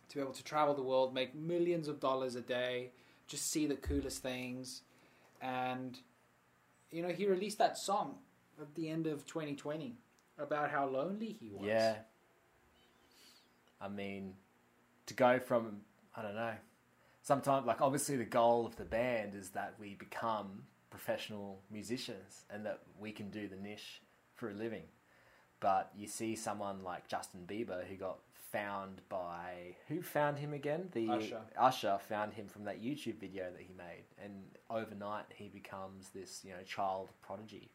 to 0.08 0.14
be 0.14 0.20
able 0.20 0.32
to 0.32 0.44
travel 0.44 0.74
the 0.74 0.82
world, 0.82 1.12
make 1.12 1.34
millions 1.34 1.88
of 1.88 2.00
dollars 2.00 2.34
a 2.34 2.40
day, 2.40 2.90
just 3.26 3.50
see 3.50 3.66
the 3.66 3.74
coolest 3.74 4.22
things, 4.22 4.82
and 5.42 5.98
you 6.92 7.02
know 7.02 7.08
he 7.08 7.26
released 7.26 7.58
that 7.58 7.76
song 7.76 8.14
at 8.60 8.74
the 8.74 8.88
end 8.88 9.06
of 9.06 9.26
2020 9.26 9.96
about 10.38 10.70
how 10.70 10.86
lonely 10.86 11.36
he 11.40 11.50
was. 11.50 11.66
Yeah. 11.66 11.96
I 13.80 13.88
mean, 13.88 14.34
to 15.08 15.14
go 15.14 15.38
from 15.38 15.80
I 16.16 16.22
don't 16.22 16.34
know. 16.34 16.54
sometimes, 17.22 17.66
like 17.66 17.80
obviously, 17.80 18.16
the 18.16 18.24
goal 18.24 18.66
of 18.66 18.76
the 18.76 18.84
band 18.84 19.34
is 19.34 19.50
that 19.50 19.74
we 19.78 19.94
become 19.94 20.62
professional 20.90 21.60
musicians 21.70 22.44
and 22.50 22.64
that 22.66 22.80
we 22.98 23.12
can 23.12 23.30
do 23.30 23.46
the 23.46 23.56
niche 23.56 24.00
for 24.34 24.50
a 24.50 24.54
living. 24.54 24.84
But 25.60 25.90
you 25.96 26.06
see 26.06 26.36
someone 26.36 26.82
like 26.82 27.08
Justin 27.08 27.44
Bieber 27.46 27.84
who 27.86 27.96
got 27.96 28.18
found 28.52 29.00
by 29.08 29.76
who 29.88 30.02
found 30.02 30.38
him 30.38 30.52
again? 30.52 30.88
The 30.92 31.08
Usher. 31.08 31.40
Usher 31.58 31.98
found 32.08 32.34
him 32.34 32.46
from 32.46 32.64
that 32.64 32.82
YouTube 32.82 33.18
video 33.18 33.44
that 33.50 33.60
he 33.60 33.74
made, 33.76 34.04
and 34.22 34.32
overnight 34.70 35.26
he 35.34 35.48
becomes 35.48 36.10
this 36.10 36.42
you 36.44 36.50
know 36.50 36.62
child 36.66 37.10
prodigy. 37.22 37.70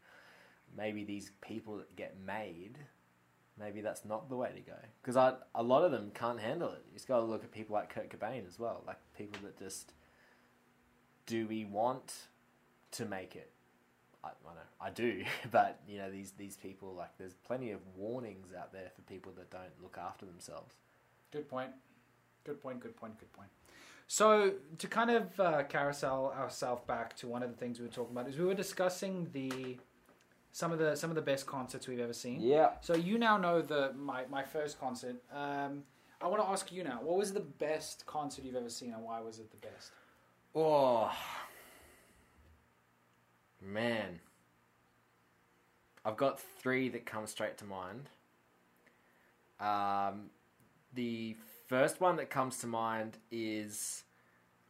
Maybe 0.76 1.04
these 1.04 1.32
people 1.42 1.78
that 1.78 1.96
get 1.96 2.16
made, 2.26 2.80
maybe 3.60 3.82
that's 3.82 4.06
not 4.06 4.30
the 4.30 4.36
way 4.36 4.52
to 4.56 4.62
go 4.62 4.78
because 5.02 5.16
a 5.16 5.64
lot 5.64 5.84
of 5.84 5.92
them 5.92 6.12
can't 6.14 6.40
handle 6.40 6.70
it. 6.72 6.84
You 6.88 6.94
just 6.94 7.08
got 7.08 7.20
to 7.20 7.26
look 7.26 7.44
at 7.44 7.52
people 7.52 7.76
like 7.76 7.90
Kurt 7.90 8.10
Cobain 8.10 8.48
as 8.48 8.60
well, 8.60 8.84
like 8.88 8.98
people 9.18 9.40
that 9.44 9.58
just 9.58 9.94
do 11.26 11.48
we 11.48 11.66
want 11.66 12.14
to 12.92 13.06
make 13.06 13.36
it? 13.36 13.52
I, 14.24 14.30
I 14.30 14.54
know 14.54 14.62
I 14.80 14.90
do, 14.90 15.24
but 15.52 15.80
you 15.88 15.98
know 15.98 16.12
these 16.12 16.32
these 16.32 16.56
people 16.56 16.94
like 16.94 17.18
there's 17.18 17.34
plenty 17.34 17.72
of 17.72 17.80
warnings 17.96 18.48
out 18.58 18.74
there 18.74 18.92
for 18.96 19.02
people 19.02 19.32
that 19.38 19.50
don't 19.52 19.82
look 19.82 19.98
after 19.98 20.26
themselves. 20.26 20.76
Good 21.32 21.50
point. 21.50 21.72
Good 22.44 22.62
point. 22.62 22.80
Good 22.80 22.96
point. 22.96 23.20
Good 23.20 23.32
point. 23.34 23.50
So 24.08 24.54
to 24.80 24.88
kind 24.88 25.10
of 25.10 25.40
uh, 25.40 25.64
carousel 25.64 26.34
ourselves 26.38 26.84
back 26.86 27.16
to 27.18 27.28
one 27.28 27.42
of 27.42 27.50
the 27.50 27.56
things 27.56 27.80
we 27.80 27.86
were 27.86 27.92
talking 27.92 28.16
about 28.16 28.28
is 28.28 28.38
we 28.38 28.46
were 28.46 28.54
discussing 28.54 29.30
the 29.32 29.78
some 30.54 30.72
of 30.72 30.80
the 30.80 30.96
some 30.96 31.10
of 31.10 31.16
the 31.16 31.22
best 31.22 31.46
concerts 31.46 31.88
we've 31.88 32.00
ever 32.00 32.14
seen. 32.14 32.40
Yeah. 32.40 32.70
So 32.80 32.96
you 32.96 33.18
now 33.18 33.36
know 33.38 33.62
the 33.62 33.92
my 33.98 34.24
my 34.30 34.44
first 34.44 34.80
concert. 34.80 35.18
Um, 35.36 35.84
I 36.22 36.28
want 36.28 36.42
to 36.42 36.48
ask 36.48 36.72
you 36.72 36.86
now, 36.86 37.00
what 37.04 37.18
was 37.18 37.34
the 37.34 37.42
best 37.42 38.06
concert 38.06 38.46
you've 38.46 38.56
ever 38.56 38.70
seen, 38.70 38.94
and 38.94 39.04
why 39.04 39.20
was 39.20 39.40
it 39.40 39.52
the 39.52 39.58
best? 39.58 39.92
Oh 40.56 41.12
man, 43.60 44.20
I've 46.06 46.18
got 46.18 46.40
three 46.40 46.88
that 46.90 47.06
come 47.06 47.28
straight 47.28 47.58
to 47.58 47.66
mind. 47.66 48.10
Um, 49.60 50.30
the 50.94 51.36
first 51.68 52.00
one 52.00 52.18
that 52.18 52.30
comes 52.30 52.60
to 52.60 52.68
mind 52.68 53.18
is 53.32 54.04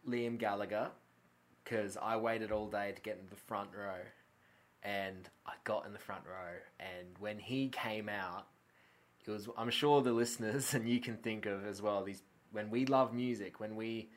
Liam 0.08 0.38
Gallagher 0.38 0.92
because 1.64 1.98
I 1.98 2.16
waited 2.18 2.52
all 2.52 2.68
day 2.68 2.94
to 2.96 3.02
get 3.02 3.18
in 3.22 3.28
the 3.30 3.36
front 3.36 3.70
row, 3.78 4.00
and 4.84 5.30
I 5.46 5.54
got 5.64 5.86
in 5.86 5.94
the 5.94 6.00
front 6.00 6.24
row. 6.26 6.54
And 6.80 7.08
when 7.20 7.40
he 7.40 7.70
came 7.70 8.10
out, 8.10 8.48
it 9.26 9.32
was 9.32 9.48
I'm 9.58 9.70
sure 9.70 10.02
the 10.02 10.12
listeners 10.12 10.74
and 10.74 10.88
you 10.88 11.00
can 11.00 11.18
think 11.18 11.46
of 11.46 11.66
as 11.66 11.82
well 11.82 12.04
these 12.04 12.22
when 12.52 12.70
we 12.70 12.86
love 12.86 13.14
music, 13.14 13.60
when 13.60 13.76
we 13.76 14.10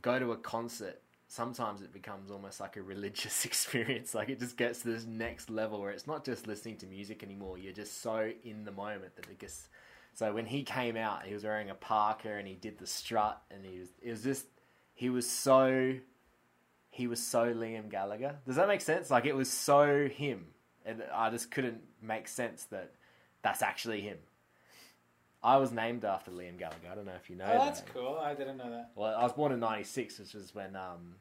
go 0.00 0.18
to 0.18 0.30
a 0.32 0.36
concert, 0.36 1.02
sometimes 1.26 1.82
it 1.82 1.92
becomes 1.92 2.30
almost 2.30 2.60
like 2.60 2.76
a 2.76 2.82
religious 2.82 3.44
experience. 3.44 4.14
Like 4.14 4.28
it 4.28 4.38
just 4.38 4.56
gets 4.56 4.82
to 4.82 4.88
this 4.88 5.06
next 5.06 5.50
level 5.50 5.80
where 5.80 5.90
it's 5.90 6.06
not 6.06 6.24
just 6.24 6.46
listening 6.46 6.76
to 6.78 6.86
music 6.86 7.22
anymore. 7.22 7.58
You're 7.58 7.72
just 7.72 8.02
so 8.02 8.30
in 8.44 8.64
the 8.64 8.72
moment 8.72 9.16
that 9.16 9.26
it 9.26 9.38
gets. 9.38 9.68
So 10.12 10.32
when 10.32 10.46
he 10.46 10.64
came 10.64 10.96
out, 10.96 11.24
he 11.24 11.32
was 11.32 11.44
wearing 11.44 11.70
a 11.70 11.74
parka 11.74 12.30
and 12.30 12.46
he 12.46 12.54
did 12.54 12.78
the 12.78 12.86
strut, 12.86 13.40
and 13.50 13.64
he 13.64 13.78
was 13.78 13.88
it 14.02 14.10
was 14.10 14.22
just 14.22 14.46
he 14.92 15.08
was 15.08 15.28
so 15.28 15.94
he 16.90 17.06
was 17.06 17.22
so 17.22 17.54
Liam 17.54 17.88
Gallagher. 17.88 18.36
Does 18.46 18.56
that 18.56 18.68
make 18.68 18.80
sense? 18.80 19.10
Like 19.10 19.24
it 19.24 19.34
was 19.34 19.50
so 19.50 20.08
him, 20.08 20.46
and 20.84 21.02
I 21.14 21.30
just 21.30 21.50
couldn't 21.50 21.80
make 22.02 22.28
sense 22.28 22.64
that 22.64 22.92
that's 23.42 23.62
actually 23.62 24.00
him. 24.00 24.18
I 25.42 25.56
was 25.56 25.72
named 25.72 26.04
after 26.04 26.30
Liam 26.30 26.58
Gallagher. 26.58 26.88
I 26.90 26.94
don't 26.94 27.06
know 27.06 27.14
if 27.16 27.30
you 27.30 27.36
know. 27.36 27.46
That. 27.46 27.60
Oh, 27.60 27.64
that's 27.64 27.80
that. 27.80 27.94
cool. 27.94 28.18
I 28.22 28.34
didn't 28.34 28.58
know 28.58 28.70
that. 28.70 28.90
Well, 28.94 29.14
I 29.16 29.22
was 29.22 29.32
born 29.32 29.52
in 29.52 29.60
'96, 29.60 30.18
which 30.18 30.34
was 30.34 30.54
when 30.54 30.76
um, 30.76 31.14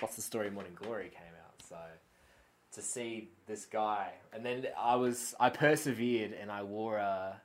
what's 0.00 0.16
the 0.16 0.22
story? 0.22 0.50
Morning 0.50 0.76
Glory 0.76 1.10
came 1.10 1.34
out. 1.44 1.54
So 1.68 1.76
to 2.72 2.82
see 2.82 3.30
this 3.46 3.64
guy, 3.64 4.12
and 4.32 4.44
then 4.44 4.66
I 4.78 4.96
was 4.96 5.34
I 5.40 5.50
persevered 5.50 6.32
and 6.32 6.50
I 6.50 6.62
wore 6.62 6.98
a 6.98 7.40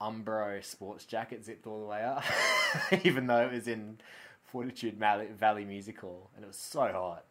Umbro 0.00 0.64
sports 0.64 1.04
jacket 1.04 1.44
zipped 1.44 1.66
all 1.66 1.80
the 1.80 1.86
way 1.86 2.02
up, 2.02 2.24
even 3.04 3.26
though 3.26 3.42
it 3.46 3.52
was 3.52 3.68
in 3.68 3.98
Fortitude 4.54 4.96
Valley, 4.96 5.26
Valley 5.36 5.64
Music 5.64 6.00
Hall, 6.00 6.30
and 6.36 6.44
it 6.44 6.46
was 6.46 6.56
so 6.56 6.82
hot. 6.82 7.24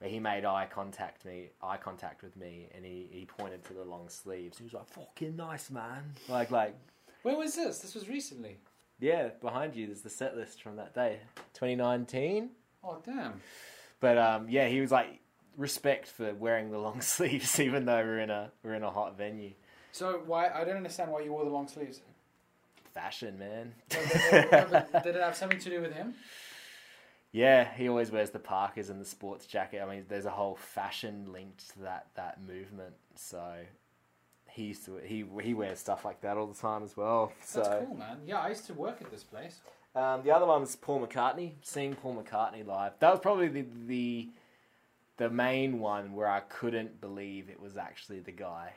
But 0.00 0.10
he 0.10 0.18
made 0.18 0.44
eye 0.44 0.66
contact 0.68 1.24
me, 1.24 1.50
eye 1.62 1.76
contact 1.76 2.20
with 2.24 2.36
me, 2.36 2.66
and 2.74 2.84
he, 2.84 3.06
he 3.12 3.26
pointed 3.26 3.64
to 3.66 3.74
the 3.74 3.84
long 3.84 4.08
sleeves. 4.08 4.58
He 4.58 4.64
was 4.64 4.72
like, 4.72 4.88
"Fucking 4.88 5.36
nice, 5.36 5.70
man!" 5.70 6.14
Like 6.28 6.50
like 6.50 6.74
When 7.22 7.36
was 7.38 7.54
this? 7.54 7.78
This 7.78 7.94
was 7.94 8.08
recently. 8.08 8.56
yeah, 8.98 9.28
behind 9.40 9.76
you 9.76 9.86
there's 9.86 10.00
the 10.00 10.10
set 10.10 10.36
list 10.36 10.60
from 10.60 10.74
that 10.76 10.96
day, 10.96 11.20
2019. 11.54 12.50
Oh 12.82 12.98
damn. 13.06 13.40
But 14.00 14.18
um, 14.18 14.48
yeah, 14.48 14.66
he 14.66 14.80
was 14.80 14.90
like 14.90 15.20
respect 15.56 16.08
for 16.08 16.34
wearing 16.34 16.72
the 16.72 16.78
long 16.78 17.00
sleeves, 17.14 17.60
even 17.60 17.84
though 17.84 18.02
we're 18.02 18.18
in 18.18 18.30
a 18.30 18.50
we're 18.64 18.74
in 18.74 18.82
a 18.82 18.90
hot 18.90 19.16
venue. 19.16 19.52
So 19.92 20.22
why 20.26 20.48
I 20.48 20.64
don't 20.64 20.76
understand 20.76 21.12
why 21.12 21.20
you 21.20 21.30
wore 21.30 21.44
the 21.44 21.50
long 21.50 21.68
sleeves. 21.68 22.00
Fashion, 22.92 23.38
man. 23.38 23.74
did 23.90 25.14
it 25.14 25.22
have 25.22 25.36
something 25.36 25.60
to 25.60 25.70
do 25.70 25.80
with 25.80 25.92
him? 25.92 26.14
Yeah, 27.32 27.72
he 27.74 27.88
always 27.88 28.10
wears 28.10 28.30
the 28.30 28.38
parkas 28.38 28.90
and 28.90 29.00
the 29.00 29.04
sports 29.04 29.46
jacket. 29.46 29.82
I 29.82 29.88
mean, 29.88 30.04
there's 30.08 30.26
a 30.26 30.30
whole 30.30 30.56
fashion 30.56 31.32
linked 31.32 31.70
to 31.74 31.80
that 31.80 32.06
that 32.14 32.40
movement. 32.42 32.94
So 33.16 33.42
he 34.50 34.64
used 34.64 34.84
to 34.86 34.96
he 35.04 35.24
he 35.42 35.54
wears 35.54 35.78
stuff 35.78 36.04
like 36.04 36.20
that 36.22 36.36
all 36.36 36.46
the 36.46 36.58
time 36.58 36.82
as 36.82 36.96
well. 36.96 37.32
So 37.44 37.62
That's 37.62 37.86
cool, 37.86 37.96
man. 37.96 38.18
Yeah, 38.26 38.40
I 38.40 38.48
used 38.48 38.66
to 38.66 38.74
work 38.74 39.02
at 39.02 39.10
this 39.10 39.22
place. 39.22 39.60
Um, 39.94 40.22
the 40.22 40.30
other 40.30 40.46
one 40.46 40.60
was 40.60 40.76
Paul 40.76 41.06
McCartney. 41.06 41.52
Seeing 41.62 41.94
Paul 41.94 42.22
McCartney 42.22 42.66
live, 42.66 42.92
that 43.00 43.10
was 43.10 43.20
probably 43.20 43.48
the, 43.48 43.66
the 43.86 44.28
the 45.18 45.28
main 45.28 45.80
one 45.80 46.14
where 46.14 46.28
I 46.28 46.40
couldn't 46.40 47.00
believe 47.00 47.50
it 47.50 47.60
was 47.60 47.76
actually 47.76 48.20
the 48.20 48.32
guy. 48.32 48.72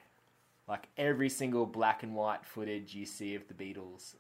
Like 0.68 0.88
every 0.98 1.30
single 1.30 1.66
black 1.66 2.04
and 2.04 2.16
white 2.16 2.46
footage 2.46 2.96
you 2.96 3.06
see 3.06 3.36
of 3.36 3.48
the 3.48 3.54
Beatles, 3.54 4.16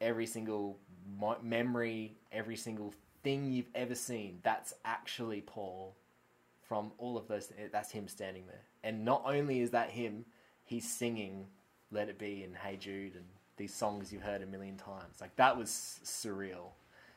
every 0.00 0.26
single 0.26 0.78
mo- 1.18 1.38
memory, 1.42 2.16
every 2.32 2.56
single 2.56 2.94
thing 3.22 3.52
you've 3.52 3.70
ever 3.74 3.94
seen, 3.94 4.40
that's 4.42 4.74
actually 4.84 5.40
Paul. 5.40 5.94
From 6.62 6.92
all 6.98 7.16
of 7.16 7.26
those, 7.26 7.52
that's 7.72 7.90
him 7.90 8.06
standing 8.06 8.44
there. 8.46 8.62
And 8.84 9.04
not 9.04 9.22
only 9.26 9.60
is 9.60 9.70
that 9.70 9.90
him, 9.90 10.24
he's 10.64 10.88
singing 10.88 11.46
"Let 11.90 12.08
It 12.08 12.18
Be" 12.18 12.44
and 12.44 12.56
"Hey 12.56 12.76
Jude" 12.76 13.14
and 13.16 13.24
these 13.56 13.74
songs 13.74 14.12
you've 14.12 14.22
heard 14.22 14.40
a 14.42 14.46
million 14.46 14.76
times. 14.76 15.20
Like 15.20 15.34
that 15.36 15.56
was 15.56 15.98
surreal 16.04 16.70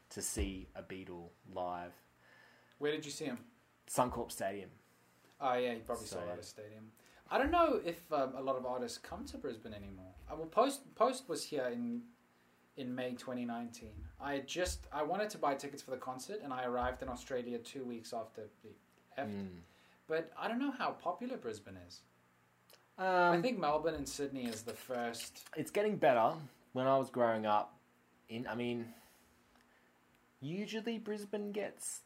to 0.10 0.22
see 0.22 0.68
a 0.76 0.82
Beatle 0.82 1.30
live. 1.54 1.92
Where 2.80 2.92
did 2.92 3.06
you 3.06 3.12
see 3.12 3.26
him? 3.26 3.38
Suncorp 3.88 4.32
Stadium. 4.32 4.70
Oh 5.40 5.54
yeah, 5.54 5.74
you 5.74 5.82
probably 5.86 6.08
saw 6.08 6.16
So- 6.16 6.22
it 6.28 6.32
at 6.34 6.40
a 6.40 6.44
stadium. 6.44 6.92
I 7.30 7.38
don't 7.38 7.52
know 7.52 7.80
if 7.84 8.12
um, 8.12 8.34
a 8.36 8.42
lot 8.42 8.58
of 8.58 8.66
artists 8.66 8.98
come 8.98 9.26
to 9.26 9.38
Brisbane 9.38 9.74
anymore. 9.74 10.14
Uh, 10.32 10.36
well, 10.36 10.48
Post 10.48 10.94
Post 10.96 11.30
was 11.30 11.44
here 11.44 11.68
in 11.72 12.02
in 12.78 12.94
May 12.94 13.12
2019. 13.12 13.90
I 14.22 14.34
had 14.34 14.48
just 14.48 14.88
I 14.92 15.04
wanted 15.04 15.30
to 15.32 15.38
buy 15.38 15.56
tickets 15.56 15.82
for 15.82 15.92
the 15.92 15.98
concert, 15.98 16.42
and 16.44 16.52
I 16.52 16.66
arrived 16.66 17.02
in 17.02 17.10
Australia 17.10 17.58
two 17.60 17.84
weeks 17.84 18.14
after 18.14 18.44
the 18.64 18.70
left. 19.18 19.32
Mm. 19.32 19.48
But 20.08 20.32
I 20.38 20.48
don't 20.48 20.60
know 20.60 20.72
how 20.72 20.92
popular 20.92 21.38
Brisbane 21.38 21.78
is. 21.88 22.02
Um, 22.98 23.08
I 23.08 23.42
think 23.42 23.60
Melbourne 23.60 23.96
and 23.96 24.08
Sydney 24.08 24.46
is 24.46 24.62
the 24.62 24.74
first. 24.74 25.48
it's 25.56 25.72
getting 25.72 25.98
better. 25.98 26.34
When 26.74 26.88
I 26.88 26.98
was 26.98 27.10
growing 27.10 27.46
up, 27.46 27.78
in 28.30 28.48
I 28.48 28.56
mean, 28.56 28.88
usually 30.42 30.98
Brisbane 30.98 31.52
gets 31.52 32.02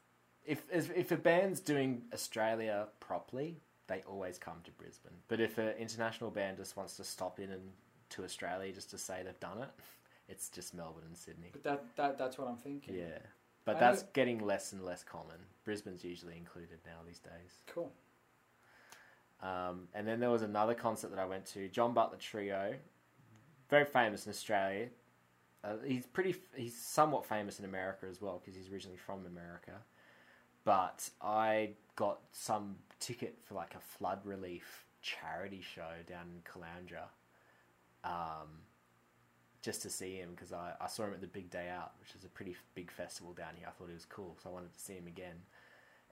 if 0.45 0.63
if, 0.72 0.91
if 0.95 1.11
a 1.11 1.18
band's 1.18 1.59
doing 1.59 2.03
Australia 2.13 2.88
properly, 2.99 3.57
they 3.88 4.03
always 4.07 4.38
come 4.38 4.57
to 4.63 4.72
Brisbane. 4.72 5.13
But 5.28 5.39
if 5.39 5.57
an 5.57 5.74
international 5.78 6.32
band 6.32 6.57
just 6.57 6.76
wants 6.76 6.97
to 6.97 7.03
stop 7.03 7.39
in 7.39 7.51
and 7.51 7.72
to 8.09 8.24
Australia 8.24 8.72
just 8.72 8.89
to 8.91 8.97
say 8.97 9.22
they've 9.24 9.39
done 9.39 9.61
it, 9.61 9.70
it's 10.28 10.49
just 10.49 10.73
Melbourne 10.73 11.03
and 11.07 11.17
Sydney. 11.17 11.49
But 11.51 11.63
that, 11.63 11.86
that 11.95 12.17
that's 12.17 12.38
what 12.38 12.47
I'm 12.47 12.57
thinking. 12.57 12.95
Yeah, 12.95 13.19
but 13.65 13.78
I 13.78 13.80
that's 13.80 14.01
know- 14.03 14.09
getting 14.13 14.39
less 14.45 14.73
and 14.73 14.84
less 14.84 15.03
common. 15.03 15.38
Brisbane's 15.63 16.03
usually 16.03 16.38
included 16.38 16.80
now 16.86 16.99
these 17.05 17.19
days. 17.19 17.59
Cool. 17.67 17.91
Um, 19.41 19.88
and 19.93 20.07
then 20.07 20.19
there 20.19 20.32
was 20.32 20.41
another 20.41 20.73
concert 20.73 21.09
that 21.11 21.19
I 21.19 21.25
went 21.25 21.45
to, 21.47 21.67
John 21.69 21.93
Butler 21.93 22.17
Trio, 22.17 22.73
very 23.69 23.86
famous 23.86 24.25
in 24.25 24.32
Australia. 24.32 24.88
Uh, 25.63 25.73
he's 25.86 26.05
pretty, 26.07 26.36
he's 26.55 26.75
somewhat 26.75 27.25
famous 27.25 27.59
in 27.59 27.65
America 27.65 28.07
as 28.09 28.21
well 28.21 28.41
because 28.43 28.55
he's 28.59 28.71
originally 28.71 28.97
from 28.97 29.25
America. 29.25 29.73
But 30.63 31.09
I 31.21 31.71
got 31.95 32.19
some 32.32 32.78
ticket 32.99 33.38
for 33.45 33.53
like 33.53 33.75
a 33.75 33.80
flood 33.80 34.19
relief 34.25 34.86
charity 35.01 35.61
show 35.61 35.91
down 36.07 36.25
in 36.34 36.41
Caloundra, 36.41 37.03
um, 38.03 38.47
just 39.68 39.82
to 39.82 39.89
see 39.89 40.15
him 40.15 40.30
because 40.32 40.53
I, 40.53 40.72
I 40.80 40.88
saw 40.88 41.03
him 41.03 41.13
at 41.13 41.20
the 41.20 41.28
Big 41.28 41.51
Day 41.51 41.68
Out, 41.68 41.91
which 41.99 42.15
is 42.15 42.24
a 42.24 42.30
pretty 42.30 42.55
big 42.74 42.89
festival 42.89 43.34
down 43.34 43.49
here. 43.57 43.68
I 43.68 43.72
thought 43.72 43.89
it 43.89 43.95
was 43.95 44.05
cool, 44.05 44.38
so 44.41 44.49
I 44.49 44.53
wanted 44.53 44.74
to 44.74 44.80
see 44.80 44.93
him 44.93 45.07
again 45.07 45.36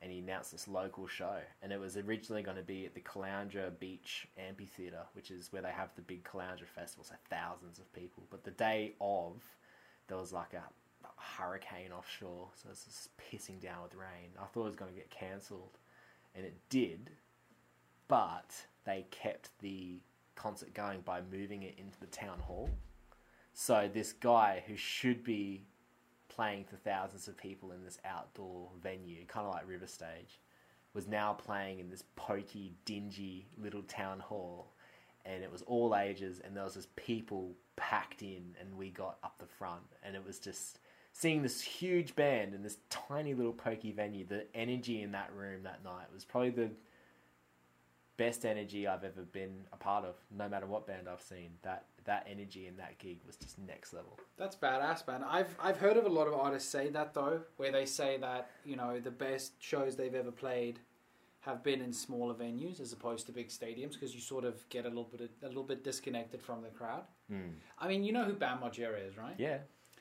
and 0.02 0.12
he 0.12 0.20
announced 0.20 0.52
this 0.52 0.68
local 0.68 1.08
show. 1.08 1.38
And 1.62 1.72
it 1.72 1.80
was 1.80 1.96
originally 1.96 2.44
going 2.44 2.58
to 2.58 2.64
be 2.64 2.86
at 2.86 2.94
the 2.94 3.00
Caloundra 3.00 3.72
Beach 3.80 4.28
Amphitheatre, 4.38 5.06
which 5.14 5.32
is 5.32 5.54
where 5.54 5.62
they 5.62 5.72
have 5.72 5.88
the 5.96 6.02
big 6.02 6.26
Caloundra 6.26 6.68
Festival, 6.68 7.06
so 7.06 7.16
thousands 7.30 7.80
of 7.80 7.92
people. 7.94 8.24
But 8.30 8.44
the 8.44 8.52
day 8.52 8.96
of, 9.00 9.42
there 10.10 10.18
was 10.18 10.34
like 10.34 10.54
a 10.54 10.64
hurricane 11.16 11.94
offshore, 11.98 12.50
so 12.62 12.68
it's 12.70 12.84
just 12.84 13.10
pissing 13.18 13.62
down 13.62 13.84
with 13.84 13.96
rain. 13.96 14.32
I 14.38 14.48
thought 14.48 14.64
it 14.64 14.66
was 14.66 14.76
going 14.76 14.92
to 14.92 14.98
get 14.98 15.10
cancelled, 15.10 15.78
and 16.36 16.46
it 16.46 16.58
did, 16.70 17.10
but 18.10 18.54
they 18.84 19.06
kept 19.12 19.58
the 19.62 20.02
concert 20.36 20.74
going 20.74 21.00
by 21.06 21.22
moving 21.32 21.64
it 21.64 21.76
into 21.80 21.98
the 22.02 22.08
town 22.08 22.40
hall. 22.40 22.70
So 23.58 23.90
this 23.92 24.12
guy 24.12 24.64
who 24.68 24.76
should 24.76 25.24
be 25.24 25.64
playing 26.28 26.66
for 26.66 26.76
thousands 26.76 27.30
of 27.30 27.38
people 27.38 27.72
in 27.72 27.86
this 27.86 27.98
outdoor 28.04 28.68
venue, 28.84 29.26
kind 29.28 29.48
of 29.48 29.54
like 29.54 29.68
River 29.68 29.88
Stage, 29.88 30.42
was 30.94 31.08
now 31.08 31.32
playing 31.32 31.80
in 31.80 31.90
this 31.90 32.04
pokey, 32.18 32.74
dingy 32.84 33.48
little 33.58 33.84
town 33.84 34.20
hall. 34.20 34.74
And 35.26 35.42
it 35.42 35.50
was 35.50 35.62
all 35.62 35.96
ages, 35.96 36.42
and 36.44 36.56
there 36.56 36.66
was 36.66 36.74
just 36.74 36.94
people 36.98 37.54
packed 37.78 38.22
in, 38.22 38.56
and 38.60 38.78
we 38.78 38.90
got 38.90 39.20
up 39.24 39.36
the 39.40 39.48
front, 39.48 39.86
and 40.04 40.18
it 40.18 40.26
was 40.26 40.38
just 40.38 40.80
seeing 41.14 41.42
this 41.42 41.62
huge 41.62 42.14
band 42.14 42.54
in 42.54 42.62
this 42.62 42.80
tiny 42.90 43.34
little 43.34 43.54
pokey 43.54 43.94
venue. 43.94 44.26
The 44.26 44.48
energy 44.54 45.02
in 45.02 45.14
that 45.14 45.32
room 45.34 45.64
that 45.64 45.82
night 45.82 46.08
was 46.14 46.26
probably 46.26 46.50
the 46.50 46.72
best 48.18 48.46
energy 48.46 48.88
I've 48.88 49.04
ever 49.04 49.22
been 49.24 49.66
a 49.74 49.78
part 49.78 50.06
of. 50.06 50.16
No 50.32 50.48
matter 50.48 50.66
what 50.66 50.88
band 50.88 51.08
I've 51.10 51.22
seen, 51.22 51.52
that 51.64 51.86
that 52.06 52.28
energy 52.30 52.68
in 52.68 52.78
that 52.78 52.98
gig 53.00 53.20
was 53.26 53.36
just 53.36 53.58
next 53.60 53.94
level. 53.94 54.20
That's 54.38 54.56
badass, 54.56 55.08
man. 55.08 55.24
I've 55.24 55.56
I've 55.60 55.78
heard 55.78 55.98
of 55.98 56.06
a 56.06 56.10
lot 56.10 56.28
of 56.28 56.34
artists 56.34 56.70
say 56.70 56.90
that 56.90 57.14
though, 57.14 57.42
where 57.58 57.72
they 57.72 57.86
say 57.86 58.18
that 58.18 58.50
you 58.64 58.76
know 58.76 59.00
the 59.00 59.12
best 59.12 59.54
shows 59.62 59.96
they've 59.96 60.16
ever 60.16 60.32
played 60.32 60.80
have 61.42 61.64
been 61.64 61.80
in 61.80 61.94
smaller 61.94 62.34
venues 62.34 62.80
as 62.82 62.92
opposed 62.92 63.28
to 63.28 63.32
big 63.32 63.50
stadiums 63.50 63.94
because 63.94 64.16
you 64.16 64.20
sort 64.22 64.44
of 64.46 64.68
get 64.70 64.84
a 64.86 64.88
little 64.88 65.04
bit 65.16 65.30
a 65.44 65.48
little 65.48 65.64
bit 65.64 65.84
disconnected 65.84 66.42
from 66.42 66.62
the 66.62 66.70
crowd. 66.70 67.04
I 67.80 67.88
mean, 67.88 68.04
you 68.04 68.12
know 68.14 68.24
who 68.24 68.34
Bam 68.34 68.60
Margera 68.60 69.06
is, 69.08 69.18
right? 69.18 69.36
Yeah, 69.38 69.58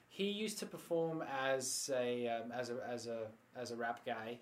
He 0.08 0.24
used 0.24 0.58
to 0.58 0.66
perform 0.66 1.22
as 1.42 1.90
a 1.94 2.28
um, 2.28 2.52
as 2.52 2.70
a 2.70 2.76
as 2.88 3.06
a 3.06 3.26
as 3.56 3.70
a 3.70 3.76
rap 3.76 4.04
guy, 4.04 4.38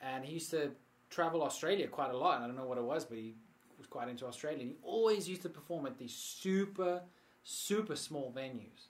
and 0.00 0.24
he 0.24 0.34
used 0.34 0.50
to 0.50 0.72
travel 1.16 1.42
Australia 1.42 1.88
quite 1.88 2.10
a 2.10 2.16
lot. 2.16 2.36
And 2.36 2.44
I 2.44 2.46
don't 2.46 2.56
know 2.56 2.66
what 2.66 2.78
it 2.78 2.84
was, 2.84 3.04
but 3.04 3.16
he 3.16 3.34
was 3.78 3.86
quite 3.86 4.08
into 4.08 4.26
Australia. 4.26 4.60
And 4.60 4.68
he 4.70 4.76
always 4.82 5.28
used 5.28 5.42
to 5.42 5.48
perform 5.48 5.86
at 5.86 5.98
these 5.98 6.14
super 6.14 7.02
super 7.42 7.96
small 7.96 8.32
venues. 8.36 8.82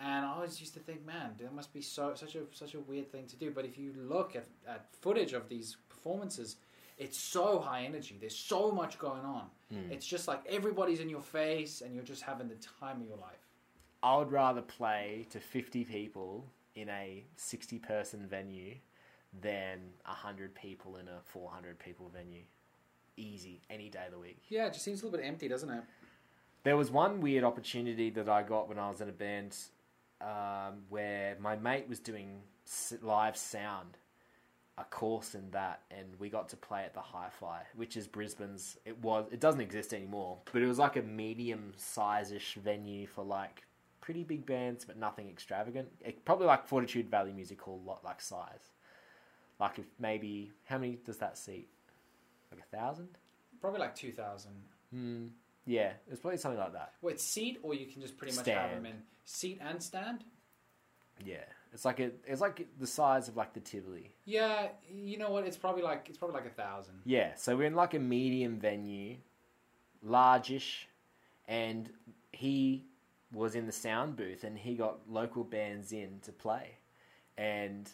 And 0.00 0.24
I 0.26 0.30
always 0.34 0.60
used 0.60 0.74
to 0.74 0.80
think, 0.80 1.04
man, 1.06 1.30
that 1.38 1.54
must 1.54 1.72
be 1.72 1.82
so 1.82 2.14
such 2.14 2.34
a 2.36 2.42
such 2.52 2.74
a 2.74 2.80
weird 2.80 3.12
thing 3.12 3.26
to 3.26 3.36
do. 3.36 3.50
But 3.50 3.64
if 3.64 3.76
you 3.78 3.92
look 3.96 4.34
at, 4.34 4.46
at 4.66 4.86
footage 5.00 5.34
of 5.34 5.48
these 5.48 5.76
performances, 5.88 6.56
it's 6.96 7.18
so 7.18 7.58
high 7.58 7.82
energy. 7.84 8.16
There's 8.18 8.36
so 8.54 8.70
much 8.70 8.98
going 8.98 9.24
on. 9.36 9.46
Hmm. 9.72 9.92
It's 9.92 10.06
just 10.06 10.26
like 10.26 10.40
everybody's 10.48 11.00
in 11.00 11.08
your 11.08 11.26
face, 11.40 11.82
and 11.82 11.94
you're 11.94 12.10
just 12.14 12.22
having 12.22 12.48
the 12.48 12.58
time 12.80 13.02
of 13.02 13.06
your 13.06 13.18
life. 13.18 13.44
I 14.02 14.16
would 14.18 14.32
rather 14.32 14.62
play 14.62 15.26
to 15.30 15.40
50 15.40 15.84
people 15.84 16.44
in 16.74 16.88
a 16.88 17.24
60 17.36 17.78
person 17.78 18.26
venue 18.26 18.74
than 19.40 19.80
100 20.06 20.54
people 20.54 20.96
in 20.96 21.08
a 21.08 21.20
400 21.24 21.78
people 21.78 22.10
venue. 22.14 22.42
Easy, 23.16 23.60
any 23.70 23.88
day 23.88 24.06
of 24.06 24.12
the 24.12 24.18
week. 24.18 24.42
Yeah, 24.48 24.66
it 24.66 24.72
just 24.72 24.84
seems 24.84 25.02
a 25.02 25.06
little 25.06 25.18
bit 25.18 25.26
empty, 25.26 25.48
doesn't 25.48 25.70
it? 25.70 25.82
There 26.64 26.76
was 26.76 26.90
one 26.90 27.20
weird 27.20 27.44
opportunity 27.44 28.10
that 28.10 28.28
I 28.28 28.42
got 28.42 28.68
when 28.68 28.78
I 28.78 28.88
was 28.88 29.00
in 29.00 29.08
a 29.08 29.12
band 29.12 29.56
um, 30.20 30.82
where 30.88 31.36
my 31.38 31.56
mate 31.56 31.88
was 31.88 32.00
doing 32.00 32.40
live 33.02 33.36
sound, 33.36 33.98
a 34.78 34.84
course 34.84 35.34
in 35.34 35.50
that, 35.50 35.82
and 35.90 36.06
we 36.18 36.28
got 36.28 36.48
to 36.48 36.56
play 36.56 36.84
at 36.84 36.94
the 36.94 37.00
Hi-Fi, 37.00 37.62
which 37.76 37.96
is 37.96 38.08
Brisbane's. 38.08 38.78
It 38.84 38.98
was. 39.00 39.26
It 39.30 39.40
doesn't 39.40 39.60
exist 39.60 39.92
anymore, 39.92 40.38
but 40.52 40.62
it 40.62 40.66
was 40.66 40.78
like 40.78 40.96
a 40.96 41.02
medium 41.02 41.72
size-ish 41.76 42.54
venue 42.54 43.06
for 43.06 43.22
like 43.22 43.62
pretty 44.00 44.24
big 44.24 44.44
bands, 44.44 44.84
but 44.84 44.96
nothing 44.96 45.28
extravagant. 45.28 45.88
It, 46.00 46.24
probably 46.24 46.46
like 46.46 46.66
Fortitude 46.66 47.10
Valley 47.10 47.32
Music 47.32 47.60
Hall, 47.60 47.80
lot 47.86 48.04
like 48.04 48.20
size. 48.20 48.72
Like 49.60 49.78
if 49.78 49.86
maybe 49.98 50.52
how 50.64 50.78
many 50.78 50.98
does 51.04 51.18
that 51.18 51.38
seat? 51.38 51.68
Like 52.50 52.62
a 52.62 52.76
thousand? 52.76 53.08
Probably 53.60 53.80
like 53.80 53.94
2,000. 53.94 54.50
Hmm. 54.92 55.26
Yeah, 55.66 55.92
it's 56.10 56.20
probably 56.20 56.38
something 56.38 56.60
like 56.60 56.74
that. 56.74 56.92
Wait, 57.00 57.20
seat 57.20 57.58
or 57.62 57.74
you 57.74 57.86
can 57.86 58.02
just 58.02 58.16
pretty 58.16 58.36
much 58.36 58.46
have 58.46 58.70
them 58.70 58.86
in 58.86 58.96
seat 59.24 59.58
and 59.62 59.82
stand? 59.82 60.24
Yeah, 61.24 61.44
it's 61.72 61.84
like 61.84 62.00
a, 62.00 62.10
it's 62.26 62.40
like 62.40 62.66
the 62.78 62.86
size 62.86 63.28
of 63.28 63.36
like 63.36 63.54
the 63.54 63.60
Tivoli. 63.60 64.12
Yeah, 64.24 64.68
you 64.92 65.16
know 65.16 65.30
what? 65.30 65.46
It's 65.46 65.56
probably 65.56 65.82
like 65.82 66.06
it's 66.08 66.18
probably 66.18 66.34
like 66.34 66.46
a 66.46 66.54
thousand. 66.54 67.00
Yeah, 67.04 67.34
so 67.36 67.56
we're 67.56 67.66
in 67.66 67.74
like 67.74 67.94
a 67.94 67.98
medium 67.98 68.58
venue, 68.58 69.16
largish, 70.02 70.88
and 71.48 71.88
he 72.32 72.84
was 73.32 73.54
in 73.54 73.66
the 73.66 73.72
sound 73.72 74.16
booth 74.16 74.44
and 74.44 74.56
he 74.56 74.74
got 74.74 74.98
local 75.08 75.42
bands 75.44 75.92
in 75.92 76.20
to 76.22 76.32
play, 76.32 76.76
and 77.38 77.90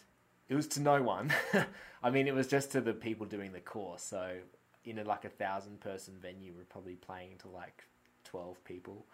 it 0.51 0.55
was 0.55 0.67
to 0.67 0.81
no 0.81 1.01
one. 1.01 1.33
I 2.03 2.09
mean, 2.09 2.27
it 2.27 2.35
was 2.35 2.45
just 2.45 2.73
to 2.73 2.81
the 2.81 2.91
people 2.91 3.25
doing 3.25 3.53
the 3.53 3.61
course. 3.61 4.03
So 4.03 4.33
in 4.83 4.99
a, 4.99 5.03
like 5.05 5.23
a 5.23 5.29
thousand 5.29 5.79
person 5.79 6.15
venue, 6.21 6.51
we're 6.55 6.65
probably 6.65 6.95
playing 6.95 7.37
to 7.43 7.47
like 7.47 7.85
twelve 8.25 8.61
people. 8.65 9.05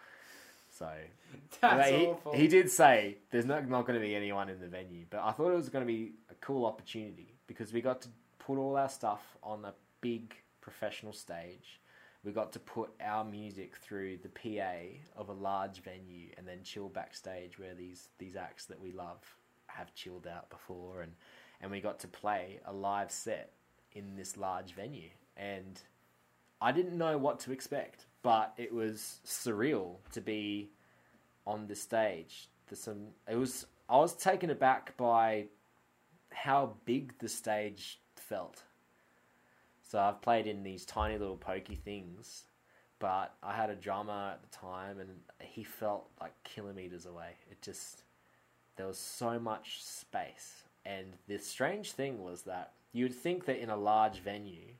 So 0.72 0.90
That's 1.62 1.90
he, 1.90 2.06
awful. 2.08 2.34
he 2.34 2.48
did 2.48 2.72
say 2.72 3.18
there's 3.30 3.46
not, 3.46 3.70
not 3.70 3.86
going 3.86 4.00
to 4.00 4.06
be 4.06 4.16
anyone 4.16 4.50
in 4.50 4.60
the 4.60 4.68
venue, 4.68 5.06
but 5.12 5.22
I 5.22 5.32
thought 5.32 5.52
it 5.52 5.56
was 5.56 5.70
going 5.70 5.86
to 5.86 5.88
be 5.88 6.14
a 6.32 6.36
cool 6.42 6.66
opportunity 6.66 7.36
because 7.46 7.72
we 7.72 7.82
got 7.82 8.02
to 8.02 8.10
put 8.40 8.58
all 8.58 8.76
our 8.76 8.90
stuff 8.90 9.38
on 9.44 9.64
a 9.64 9.76
big 10.02 10.34
professional 10.60 11.14
stage. 11.14 11.82
We 12.24 12.32
got 12.32 12.52
to 12.54 12.60
put 12.60 12.90
our 13.00 13.24
music 13.24 13.76
through 13.76 14.18
the 14.24 14.30
PA 14.30 14.98
of 15.16 15.30
a 15.30 15.34
large 15.34 15.84
venue 15.84 16.30
and 16.36 16.48
then 16.48 16.64
chill 16.64 16.90
backstage 16.90 17.60
where 17.60 17.76
these, 17.76 18.10
these 18.18 18.36
acts 18.36 18.66
that 18.66 18.82
we 18.82 18.92
love 18.92 19.37
have 19.78 19.93
chilled 19.93 20.28
out 20.28 20.49
before 20.49 21.01
and, 21.01 21.13
and 21.61 21.71
we 21.71 21.82
got 21.82 21.99
to 21.99 22.07
play 22.07 22.59
a 22.65 22.73
live 22.73 23.11
set 23.11 23.53
in 23.93 24.15
this 24.15 24.38
large 24.38 24.73
venue 24.73 25.09
and 25.38 25.82
I 26.59 26.71
didn't 26.71 26.97
know 26.97 27.17
what 27.17 27.39
to 27.41 27.51
expect, 27.51 28.05
but 28.23 28.53
it 28.57 28.73
was 28.73 29.19
surreal 29.25 29.97
to 30.11 30.21
be 30.21 30.71
on 31.45 31.67
the 31.67 31.75
stage. 31.75 32.49
There's 32.67 32.82
some. 32.82 33.07
It 33.30 33.36
was. 33.36 33.65
I 33.89 33.97
was 33.97 34.15
taken 34.15 34.49
aback 34.49 34.97
by 34.97 35.45
how 36.32 36.73
big 36.86 37.17
the 37.19 37.30
stage 37.30 37.99
felt. 38.15 38.63
So 39.84 39.99
I've 39.99 40.21
played 40.21 40.47
in 40.47 40.63
these 40.63 40.84
tiny 40.84 41.17
little 41.17 41.38
pokey 41.38 41.75
things, 41.75 42.43
but 42.99 43.34
I 43.41 43.55
had 43.55 43.69
a 43.69 43.75
drummer 43.75 44.32
at 44.34 44.41
the 44.41 44.57
time, 44.57 44.99
and 44.99 45.09
he 45.39 45.63
felt 45.63 46.09
like 46.19 46.34
kilometers 46.43 47.05
away. 47.05 47.36
It 47.49 47.61
just 47.61 48.03
there 48.78 48.88
was 48.88 48.97
so 48.97 49.39
much 49.39 49.84
space, 49.84 50.63
and 50.86 51.13
the 51.28 51.38
strange 51.38 51.91
thing 51.91 52.23
was 52.23 52.43
that 52.43 52.73
you 52.93 53.05
would 53.05 53.15
think 53.15 53.45
that 53.45 53.61
in 53.61 53.69
a 53.69 53.78
large 53.78 54.19
venue, 54.19 54.73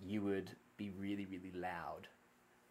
you 0.00 0.22
would 0.22 0.50
be 0.76 0.90
really 0.90 1.26
really 1.26 1.52
loud, 1.54 2.08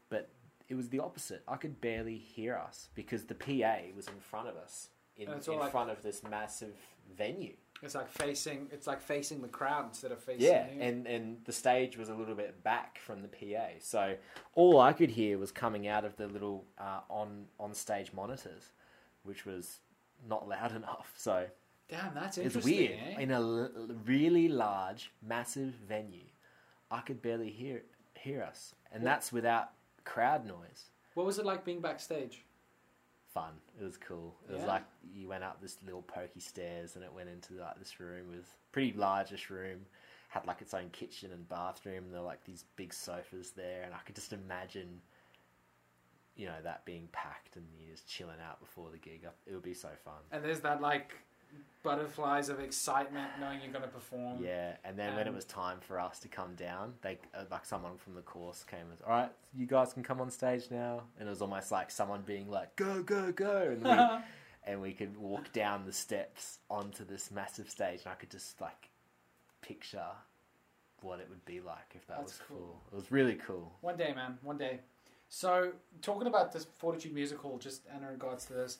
but 0.09 0.29
it 0.69 0.75
was 0.75 0.89
the 0.89 0.99
opposite. 0.99 1.43
I 1.47 1.57
could 1.57 1.81
barely 1.81 2.17
hear 2.17 2.55
us 2.55 2.89
because 2.95 3.25
the 3.25 3.35
PA 3.35 3.77
was 3.95 4.07
in 4.07 4.19
front 4.19 4.47
of 4.47 4.55
us 4.55 4.89
in, 5.17 5.29
in 5.29 5.59
like- 5.59 5.71
front 5.71 5.89
of 5.89 6.01
this 6.01 6.23
massive 6.23 6.75
venue. 7.15 7.53
It's 7.81 7.95
like 7.95 8.07
facing. 8.07 8.69
It's 8.71 8.87
like 8.87 9.01
facing 9.01 9.41
the 9.41 9.49
crowd 9.49 9.87
instead 9.89 10.13
of 10.13 10.23
facing. 10.23 10.47
Yeah, 10.47 10.67
you. 10.73 10.81
and 10.81 11.05
and 11.05 11.37
the 11.43 11.51
stage 11.51 11.97
was 11.97 12.07
a 12.07 12.13
little 12.13 12.35
bit 12.35 12.63
back 12.63 12.97
from 12.97 13.21
the 13.21 13.27
PA, 13.27 13.79
so 13.79 14.15
all 14.55 14.79
I 14.79 14.93
could 14.93 15.09
hear 15.09 15.37
was 15.37 15.51
coming 15.51 15.85
out 15.85 16.05
of 16.05 16.15
the 16.15 16.27
little 16.27 16.63
uh, 16.77 17.01
on 17.09 17.45
on 17.59 17.73
stage 17.73 18.13
monitors, 18.13 18.71
which 19.23 19.45
was 19.45 19.79
not 20.27 20.47
loud 20.47 20.75
enough. 20.75 21.13
So 21.17 21.45
damn, 21.89 22.13
that's 22.13 22.37
it's 22.37 22.55
interesting. 22.55 22.75
weird 22.77 22.99
eh? 23.17 23.21
in 23.21 23.31
a 23.31 23.39
l- 23.39 23.71
really 24.05 24.47
large, 24.47 25.11
massive 25.25 25.73
venue. 25.87 26.25
I 26.91 27.01
could 27.01 27.21
barely 27.21 27.49
hear 27.49 27.81
hear 28.15 28.43
us, 28.43 28.73
and 28.91 29.05
that's 29.05 29.31
without 29.31 29.71
crowd 30.05 30.45
noise. 30.45 30.89
What 31.15 31.25
was 31.25 31.39
it 31.39 31.45
like 31.45 31.63
being 31.65 31.81
backstage? 31.81 32.43
Fun. 33.33 33.53
It 33.79 33.83
was 33.83 33.97
cool. 33.97 34.35
It 34.47 34.53
was 34.53 34.61
Yeah. 34.61 34.67
like 34.67 34.83
you 35.13 35.27
went 35.27 35.43
up 35.43 35.59
this 35.61 35.77
little 35.83 36.03
pokey 36.03 36.39
stairs, 36.39 36.95
and 36.95 37.03
it 37.03 37.11
went 37.11 37.29
into 37.29 37.53
like 37.55 37.79
this 37.79 37.99
room 37.99 38.29
with 38.29 38.45
pretty 38.71 38.93
largish 38.93 39.49
room. 39.49 39.85
Had 40.29 40.45
like 40.47 40.61
its 40.61 40.73
own 40.73 40.89
kitchen 40.91 41.31
and 41.31 41.47
bathroom. 41.49 42.05
And 42.05 42.13
there 42.13 42.21
were 42.21 42.27
like 42.27 42.43
these 42.43 42.65
big 42.75 42.93
sofas 42.93 43.51
there, 43.51 43.83
and 43.83 43.93
I 43.93 43.99
could 44.05 44.15
just 44.15 44.33
imagine, 44.33 45.01
you 46.35 46.47
know, 46.47 46.55
that 46.63 46.85
being 46.85 47.07
packed 47.11 47.55
and 47.55 47.65
you're 47.79 47.91
just 47.91 48.07
chilling 48.07 48.39
out 48.47 48.59
before 48.59 48.89
the 48.91 48.97
gig. 48.97 49.25
It 49.45 49.53
would 49.53 49.63
be 49.63 49.73
so 49.73 49.89
fun. 50.03 50.15
And 50.31 50.43
there's 50.43 50.61
that 50.61 50.81
like 50.81 51.13
butterflies 51.83 52.49
of 52.49 52.59
excitement 52.59 53.29
knowing 53.39 53.59
you're 53.61 53.71
going 53.71 53.83
to 53.83 53.89
perform. 53.89 54.43
Yeah, 54.43 54.77
and 54.85 54.97
then 54.97 55.15
when 55.15 55.27
it 55.27 55.33
was 55.33 55.45
time 55.45 55.77
for 55.81 55.99
us 55.99 56.19
to 56.19 56.27
come 56.27 56.55
down, 56.55 56.93
they 57.01 57.19
uh, 57.35 57.43
like 57.51 57.65
someone 57.65 57.97
from 57.97 58.15
the 58.15 58.21
course 58.21 58.63
came 58.63 58.79
and 58.81 58.89
was, 58.89 59.01
all 59.05 59.11
right, 59.11 59.31
you 59.53 59.65
guys 59.65 59.93
can 59.93 60.03
come 60.03 60.21
on 60.21 60.31
stage 60.31 60.63
now, 60.71 61.03
and 61.19 61.27
it 61.27 61.29
was 61.29 61.41
almost 61.41 61.71
like 61.71 61.91
someone 61.91 62.21
being 62.25 62.49
like, 62.49 62.75
go, 62.75 63.03
go, 63.03 63.31
go, 63.31 63.69
and 63.71 63.83
we, 63.83 64.17
and 64.71 64.81
we 64.81 64.93
could 64.93 65.17
walk 65.17 65.51
down 65.51 65.85
the 65.85 65.93
steps 65.93 66.59
onto 66.69 67.05
this 67.05 67.31
massive 67.31 67.69
stage, 67.69 67.99
and 68.05 68.11
I 68.11 68.15
could 68.15 68.31
just 68.31 68.59
like 68.61 68.89
picture 69.61 70.07
what 71.01 71.19
it 71.19 71.27
would 71.29 71.43
be 71.43 71.59
like 71.59 71.91
if 71.95 72.07
that 72.07 72.19
That's 72.19 72.39
was 72.39 72.41
cool. 72.47 72.57
cool. 72.57 72.81
It 72.93 72.95
was 72.95 73.11
really 73.11 73.35
cool. 73.35 73.73
One 73.81 73.97
day, 73.97 74.13
man. 74.15 74.37
One 74.41 74.57
day. 74.57 74.79
So, 75.35 75.71
talking 76.03 76.27
about 76.27 76.51
this 76.53 76.67
Fortitude 76.77 77.11
musical, 77.11 77.57
just 77.57 77.81
in 77.87 78.05
regards 78.05 78.45
to 78.45 78.53
this, 78.53 78.77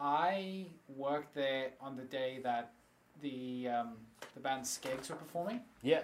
I 0.00 0.66
worked 0.88 1.32
there 1.32 1.74
on 1.80 1.94
the 1.96 2.02
day 2.02 2.40
that 2.42 2.72
the 3.22 3.68
um, 3.68 3.92
the 4.34 4.40
band 4.40 4.64
Skegss 4.64 5.10
were 5.10 5.14
performing, 5.14 5.60
Yeah. 5.80 6.02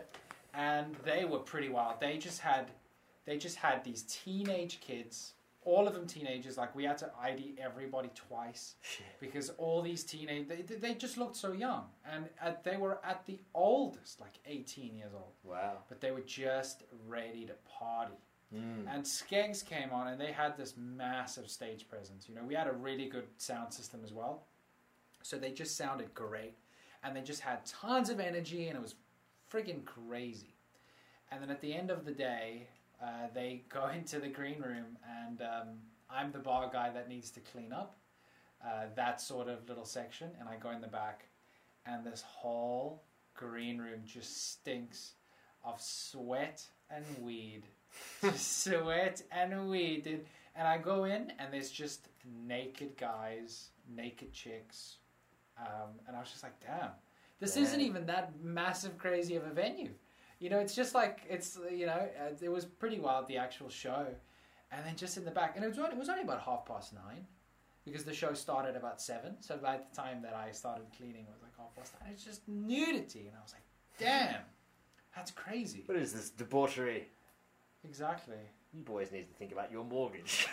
and 0.54 0.94
they 1.04 1.24
were 1.24 1.40
pretty 1.40 1.68
wild. 1.68 1.98
They 2.00 2.16
just 2.16 2.38
had 2.40 2.70
they 3.24 3.38
just 3.38 3.56
had 3.56 3.82
these 3.82 4.02
teenage 4.04 4.78
kids, 4.80 5.32
all 5.64 5.88
of 5.88 5.94
them 5.94 6.06
teenagers. 6.06 6.56
Like 6.56 6.76
we 6.76 6.84
had 6.84 6.98
to 6.98 7.10
ID 7.20 7.56
everybody 7.60 8.10
twice 8.14 8.76
because 9.18 9.50
all 9.58 9.82
these 9.82 10.04
teenage 10.04 10.46
they, 10.46 10.62
they 10.62 10.94
just 10.94 11.18
looked 11.18 11.34
so 11.34 11.50
young, 11.52 11.86
and 12.08 12.26
at, 12.40 12.62
they 12.62 12.76
were 12.76 13.00
at 13.04 13.26
the 13.26 13.40
oldest, 13.52 14.20
like 14.20 14.34
eighteen 14.46 14.94
years 14.94 15.12
old, 15.12 15.32
Wow. 15.42 15.78
but 15.88 16.00
they 16.00 16.12
were 16.12 16.20
just 16.44 16.84
ready 17.08 17.44
to 17.46 17.54
party. 17.68 18.14
Mm. 18.54 18.86
And 18.92 19.04
Skegss 19.04 19.64
came 19.64 19.90
on 19.92 20.08
and 20.08 20.20
they 20.20 20.32
had 20.32 20.56
this 20.56 20.74
massive 20.76 21.50
stage 21.50 21.88
presence. 21.88 22.28
You 22.28 22.34
know, 22.34 22.42
we 22.46 22.54
had 22.54 22.66
a 22.66 22.72
really 22.72 23.06
good 23.06 23.26
sound 23.36 23.72
system 23.72 24.00
as 24.04 24.12
well. 24.12 24.44
So 25.22 25.36
they 25.36 25.50
just 25.50 25.76
sounded 25.76 26.14
great. 26.14 26.54
And 27.04 27.14
they 27.14 27.20
just 27.20 27.40
had 27.40 27.64
tons 27.66 28.08
of 28.10 28.20
energy 28.20 28.68
and 28.68 28.76
it 28.76 28.82
was 28.82 28.94
friggin' 29.52 29.84
crazy. 29.84 30.54
And 31.30 31.42
then 31.42 31.50
at 31.50 31.60
the 31.60 31.74
end 31.74 31.90
of 31.90 32.04
the 32.04 32.12
day, 32.12 32.68
uh, 33.02 33.28
they 33.34 33.64
go 33.68 33.88
into 33.88 34.18
the 34.18 34.28
green 34.28 34.60
room 34.60 34.96
and 35.26 35.42
um, 35.42 35.68
I'm 36.10 36.32
the 36.32 36.38
bar 36.38 36.70
guy 36.72 36.90
that 36.90 37.08
needs 37.08 37.30
to 37.32 37.40
clean 37.40 37.72
up 37.72 37.96
uh, 38.64 38.86
that 38.96 39.20
sort 39.20 39.48
of 39.48 39.68
little 39.68 39.84
section. 39.84 40.30
And 40.40 40.48
I 40.48 40.56
go 40.56 40.70
in 40.70 40.80
the 40.80 40.88
back 40.88 41.26
and 41.84 42.04
this 42.04 42.22
whole 42.22 43.02
green 43.34 43.78
room 43.78 44.00
just 44.04 44.52
stinks 44.52 45.12
of 45.64 45.80
sweat 45.80 46.64
and 46.90 47.04
weed 47.20 47.64
sweat 48.34 49.22
and 49.30 49.68
weed. 49.68 50.24
And 50.54 50.66
I 50.66 50.78
go 50.78 51.04
in, 51.04 51.32
and 51.38 51.52
there's 51.52 51.70
just 51.70 52.08
naked 52.46 52.96
guys, 52.96 53.70
naked 53.88 54.32
chicks, 54.32 54.96
um, 55.58 55.90
and 56.06 56.16
I 56.16 56.20
was 56.20 56.30
just 56.30 56.42
like, 56.42 56.58
damn, 56.60 56.90
this 57.40 57.56
isn't 57.56 57.80
even 57.80 58.06
that 58.06 58.32
massive, 58.42 58.98
crazy 58.98 59.36
of 59.36 59.44
a 59.44 59.50
venue. 59.50 59.90
You 60.40 60.50
know, 60.50 60.58
it's 60.58 60.74
just 60.74 60.94
like 60.94 61.20
it's 61.28 61.58
you 61.70 61.86
know, 61.86 62.08
uh, 62.20 62.34
it 62.40 62.48
was 62.48 62.64
pretty 62.64 62.98
wild 62.98 63.28
the 63.28 63.36
actual 63.38 63.68
show, 63.68 64.06
and 64.70 64.84
then 64.86 64.96
just 64.96 65.16
in 65.16 65.24
the 65.24 65.30
back, 65.30 65.54
and 65.56 65.64
it 65.64 65.68
was 65.68 65.78
only, 65.78 65.90
it 65.92 65.98
was 65.98 66.08
only 66.08 66.22
about 66.22 66.40
half 66.40 66.64
past 66.66 66.92
nine. 66.92 67.26
Because 67.84 68.04
the 68.04 68.12
show 68.12 68.34
started 68.34 68.76
about 68.76 69.00
seven, 69.00 69.36
so 69.40 69.56
by 69.56 69.78
the 69.78 69.96
time 69.96 70.20
that 70.20 70.34
I 70.34 70.52
started 70.52 70.84
cleaning, 70.94 71.22
it 71.22 71.32
was 71.32 71.42
like 71.42 71.56
half 71.56 71.74
past 71.74 71.94
nine. 72.00 72.12
It's 72.12 72.22
just 72.22 72.46
nudity, 72.46 73.28
and 73.28 73.36
I 73.36 73.42
was 73.42 73.54
like, 73.54 73.62
"Damn, 73.98 74.42
that's 75.16 75.30
crazy." 75.30 75.84
What 75.86 75.96
is 75.96 76.12
this 76.12 76.28
debauchery? 76.28 77.08
Exactly. 77.84 78.36
You 78.74 78.82
boys 78.82 79.12
need 79.12 79.28
to 79.28 79.34
think 79.34 79.52
about 79.52 79.70
your 79.72 79.84
mortgage. 79.84 80.46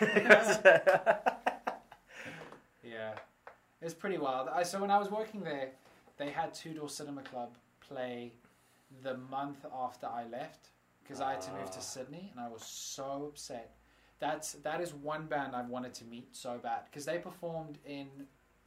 Yeah, 2.82 3.14
it 3.80 3.84
was 3.84 3.94
pretty 3.94 4.16
wild. 4.16 4.48
I, 4.48 4.62
so 4.62 4.80
when 4.80 4.90
I 4.92 4.98
was 4.98 5.10
working 5.10 5.42
there, 5.42 5.70
they 6.18 6.30
had 6.30 6.54
Two 6.54 6.72
Door 6.72 6.88
Cinema 6.88 7.22
Club 7.22 7.56
play 7.80 8.32
the 9.02 9.16
month 9.30 9.66
after 9.76 10.06
I 10.06 10.24
left 10.28 10.68
because 11.02 11.20
I 11.20 11.32
had 11.32 11.40
to 11.42 11.50
move 11.52 11.64
Ah. 11.66 11.70
to 11.72 11.80
Sydney, 11.80 12.30
and 12.30 12.40
I 12.40 12.48
was 12.48 12.62
so 12.64 13.26
upset. 13.28 13.74
That's 14.20 14.52
that 14.52 14.80
is 14.80 14.94
one 14.94 15.26
band 15.26 15.54
I 15.56 15.62
wanted 15.62 15.94
to 15.94 16.04
meet 16.04 16.28
so 16.36 16.58
bad 16.62 16.82
because 16.88 17.04
they 17.04 17.18
performed 17.18 17.78
in 17.84 18.06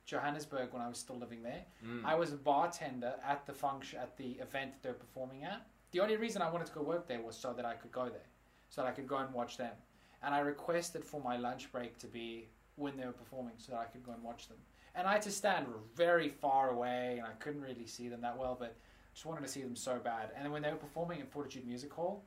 Johannesburg 0.05 0.73
when 0.73 0.81
I 0.81 0.89
was 0.89 0.97
still 0.97 1.17
living 1.17 1.41
there. 1.41 1.63
Mm. 1.85 2.03
I 2.03 2.15
was 2.15 2.33
a 2.33 2.37
bartender 2.37 3.13
at 3.25 3.45
the 3.45 3.53
function 3.53 3.99
at 3.99 4.17
the 4.17 4.31
event 4.41 4.73
that 4.73 4.83
they're 4.83 4.93
performing 4.93 5.45
at. 5.45 5.65
The 5.91 6.01
only 6.01 6.17
reason 6.17 6.41
I 6.41 6.49
wanted 6.51 6.67
to 6.67 6.73
go 6.73 6.81
work 6.83 7.07
there 7.07 7.21
was 7.21 7.37
so 7.37 7.53
that 7.53 7.65
I 7.65 7.73
could 7.75 7.91
go 7.93 8.09
there, 8.09 8.27
so 8.69 8.81
that 8.81 8.87
I 8.87 8.91
could 8.91 9.07
go 9.07 9.17
and 9.17 9.33
watch 9.33 9.57
them. 9.57 9.73
And 10.23 10.33
I 10.33 10.39
requested 10.39 11.03
for 11.03 11.21
my 11.21 11.37
lunch 11.37 11.71
break 11.71 11.97
to 11.99 12.07
be 12.07 12.49
when 12.75 12.95
they 12.97 13.05
were 13.05 13.11
performing, 13.11 13.55
so 13.57 13.73
that 13.73 13.79
I 13.79 13.85
could 13.85 14.03
go 14.03 14.11
and 14.11 14.23
watch 14.23 14.47
them. 14.47 14.57
And 14.95 15.07
I 15.07 15.13
had 15.13 15.21
to 15.23 15.31
stand 15.31 15.67
very 15.95 16.29
far 16.29 16.69
away, 16.69 17.17
and 17.17 17.27
I 17.27 17.31
couldn't 17.39 17.61
really 17.61 17.85
see 17.85 18.07
them 18.07 18.21
that 18.21 18.37
well, 18.37 18.55
but 18.59 18.75
just 19.13 19.25
wanted 19.25 19.41
to 19.41 19.49
see 19.49 19.61
them 19.61 19.75
so 19.75 19.99
bad. 19.99 20.29
And 20.35 20.45
then 20.45 20.51
when 20.51 20.61
they 20.61 20.71
were 20.71 20.77
performing 20.77 21.19
in 21.19 21.25
Fortitude 21.25 21.65
Music 21.67 21.91
Hall, 21.91 22.23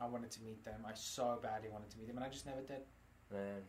I 0.00 0.06
wanted 0.06 0.30
to 0.32 0.42
meet 0.42 0.64
them. 0.64 0.84
I 0.86 0.94
so 0.94 1.38
badly 1.42 1.68
wanted 1.68 1.90
to 1.90 1.98
meet 1.98 2.08
them, 2.08 2.16
and 2.16 2.24
I 2.24 2.28
just 2.28 2.46
never 2.46 2.60
did. 2.62 2.82
Man, 3.30 3.62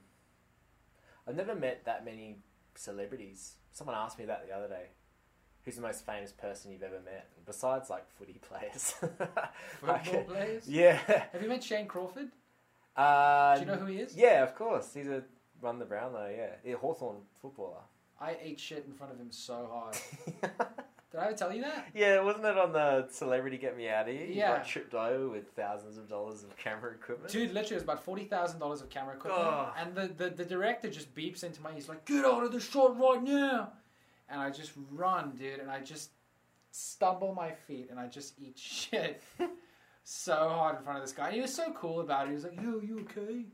I've 1.28 1.36
never 1.36 1.56
met 1.56 1.86
that 1.86 2.06
many 2.06 2.38
celebrities. 2.76 3.56
Someone 3.72 3.96
asked 3.96 4.18
me 4.18 4.26
that 4.26 4.48
the 4.48 4.56
other 4.56 4.68
day. 4.68 4.88
Who's 5.66 5.76
the 5.78 5.82
most 5.82 6.06
famous 6.06 6.32
person 6.32 6.72
you've 6.72 6.84
ever 6.84 7.00
met? 7.06 7.28
Besides, 7.46 7.90
like 7.90 8.06
footy 8.18 8.40
players. 8.42 8.92
Football 9.00 9.30
Like, 9.88 10.28
players. 10.28 10.64
Yeah. 10.68 10.98
Have 11.32 11.42
you 11.42 11.48
met 11.50 11.64
Shane 11.64 11.88
Crawford? 11.88 12.30
Uh, 12.96 13.56
Do 13.56 13.62
you 13.62 13.68
know 13.68 13.76
who 13.76 13.86
he 13.86 13.98
is? 14.00 14.16
Yeah, 14.16 14.44
of 14.44 14.56
course. 14.56 14.94
He's 14.94 15.08
a 15.08 15.24
run 15.62 15.80
the 15.80 15.86
Brownlow. 15.86 16.30
Yeah, 16.36 16.48
yeah 16.66 16.76
Hawthorn 16.76 17.18
footballer. 17.42 17.82
I 18.20 18.36
ate 18.42 18.60
shit 18.60 18.86
in 18.88 18.94
front 18.94 19.14
of 19.14 19.20
him 19.20 19.32
so 19.32 19.70
hard. 19.72 19.98
Did 21.12 21.20
I 21.20 21.26
ever 21.28 21.34
tell 21.36 21.54
you 21.54 21.62
that? 21.62 21.90
yeah, 21.94 22.20
wasn't 22.22 22.46
it 22.46 22.58
on 22.58 22.72
the 22.74 23.08
Celebrity 23.12 23.58
Get 23.58 23.78
Me 23.78 23.88
Out 23.88 24.08
of 24.10 24.16
Here? 24.16 24.26
You 24.26 24.34
Yeah. 24.34 24.58
got 24.58 24.66
tripped 24.68 24.94
over 24.96 25.30
with 25.30 25.48
thousands 25.56 25.98
of 25.98 26.10
dollars 26.10 26.44
of 26.44 26.56
camera 26.58 26.92
equipment. 26.92 27.32
Dude, 27.32 27.52
literally, 27.54 27.74
it 27.74 27.76
was 27.76 27.84
about 27.84 28.04
forty 28.04 28.24
thousand 28.26 28.60
dollars 28.60 28.82
of 28.82 28.90
camera 28.90 29.16
equipment, 29.16 29.46
Oh. 29.46 29.74
and 29.78 29.94
the, 29.96 30.08
the 30.08 30.30
the 30.32 30.46
director 30.46 30.90
just 30.90 31.14
beeps 31.16 31.44
into 31.44 31.62
my 31.62 31.70
ear. 31.70 31.76
He's 31.76 31.88
like, 31.90 32.04
"Get 32.06 32.26
out 32.26 32.44
of 32.44 32.52
the 32.52 32.60
shot 32.60 32.98
right 33.00 33.22
now!" 33.22 33.74
And 34.34 34.42
I 34.42 34.50
just 34.50 34.72
run, 34.92 35.34
dude, 35.38 35.60
and 35.60 35.70
I 35.70 35.80
just 35.80 36.10
stumble 36.72 37.36
my 37.36 37.52
feet, 37.52 37.90
and 37.92 38.00
I 38.00 38.08
just 38.08 38.34
eat 38.42 38.58
shit 38.58 39.22
so 40.04 40.34
hard 40.34 40.78
in 40.78 40.84
front 40.84 40.98
of 40.98 41.04
this 41.04 41.14
guy. 41.14 41.28
And 41.28 41.36
he 41.36 41.42
was 41.42 41.54
so 41.54 41.72
cool 41.74 42.02
about 42.02 42.26
it. 42.26 42.30
He 42.30 42.34
was 42.34 42.44
like, 42.44 42.60
"Yo, 42.60 42.82
you 42.82 43.02
okay?" 43.02 43.46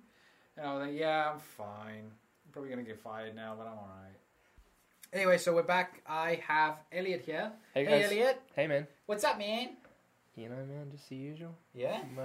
And 0.56 0.66
I 0.66 0.74
was 0.74 0.88
like, 0.88 0.98
"Yeah, 0.98 1.32
I'm 1.34 1.40
fine. 1.40 2.06
I'm 2.46 2.52
probably 2.54 2.70
gonna 2.70 2.84
get 2.84 2.98
fired 2.98 3.36
now, 3.36 3.56
but 3.58 3.68
I'm 3.68 3.74
alright." 3.78 4.16
Anyway, 5.12 5.38
so 5.38 5.54
we're 5.54 5.64
back. 5.64 6.02
I 6.08 6.40
have 6.48 6.80
Elliot 6.94 7.24
here. 7.26 7.52
Hey 7.74 7.84
Hey. 7.84 8.04
Elliot, 8.06 8.42
Hey 8.56 8.68
man. 8.68 8.88
what's 9.06 9.26
up, 9.26 9.38
man? 9.38 9.72
You 10.38 10.48
know 10.48 10.56
man, 10.56 10.90
just 10.92 11.10
the 11.10 11.18
usual. 11.18 11.56
Yeah. 11.74 12.00
I'm 12.02 12.18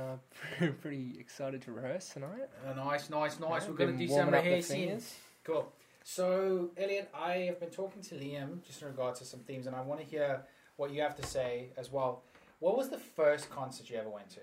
uh, 0.62 0.66
pretty 0.80 1.16
excited 1.18 1.60
to 1.62 1.72
rehearse 1.72 2.10
tonight. 2.10 2.48
Uh, 2.64 2.74
nice, 2.74 3.10
nice, 3.10 3.40
nice. 3.40 3.62
Yeah, 3.64 3.70
We're 3.70 3.76
gonna 3.76 3.92
do 3.98 4.06
some 4.06 4.30
rehearsing. 4.30 5.02
Cool. 5.42 5.72
So, 6.06 6.70
Elliot, 6.76 7.08
I 7.14 7.32
have 7.48 7.58
been 7.58 7.70
talking 7.70 8.02
to 8.02 8.14
Liam 8.14 8.62
just 8.64 8.82
in 8.82 8.88
regards 8.88 9.20
to 9.20 9.24
some 9.24 9.40
themes, 9.40 9.66
and 9.66 9.74
I 9.74 9.80
want 9.80 10.00
to 10.00 10.06
hear 10.06 10.42
what 10.76 10.92
you 10.92 11.00
have 11.00 11.16
to 11.16 11.26
say 11.26 11.70
as 11.78 11.90
well. 11.90 12.22
What 12.60 12.76
was 12.76 12.90
the 12.90 12.98
first 12.98 13.48
concert 13.50 13.88
you 13.88 13.96
ever 13.96 14.10
went 14.10 14.28
to? 14.30 14.40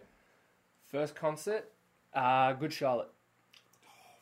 First 0.87 1.13
concert, 1.15 1.71
uh, 2.15 2.53
Good 2.53 2.73
Charlotte. 2.73 3.11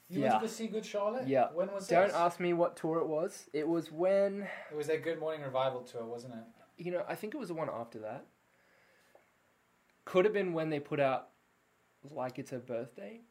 You 0.09 0.19
Yeah. 0.21 0.29
went 0.31 0.41
to 0.41 0.47
go 0.47 0.51
see 0.51 0.67
Good 0.67 0.85
Charlotte? 0.85 1.27
Yeah. 1.29 1.49
When 1.53 1.71
was 1.71 1.87
that? 1.87 1.95
Don't 1.95 2.07
this? 2.09 2.15
ask 2.17 2.41
me 2.41 2.51
what 2.51 2.75
tour 2.75 2.99
it 2.99 3.07
was. 3.07 3.47
It 3.53 3.65
was 3.67 3.89
when, 3.89 4.45
It 4.69 4.75
was 4.75 4.87
their 4.87 4.99
Good 4.99 5.17
Morning 5.19 5.41
Revival 5.41 5.81
tour, 5.83 6.03
wasn't 6.03 6.33
it? 6.33 6.43
you 6.83 6.91
know, 6.91 7.05
I 7.07 7.15
think 7.15 7.33
it 7.33 7.37
was 7.37 7.47
the 7.47 7.53
one 7.53 7.69
after 7.69 7.99
that. 7.99 8.25
Could 10.03 10.25
have 10.25 10.33
been 10.33 10.51
when 10.51 10.69
they 10.69 10.79
put 10.81 10.99
out 10.99 11.29
Like 12.11 12.37
It's 12.37 12.51
Her 12.51 12.59
Birthday. 12.59 13.21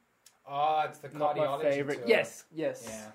Oh, 0.46 0.80
it's 0.86 0.98
the 0.98 1.08
Not 1.10 1.36
my 1.36 1.60
favorite. 1.62 1.98
tour. 1.98 2.08
Yes, 2.08 2.44
yes. 2.50 2.86
Yeah. 2.88 3.10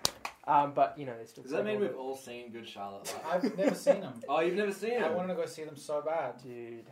Um, 0.46 0.74
but 0.74 0.98
you 0.98 1.06
know, 1.06 1.14
they 1.18 1.26
still. 1.26 1.44
Does 1.44 1.52
that 1.54 1.64
play 1.64 1.72
mean 1.74 1.82
we've 1.82 1.96
all 1.96 2.16
seen 2.18 2.52
Good 2.52 2.68
Charlotte? 2.68 3.14
I've 3.32 3.58
never 3.58 3.76
seen 3.76 4.02
them. 4.02 4.14
oh, 4.28 4.42
you've 4.42 4.56
never 4.56 4.74
seen 4.74 4.92
them? 4.92 5.04
I 5.04 5.08
it? 5.08 5.14
wanted 5.14 5.30
to 5.30 5.36
go 5.36 5.46
see 5.46 5.64
them 5.64 5.78
so 5.78 6.02
bad. 6.02 6.42
Dude, 6.44 6.86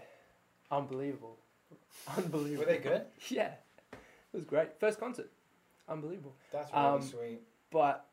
unbelievable, 0.72 1.38
unbelievable. 2.18 2.66
Were 2.66 2.72
they 2.72 2.78
good? 2.80 3.02
Yeah, 3.30 3.52
it 3.92 3.98
was 4.34 4.46
great. 4.46 4.80
First 4.80 5.00
concert, 5.00 5.30
unbelievable. 5.90 6.36
That's 6.54 6.72
really 6.72 6.86
Um, 6.86 7.02
sweet. 7.02 7.42
But 7.72 8.06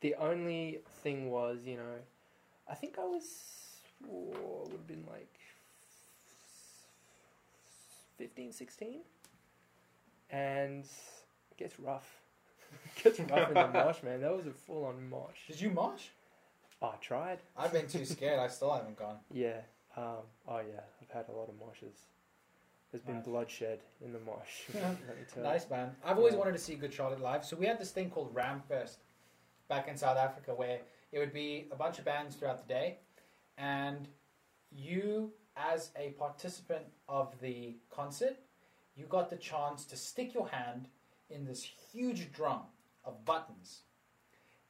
the 0.00 0.14
only 0.16 0.80
thing 1.02 1.30
was, 1.30 1.60
you 1.64 1.76
know, 1.76 1.96
I 2.68 2.74
think 2.74 2.98
I 2.98 3.04
was 3.04 3.78
oh, 4.06 4.62
would 4.64 4.72
have 4.72 4.86
been 4.86 5.04
like 5.08 5.32
15, 8.18 8.52
16. 8.52 9.00
and 10.30 10.84
it 10.84 11.56
gets 11.56 11.78
rough. 11.80 12.20
It 12.84 13.02
gets 13.02 13.20
rough 13.20 13.48
in 13.48 13.54
the 13.54 13.68
mosh, 13.68 14.02
man. 14.02 14.20
That 14.20 14.36
was 14.36 14.46
a 14.46 14.52
full 14.52 14.84
on 14.84 15.08
mosh. 15.08 15.46
Did 15.48 15.60
you 15.60 15.70
mosh? 15.70 16.06
Oh, 16.82 16.88
I 16.88 16.96
tried. 16.96 17.38
I've 17.56 17.72
been 17.72 17.86
too 17.86 18.04
scared. 18.04 18.38
I 18.38 18.48
still 18.48 18.72
haven't 18.72 18.98
gone. 18.98 19.16
Yeah. 19.32 19.60
Um, 19.96 20.24
oh 20.48 20.58
yeah, 20.58 20.80
I've 21.00 21.10
had 21.10 21.28
a 21.28 21.32
lot 21.32 21.48
of 21.48 21.54
moshes. 21.54 21.96
There's 22.90 23.02
been 23.02 23.16
Nice. 23.16 23.24
bloodshed 23.24 23.80
in 24.04 24.12
the 24.12 24.18
mosh. 24.20 24.62
Yeah. 24.74 24.80
let 25.08 25.16
me 25.18 25.24
tell 25.32 25.42
Nice 25.42 25.68
man. 25.70 25.94
I've 26.04 26.18
always 26.18 26.34
Yeah. 26.34 26.40
wanted 26.40 26.52
to 26.52 26.58
see 26.58 26.74
Good 26.74 26.92
Charlotte 26.92 27.20
live. 27.20 27.44
So 27.44 27.56
we 27.56 27.66
had 27.66 27.78
this 27.78 27.90
thing 27.90 28.10
called 28.10 28.34
Ramfest 28.34 28.96
back 29.68 29.88
in 29.88 29.96
South 29.96 30.16
Africa 30.16 30.54
where 30.54 30.80
it 31.12 31.18
would 31.18 31.32
be 31.32 31.68
a 31.72 31.76
bunch 31.76 31.98
of 31.98 32.04
bands 32.04 32.36
throughout 32.36 32.66
the 32.66 32.72
day 32.72 32.98
and 33.56 34.08
you 34.70 35.32
as 35.56 35.90
a 35.96 36.10
participant 36.10 36.84
of 37.08 37.38
the 37.40 37.76
concert, 37.90 38.36
you 38.96 39.06
got 39.06 39.30
the 39.30 39.36
chance 39.36 39.84
to 39.86 39.96
stick 39.96 40.34
your 40.34 40.48
hand 40.48 40.88
in 41.30 41.44
this 41.44 41.62
huge 41.62 42.32
drum 42.32 42.62
of 43.04 43.24
buttons. 43.24 43.82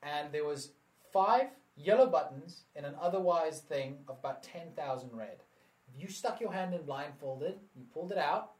And 0.02 0.32
there 0.32 0.44
was 0.44 0.70
five 1.12 1.48
yellow 1.76 2.06
buttons 2.06 2.64
in 2.74 2.84
an 2.84 2.94
otherwise 3.00 3.60
thing 3.60 3.98
of 4.08 4.18
about 4.18 4.42
10,000 4.42 5.10
red. 5.12 5.42
If 5.88 6.00
you 6.00 6.08
stuck 6.08 6.40
your 6.40 6.52
hand 6.52 6.74
in 6.74 6.82
blindfolded, 6.82 7.54
you 7.76 7.84
pulled 7.92 8.12
it 8.12 8.18
out, 8.18 8.52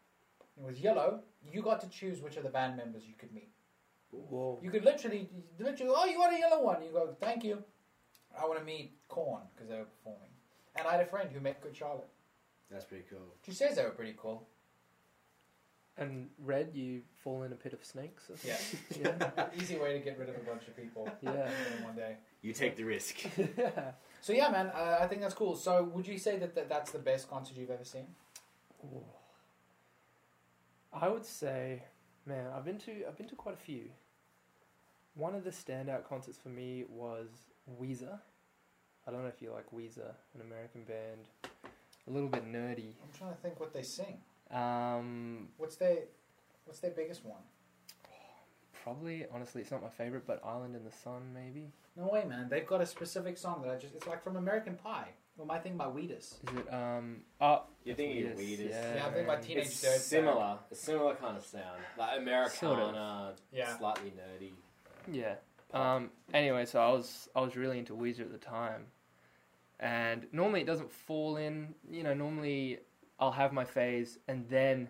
it 0.56 0.64
was 0.64 0.80
yellow. 0.80 1.20
You 1.52 1.62
got 1.62 1.80
to 1.80 1.88
choose 1.88 2.20
which 2.20 2.36
of 2.36 2.44
the 2.44 2.48
band 2.48 2.76
members 2.76 3.04
you 3.06 3.14
could 3.18 3.32
meet. 3.32 3.50
Whoa. 4.10 4.60
You 4.62 4.70
could 4.70 4.84
literally, 4.84 5.28
literally, 5.58 5.92
oh, 5.94 6.04
you 6.06 6.18
want 6.18 6.34
a 6.34 6.38
yellow 6.38 6.62
one? 6.62 6.82
You 6.82 6.92
go, 6.92 7.16
thank 7.20 7.42
you. 7.42 7.62
I 8.40 8.46
want 8.46 8.58
to 8.58 8.64
meet 8.64 8.92
Korn 9.08 9.42
because 9.54 9.68
they 9.68 9.76
were 9.76 9.84
performing. 9.84 10.30
And 10.76 10.86
I 10.86 10.92
had 10.92 11.00
a 11.00 11.06
friend 11.06 11.28
who 11.32 11.40
met 11.40 11.60
Good 11.60 11.76
Charlotte. 11.76 12.08
That's 12.70 12.84
pretty 12.84 13.04
cool. 13.10 13.34
She 13.44 13.52
says 13.52 13.76
they 13.76 13.84
were 13.84 13.90
pretty 13.90 14.14
cool. 14.16 14.48
And 15.96 16.28
red, 16.44 16.70
you 16.74 17.02
fall 17.22 17.44
in 17.44 17.52
a 17.52 17.54
pit 17.54 17.72
of 17.72 17.84
snakes. 17.84 18.28
Or 18.28 18.34
Yeah. 18.44 18.56
yeah. 19.00 19.46
Easy 19.60 19.76
way 19.78 19.92
to 19.92 20.00
get 20.00 20.18
rid 20.18 20.28
of 20.28 20.34
a 20.34 20.40
bunch 20.40 20.66
of 20.66 20.76
people 20.76 21.08
Yeah. 21.22 21.48
in 21.78 21.84
one 21.84 21.94
day. 21.94 22.16
You 22.42 22.52
take 22.52 22.76
the 22.76 22.82
risk. 22.84 23.24
yeah. 23.56 23.92
So 24.20 24.32
yeah, 24.32 24.48
man, 24.50 24.68
uh, 24.74 24.98
I 25.00 25.06
think 25.06 25.20
that's 25.20 25.34
cool. 25.34 25.54
So 25.54 25.84
would 25.84 26.06
you 26.06 26.18
say 26.18 26.36
that, 26.38 26.54
that 26.56 26.68
that's 26.68 26.90
the 26.90 26.98
best 26.98 27.30
concert 27.30 27.56
you've 27.56 27.70
ever 27.70 27.84
seen? 27.84 28.06
Ooh. 28.84 29.04
I 30.92 31.08
would 31.08 31.24
say, 31.24 31.82
man, 32.26 32.46
I've 32.54 32.64
been 32.64 32.78
to 32.78 32.92
I've 33.06 33.16
been 33.16 33.28
to 33.28 33.34
quite 33.36 33.54
a 33.54 33.58
few. 33.58 33.84
One 35.14 35.34
of 35.34 35.44
the 35.44 35.50
standout 35.50 36.08
concerts 36.08 36.38
for 36.38 36.48
me 36.48 36.84
was 36.88 37.28
Weezer. 37.80 38.18
I 39.06 39.10
don't 39.10 39.22
know 39.22 39.28
if 39.28 39.40
you 39.40 39.52
like 39.52 39.66
Weezer, 39.72 40.12
an 40.34 40.40
American 40.40 40.82
band, 40.84 41.28
a 42.08 42.10
little 42.10 42.28
bit 42.28 42.44
nerdy. 42.50 42.94
I'm 43.02 43.12
trying 43.16 43.30
to 43.30 43.36
think 43.42 43.60
what 43.60 43.72
they 43.72 43.82
sing. 43.82 44.18
Um, 44.50 45.48
What's 45.56 45.76
their 45.76 45.98
What's 46.64 46.80
their 46.80 46.90
biggest 46.92 47.24
one? 47.24 47.40
probably, 48.82 49.24
honestly, 49.32 49.62
it's 49.62 49.70
not 49.70 49.82
my 49.82 49.88
favorite, 49.88 50.24
but 50.26 50.42
Island 50.44 50.76
in 50.76 50.84
the 50.84 50.90
Sun, 50.90 51.32
maybe. 51.32 51.72
No 51.96 52.06
way, 52.06 52.24
man. 52.28 52.48
They've 52.50 52.66
got 52.66 52.82
a 52.82 52.86
specific 52.86 53.38
song 53.38 53.62
that 53.62 53.70
I 53.70 53.76
just. 53.78 53.94
It's 53.94 54.06
like 54.06 54.22
from 54.22 54.36
American 54.36 54.74
Pie. 54.74 55.08
Well, 55.38 55.46
my 55.46 55.58
thing 55.58 55.72
about 55.74 55.94
Wheatus. 55.94 56.36
Is 56.48 56.58
it? 56.58 56.72
Um, 56.72 57.22
oh, 57.40 57.62
You're 57.84 57.96
that's 57.96 58.06
thinking 58.06 58.22
Wheatus, 58.36 58.38
Wheatus. 58.38 58.70
Yeah, 58.70 58.94
Yeah, 58.96 59.06
I 59.06 59.10
think 59.10 59.26
my 59.26 59.36
teenage 59.36 59.66
It's 59.66 59.82
dirtbag. 59.84 59.98
similar. 60.00 60.58
A 60.70 60.74
similar 60.74 61.14
kind 61.14 61.36
of 61.36 61.44
sound. 61.46 61.80
Like 61.98 62.18
Americana, 62.18 62.50
Sort 62.50 62.78
of. 62.78 63.36
Yeah. 63.52 63.76
slightly 63.78 64.12
nerdy. 64.12 64.50
Yeah. 65.10 65.36
Um, 65.72 66.10
anyway, 66.34 66.66
so 66.66 66.78
I 66.80 66.92
was 66.92 67.28
I 67.34 67.40
was 67.40 67.56
really 67.56 67.78
into 67.78 67.94
Weezer 67.94 68.20
at 68.20 68.30
the 68.32 68.38
time, 68.38 68.84
and 69.80 70.26
normally 70.30 70.60
it 70.60 70.66
doesn't 70.66 70.92
fall 70.92 71.36
in. 71.38 71.74
You 71.90 72.02
know, 72.04 72.12
normally 72.14 72.80
I'll 73.24 73.32
have 73.32 73.52
my 73.54 73.64
phase, 73.64 74.18
and 74.28 74.46
then 74.50 74.88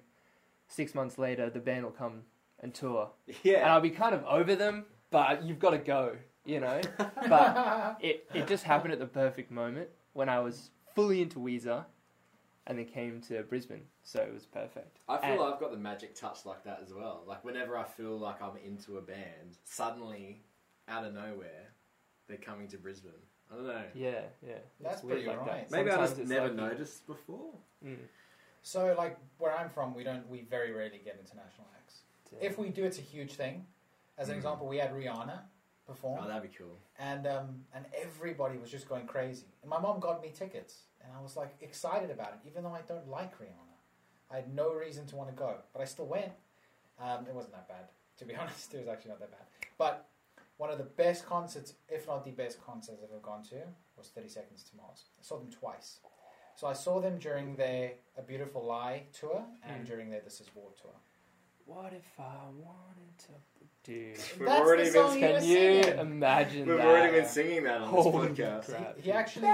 six 0.66 0.92
months 0.94 1.18
later 1.18 1.50
the 1.50 1.60
band 1.60 1.84
will 1.84 1.92
come 1.92 2.22
and 2.60 2.74
tour, 2.74 3.10
Yeah. 3.44 3.58
and 3.60 3.70
I'll 3.70 3.80
be 3.80 3.90
kind 3.90 4.12
of 4.14 4.24
over 4.24 4.56
them, 4.56 4.86
but 5.10 5.44
you've 5.44 5.58
got 5.60 5.70
to 5.70 5.78
go. 5.78 6.16
You 6.46 6.60
know, 6.60 6.78
but 7.28 7.96
it 8.02 8.28
it 8.34 8.46
just 8.46 8.64
happened 8.64 8.92
at 8.92 8.98
the 8.98 9.06
perfect 9.06 9.50
moment 9.50 9.88
when 10.12 10.28
I 10.28 10.40
was 10.40 10.70
fully 10.94 11.22
into 11.22 11.38
Weezer, 11.38 11.84
and 12.66 12.76
then 12.78 12.84
came 12.86 13.20
to 13.28 13.42
Brisbane, 13.44 13.84
so 14.02 14.20
it 14.20 14.34
was 14.34 14.44
perfect. 14.44 14.98
I 15.08 15.16
feel 15.18 15.42
And- 15.44 15.54
I've 15.54 15.60
got 15.60 15.70
the 15.70 15.78
magic 15.78 16.14
touch 16.14 16.44
like 16.44 16.62
that 16.64 16.80
as 16.82 16.92
well. 16.92 17.22
Like 17.26 17.44
whenever 17.44 17.78
I 17.78 17.84
feel 17.84 18.18
like 18.18 18.42
I'm 18.42 18.56
into 18.62 18.98
a 18.98 19.00
band, 19.00 19.56
suddenly, 19.64 20.42
out 20.86 21.04
of 21.06 21.14
nowhere, 21.14 21.68
they're 22.28 22.36
coming 22.36 22.68
to 22.68 22.76
Brisbane. 22.78 23.12
I 23.50 23.56
don't 23.56 23.66
know. 23.66 23.82
Yeah, 23.94 24.20
yeah. 24.46 24.54
That's 24.82 24.96
It's 24.96 25.04
weird 25.04 25.16
pretty 25.24 25.28
like 25.28 25.38
alright. 25.38 25.68
that. 25.70 25.76
Maybe 25.76 25.90
I 25.92 25.96
just 25.96 26.18
never 26.18 26.48
like- 26.48 26.56
noticed 26.56 27.06
before. 27.06 27.54
Mm. 27.82 27.96
So 28.64 28.94
like 28.98 29.16
where 29.38 29.56
I'm 29.56 29.68
from, 29.70 29.94
we 29.94 30.02
don't. 30.02 30.28
We 30.28 30.40
very 30.42 30.72
rarely 30.72 31.00
get 31.04 31.16
international 31.20 31.68
acts. 31.76 32.00
Yeah. 32.32 32.48
If 32.48 32.58
we 32.58 32.70
do, 32.70 32.82
it's 32.84 32.98
a 32.98 33.02
huge 33.02 33.34
thing. 33.34 33.66
As 34.18 34.28
an 34.28 34.34
Mm. 34.34 34.38
example, 34.38 34.66
we 34.66 34.78
had 34.78 34.92
Rihanna 34.92 35.38
perform. 35.86 36.20
Oh, 36.24 36.26
that'd 36.26 36.42
be 36.50 36.56
cool. 36.56 36.76
and 36.98 37.26
um, 37.26 37.64
and 37.74 37.84
everybody 37.94 38.58
was 38.58 38.70
just 38.70 38.88
going 38.88 39.06
crazy. 39.06 39.46
And 39.62 39.68
my 39.70 39.78
mom 39.78 40.00
got 40.00 40.20
me 40.22 40.30
tickets, 40.34 40.82
and 41.02 41.12
I 41.16 41.20
was 41.20 41.36
like 41.36 41.54
excited 41.60 42.10
about 42.10 42.28
it, 42.32 42.38
even 42.48 42.64
though 42.64 42.74
I 42.74 42.80
don't 42.82 43.06
like 43.08 43.38
Rihanna. 43.38 43.76
I 44.30 44.36
had 44.36 44.52
no 44.54 44.72
reason 44.72 45.06
to 45.08 45.16
want 45.16 45.28
to 45.30 45.36
go, 45.36 45.56
but 45.72 45.80
I 45.82 45.84
still 45.84 46.06
went. 46.06 46.32
Um, 46.98 47.26
it 47.28 47.34
wasn't 47.34 47.54
that 47.54 47.68
bad, 47.68 47.88
to 48.18 48.24
be 48.24 48.34
honest. 48.40 48.72
It 48.74 48.78
was 48.78 48.88
actually 48.88 49.10
not 49.10 49.20
that 49.20 49.30
bad. 49.30 49.46
But 49.76 50.08
one 50.56 50.70
of 50.70 50.78
the 50.78 50.84
best 50.84 51.26
concerts, 51.26 51.74
if 51.88 52.06
not 52.06 52.24
the 52.24 52.30
best 52.30 52.64
concerts 52.64 52.98
I've 53.02 53.10
ever 53.10 53.20
gone 53.20 53.42
to, 53.50 53.56
was 53.98 54.08
Thirty 54.08 54.28
Seconds 54.28 54.62
to 54.70 54.76
Mars. 54.76 55.04
I 55.20 55.22
saw 55.22 55.38
them 55.38 55.50
twice. 55.50 55.98
So 56.56 56.66
I 56.66 56.72
saw 56.72 57.00
them 57.00 57.18
during 57.18 57.56
their 57.56 57.92
A 58.16 58.22
Beautiful 58.22 58.64
Lie 58.64 59.04
tour 59.12 59.44
and 59.64 59.82
Mm. 59.84 59.86
during 59.86 60.10
their 60.10 60.20
This 60.20 60.40
Is 60.40 60.54
War 60.54 60.70
tour. 60.80 60.92
What 61.66 61.92
if 61.92 62.08
I 62.18 62.46
wanted 62.52 63.18
to, 63.18 63.32
dude? 63.82 64.16
We've 64.38 64.46
That's 64.48 64.60
already 64.60 64.84
the 64.84 64.92
been 64.92 65.02
song 65.08 65.14
he 65.14 65.20
Can 65.20 65.34
you 65.44 65.82
singing. 65.82 65.98
imagine 65.98 66.66
We've 66.68 66.76
that? 66.76 66.86
already 66.86 67.12
been 67.12 67.26
singing 67.26 67.64
that 67.64 67.80
on 67.80 67.94
this 67.94 68.04
Holy 68.04 68.28
podcast. 68.28 68.64
crap. 68.66 68.96
He, 68.96 69.02
he 69.02 69.12
actually, 69.12 69.48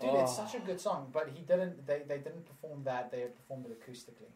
dude, 0.00 0.14
it's 0.14 0.34
such 0.36 0.54
a 0.54 0.60
good 0.60 0.80
song, 0.80 1.10
but 1.12 1.28
he 1.28 1.42
didn't. 1.42 1.86
They, 1.86 2.02
they 2.08 2.18
didn't 2.18 2.46
perform 2.46 2.84
that. 2.84 3.10
They 3.12 3.24
performed 3.26 3.66
it 3.66 3.78
acoustically. 3.80 4.32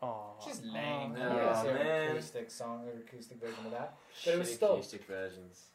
Oh, 0.00 0.34
Which 0.44 0.54
is 0.54 0.64
lame. 0.64 1.12
oh, 1.16 1.18
no. 1.18 1.28
Who 1.28 1.46
wants 1.46 1.60
an 1.68 1.74
man. 1.74 2.10
acoustic 2.10 2.50
song 2.50 2.88
or 2.88 2.98
acoustic 2.98 3.38
version 3.38 3.64
of 3.66 3.70
that? 3.72 3.94
But 4.24 4.34
it 4.34 4.38
was 4.38 4.52
still- 4.52 4.72
acoustic 4.72 5.04
versions. 5.04 5.68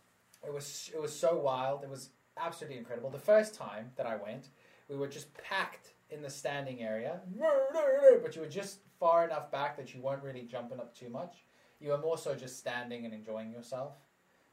It 0.46 0.52
was 0.54 0.92
it 0.94 1.02
was 1.02 1.18
so 1.18 1.38
wild. 1.38 1.84
It 1.84 1.90
was 1.90 2.10
absolutely 2.36 2.78
incredible. 2.80 3.10
The 3.10 3.20
first 3.20 3.54
time 3.56 3.92
that 3.96 4.06
I 4.06 4.16
went, 4.18 4.50
we 4.90 4.96
were 4.96 5.08
just 5.08 5.28
packed 5.38 5.94
in 6.10 6.22
the 6.22 6.30
standing 6.30 6.82
area, 6.82 7.20
but 8.24 8.36
you 8.36 8.42
were 8.42 8.48
just 8.48 8.80
far 9.00 9.26
enough 9.26 9.52
back 9.52 9.78
that 9.78 9.94
you 9.94 10.02
weren't 10.02 10.24
really 10.24 10.44
jumping 10.44 10.80
up 10.80 10.96
too 10.96 11.10
much. 11.10 11.46
You 11.80 11.90
were 11.90 11.98
more 11.98 12.18
so 12.18 12.34
just 12.36 12.58
standing 12.58 13.06
and 13.06 13.14
enjoying 13.14 13.52
yourself 13.52 13.94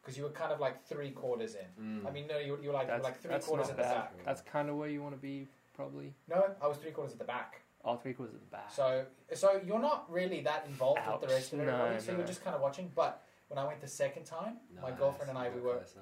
because 0.03 0.19
you 0.19 0.25
were 0.25 0.31
kind 0.31 0.53
of 0.53 0.61
like 0.61 0.85
three 0.85 1.11
quarters 1.11 1.55
in. 1.55 2.01
Mm. 2.03 2.07
I 2.07 2.11
mean, 2.11 2.27
no, 2.27 2.39
you, 2.39 2.59
you 2.63 2.69
were 2.69 2.75
like 2.75 2.89
you 2.89 2.93
were 2.93 2.99
That's, 2.99 3.05
like 3.05 3.21
three 3.21 3.39
quarters 3.39 3.71
at 3.71 3.77
the 3.77 3.83
bad. 3.83 3.95
back. 3.95 4.25
That's 4.25 4.43
kind 4.43 4.69
of 4.69 4.77
where 4.77 4.89
you 4.89 5.03
want 5.03 5.15
to 5.15 5.21
be, 5.21 5.47
probably. 5.75 6.13
No, 6.29 6.45
I 6.61 6.67
was 6.67 6.77
three 6.77 6.91
quarters 6.91 7.13
at 7.15 7.19
the 7.19 7.25
back. 7.25 7.63
All 7.85 7.97
three 7.97 8.13
quarters 8.15 8.35
at 8.35 8.41
the 8.41 8.47
back. 8.51 8.71
So, 8.71 9.05
so 9.35 9.61
you're 9.67 9.79
not 9.79 10.11
really 10.11 10.41
that 10.43 10.65
involved 10.69 11.01
with 11.07 11.21
the 11.21 11.27
Ouch. 11.29 11.33
rest 11.33 11.53
of 11.53 11.59
No, 11.61 11.65
everybody. 11.69 12.01
so 12.01 12.13
no. 12.13 12.19
you're 12.19 12.27
just 12.27 12.43
kind 12.45 12.57
of 12.57 12.61
watching. 12.63 12.91
But 12.95 13.23
when 13.49 13.59
I 13.59 13.67
went 13.67 13.81
the 13.81 13.89
second 13.89 14.25
time, 14.25 14.57
my 14.83 14.91
girlfriend 14.91 15.31
and 15.31 15.39
I, 15.39 15.49
we 15.51 15.61
were 15.61 15.77
closer. 15.77 16.01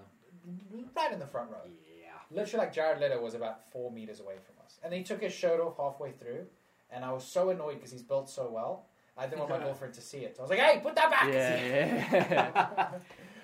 right 0.96 1.12
in 1.12 1.18
the 1.18 1.26
front 1.26 1.50
row. 1.50 1.58
Yeah. 1.66 1.91
Literally, 2.32 2.66
like 2.66 2.74
Jared 2.74 3.00
Leto 3.00 3.20
was 3.20 3.34
about 3.34 3.68
four 3.70 3.90
meters 3.90 4.20
away 4.20 4.34
from 4.44 4.54
us, 4.64 4.78
and 4.82 4.92
he 4.92 5.02
took 5.02 5.20
his 5.20 5.32
shirt 5.32 5.60
off 5.60 5.76
halfway 5.76 6.12
through, 6.12 6.46
and 6.90 7.04
I 7.04 7.12
was 7.12 7.24
so 7.24 7.50
annoyed 7.50 7.74
because 7.74 7.92
he's 7.92 8.02
built 8.02 8.28
so 8.28 8.48
well. 8.50 8.86
I 9.16 9.26
didn't 9.26 9.40
want 9.40 9.50
my 9.50 9.58
girlfriend 9.58 9.92
to 9.94 10.00
see 10.00 10.18
it. 10.18 10.36
So 10.36 10.40
I 10.40 10.44
was 10.44 10.50
like, 10.50 10.58
"Hey, 10.58 10.80
put 10.82 10.94
that 10.94 11.10
back!" 11.10 11.28
yeah. 11.32 12.88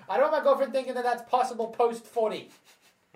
I 0.09 0.17
don't 0.17 0.31
want 0.31 0.43
my 0.43 0.43
girlfriend 0.43 0.73
thinking 0.73 0.95
that 0.95 1.03
that's 1.03 1.21
possible 1.29 1.67
post 1.67 2.05
forty. 2.05 2.49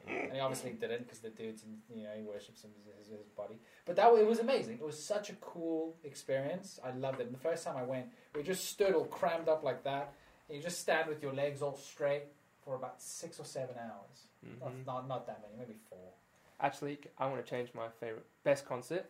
And 0.08 0.34
he 0.34 0.40
obviously 0.40 0.72
didn't 0.72 1.04
because 1.04 1.20
the 1.20 1.30
dude's, 1.30 1.64
you 1.90 2.04
know, 2.04 2.10
he 2.16 2.24
worships 2.24 2.62
his, 2.62 2.72
his, 3.00 3.08
his 3.08 3.32
body. 3.38 3.56
But 3.86 3.96
that 3.96 4.14
it 4.14 4.28
was 4.28 4.40
amazing. 4.40 4.76
It 4.76 4.86
was 4.86 5.02
such 5.02 5.30
a 5.30 5.34
cool 5.36 5.96
experience. 6.04 6.80
I 6.84 6.92
loved 6.92 7.22
it. 7.22 7.28
And 7.28 7.34
the 7.34 7.40
first 7.40 7.64
time 7.64 7.78
I 7.78 7.84
went, 7.84 8.08
we 8.36 8.44
just 8.44 8.66
stood 8.66 8.94
all 8.94 9.06
crammed 9.06 9.48
up 9.48 9.64
like 9.64 9.84
that. 9.86 10.14
And 10.50 10.58
you 10.58 10.64
just 10.64 10.82
stand 10.82 11.08
with 11.08 11.24
your 11.24 11.34
legs 11.34 11.62
all 11.62 11.78
straight 11.78 12.24
for 12.64 12.76
about 12.76 13.02
six 13.02 13.40
or 13.40 13.46
seven 13.46 13.76
hours. 13.78 14.28
Not, 14.60 14.72
Mhm. 14.72 14.86
not, 14.86 15.08
not 15.08 15.28
that 15.28 15.42
many, 15.42 15.56
maybe 15.58 15.80
four. 15.90 16.12
Actually, 16.60 17.00
I 17.18 17.28
want 17.28 17.44
to 17.46 17.50
change 17.50 17.74
my 17.74 17.90
favorite 17.90 18.26
best 18.44 18.66
concert. 18.66 19.10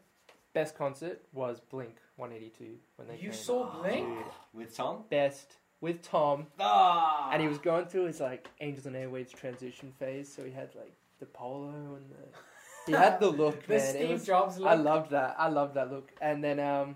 Best 0.53 0.75
concert 0.77 1.21
was 1.33 1.59
Blink 1.59 1.95
182 2.15 2.79
when 2.95 3.07
they 3.07 3.15
You 3.15 3.21
came. 3.31 3.33
saw 3.33 3.81
Blink? 3.81 4.07
Dude, 4.07 4.25
With 4.53 4.75
Tom? 4.75 5.03
best 5.09 5.57
with 5.81 6.01
Tom, 6.03 6.47
Ah! 6.59 7.29
and 7.31 7.41
he 7.41 7.47
was 7.47 7.57
going 7.57 7.85
through 7.87 8.05
his 8.05 8.19
like 8.21 8.47
Angels 8.61 8.85
and 8.85 8.95
Airwaves 8.95 9.33
transition 9.33 9.91
phase. 9.91 10.31
So 10.33 10.43
he 10.43 10.51
had 10.51 10.73
like 10.75 10.93
the 11.19 11.25
polo 11.25 11.95
and 11.95 12.09
the 12.11 12.37
he 12.85 12.91
had 12.91 13.19
the 13.19 13.29
look, 13.29 13.63
The 13.67 13.73
man. 13.77 13.83
It 13.83 13.89
Steve 13.89 14.09
was- 14.11 14.25
Jobs 14.25 14.57
look. 14.59 14.69
I 14.69 14.75
loved 14.75 15.09
that. 15.11 15.35
I 15.39 15.47
loved 15.49 15.73
that 15.75 15.89
look. 15.91 16.11
And 16.21 16.43
then 16.43 16.59
um, 16.59 16.95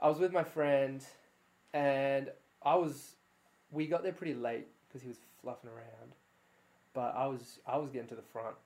I 0.00 0.08
was 0.08 0.18
with 0.18 0.32
my 0.32 0.42
friend, 0.44 1.04
and 1.72 2.30
I 2.62 2.74
was, 2.74 3.14
we 3.70 3.86
got 3.86 4.02
there 4.02 4.12
pretty 4.12 4.34
late 4.34 4.66
because 4.88 5.02
he 5.02 5.08
was 5.08 5.18
fluffing 5.42 5.70
around, 5.70 6.12
but 6.94 7.14
I 7.16 7.26
was 7.26 7.60
I 7.66 7.76
was 7.78 7.90
getting 7.90 8.08
to 8.08 8.14
the 8.16 8.22
front. 8.22 8.56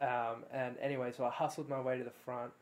Um, 0.00 0.44
and 0.52 0.76
anyway, 0.80 1.12
so 1.16 1.24
I 1.24 1.30
hustled 1.30 1.68
my 1.68 1.80
way 1.80 1.98
to 1.98 2.04
the 2.04 2.10
front, 2.10 2.52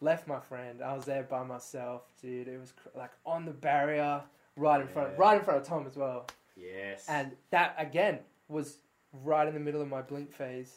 left 0.00 0.28
my 0.28 0.38
friend. 0.38 0.82
I 0.82 0.94
was 0.94 1.04
there 1.04 1.24
by 1.24 1.42
myself, 1.42 2.02
dude. 2.22 2.46
It 2.48 2.60
was 2.60 2.72
cr- 2.72 2.96
like 2.96 3.10
on 3.24 3.44
the 3.44 3.50
barrier, 3.50 4.22
right 4.56 4.80
in 4.80 4.86
front, 4.86 5.18
right 5.18 5.38
in 5.38 5.44
front 5.44 5.60
of 5.60 5.66
Tom 5.66 5.86
as 5.86 5.96
well. 5.96 6.26
Yes. 6.56 7.04
And 7.08 7.32
that 7.50 7.74
again 7.78 8.20
was 8.48 8.78
right 9.24 9.48
in 9.48 9.54
the 9.54 9.60
middle 9.60 9.82
of 9.82 9.88
my 9.88 10.00
blink 10.00 10.32
phase. 10.32 10.76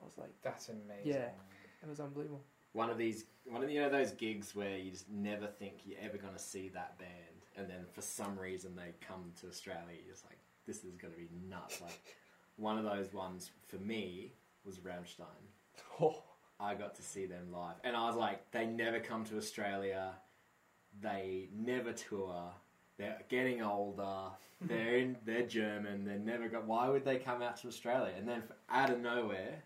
I 0.00 0.04
was 0.04 0.14
like, 0.18 0.30
That's 0.42 0.68
amazing. 0.70 1.04
Yeah. 1.04 1.28
it 1.82 1.88
was 1.88 2.00
unbelievable. 2.00 2.40
one 2.72 2.88
of 2.90 2.96
these, 2.98 3.24
one 3.46 3.62
of 3.62 3.70
you 3.70 3.80
know 3.80 3.90
those 3.90 4.12
gigs 4.12 4.54
where 4.54 4.78
you 4.78 4.90
just 4.90 5.08
never 5.10 5.46
think 5.46 5.74
you're 5.84 6.00
ever 6.00 6.16
going 6.16 6.32
to 6.32 6.38
see 6.38 6.68
that 6.70 6.98
band, 6.98 7.10
and 7.58 7.68
then 7.68 7.84
for 7.92 8.00
some 8.00 8.38
reason 8.38 8.74
they 8.74 8.92
come 9.06 9.32
to 9.42 9.48
Australia. 9.48 9.82
You're 10.02 10.14
just 10.14 10.24
like, 10.24 10.38
this 10.66 10.84
is 10.84 10.96
going 10.96 11.12
to 11.14 11.18
be 11.18 11.28
nuts. 11.48 11.80
Like 11.80 12.16
one 12.56 12.78
of 12.78 12.84
those 12.84 13.12
ones 13.12 13.50
for 13.68 13.76
me 13.76 14.32
was 14.64 14.78
Rammstein. 14.78 15.24
Oh. 16.00 16.22
I 16.58 16.74
got 16.74 16.94
to 16.94 17.02
see 17.02 17.26
them 17.26 17.52
live, 17.52 17.74
and 17.84 17.94
I 17.94 18.06
was 18.06 18.16
like, 18.16 18.50
they 18.50 18.64
never 18.64 18.98
come 18.98 19.24
to 19.26 19.36
Australia. 19.36 20.12
They 21.02 21.50
never 21.54 21.92
tour. 21.92 22.44
They're 22.96 23.18
getting 23.28 23.60
older. 23.62 24.30
They're 24.62 24.96
in. 24.96 25.18
They're 25.26 25.46
German. 25.46 26.06
They're 26.06 26.18
never 26.18 26.48
got. 26.48 26.66
Why 26.66 26.88
would 26.88 27.04
they 27.04 27.18
come 27.18 27.42
out 27.42 27.58
to 27.58 27.68
Australia? 27.68 28.14
And 28.16 28.26
then 28.26 28.42
out 28.70 28.88
of 28.88 29.00
nowhere, 29.00 29.62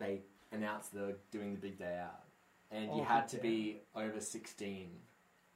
they 0.00 0.22
announced 0.50 0.92
they 0.92 1.00
were 1.00 1.16
doing 1.30 1.52
the 1.54 1.60
big 1.60 1.78
day 1.78 1.96
out, 2.02 2.24
and 2.72 2.86
you 2.86 3.02
Oh, 3.02 3.04
had 3.04 3.28
to 3.28 3.36
be 3.36 3.82
over 3.94 4.18
sixteen. 4.20 4.88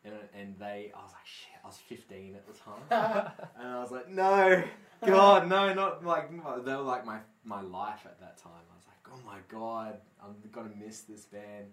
And, 0.09 0.41
and 0.41 0.59
they, 0.59 0.93
I 0.95 1.03
was 1.03 1.13
like, 1.13 1.27
shit, 1.27 1.59
I 1.63 1.67
was 1.67 1.77
15 1.77 2.35
at 2.35 2.47
the 2.47 2.53
time. 2.53 3.33
and 3.59 3.69
I 3.69 3.81
was 3.81 3.91
like, 3.91 4.09
no, 4.09 4.63
God, 5.05 5.49
no, 5.49 5.75
not 5.75 6.05
like, 6.05 6.31
they 6.65 6.75
were 6.75 6.83
like 6.83 7.05
my, 7.05 7.19
my 7.45 7.61
life 7.61 8.01
at 8.05 8.21
that 8.21 8.39
time. 8.39 8.53
I 8.71 8.77
was 8.77 8.87
like, 8.87 9.15
oh 9.15 9.21
my 9.27 9.39
god, 9.49 9.99
I'm 10.23 10.35
gonna 10.53 10.71
miss 10.79 11.01
this 11.01 11.25
band. 11.25 11.67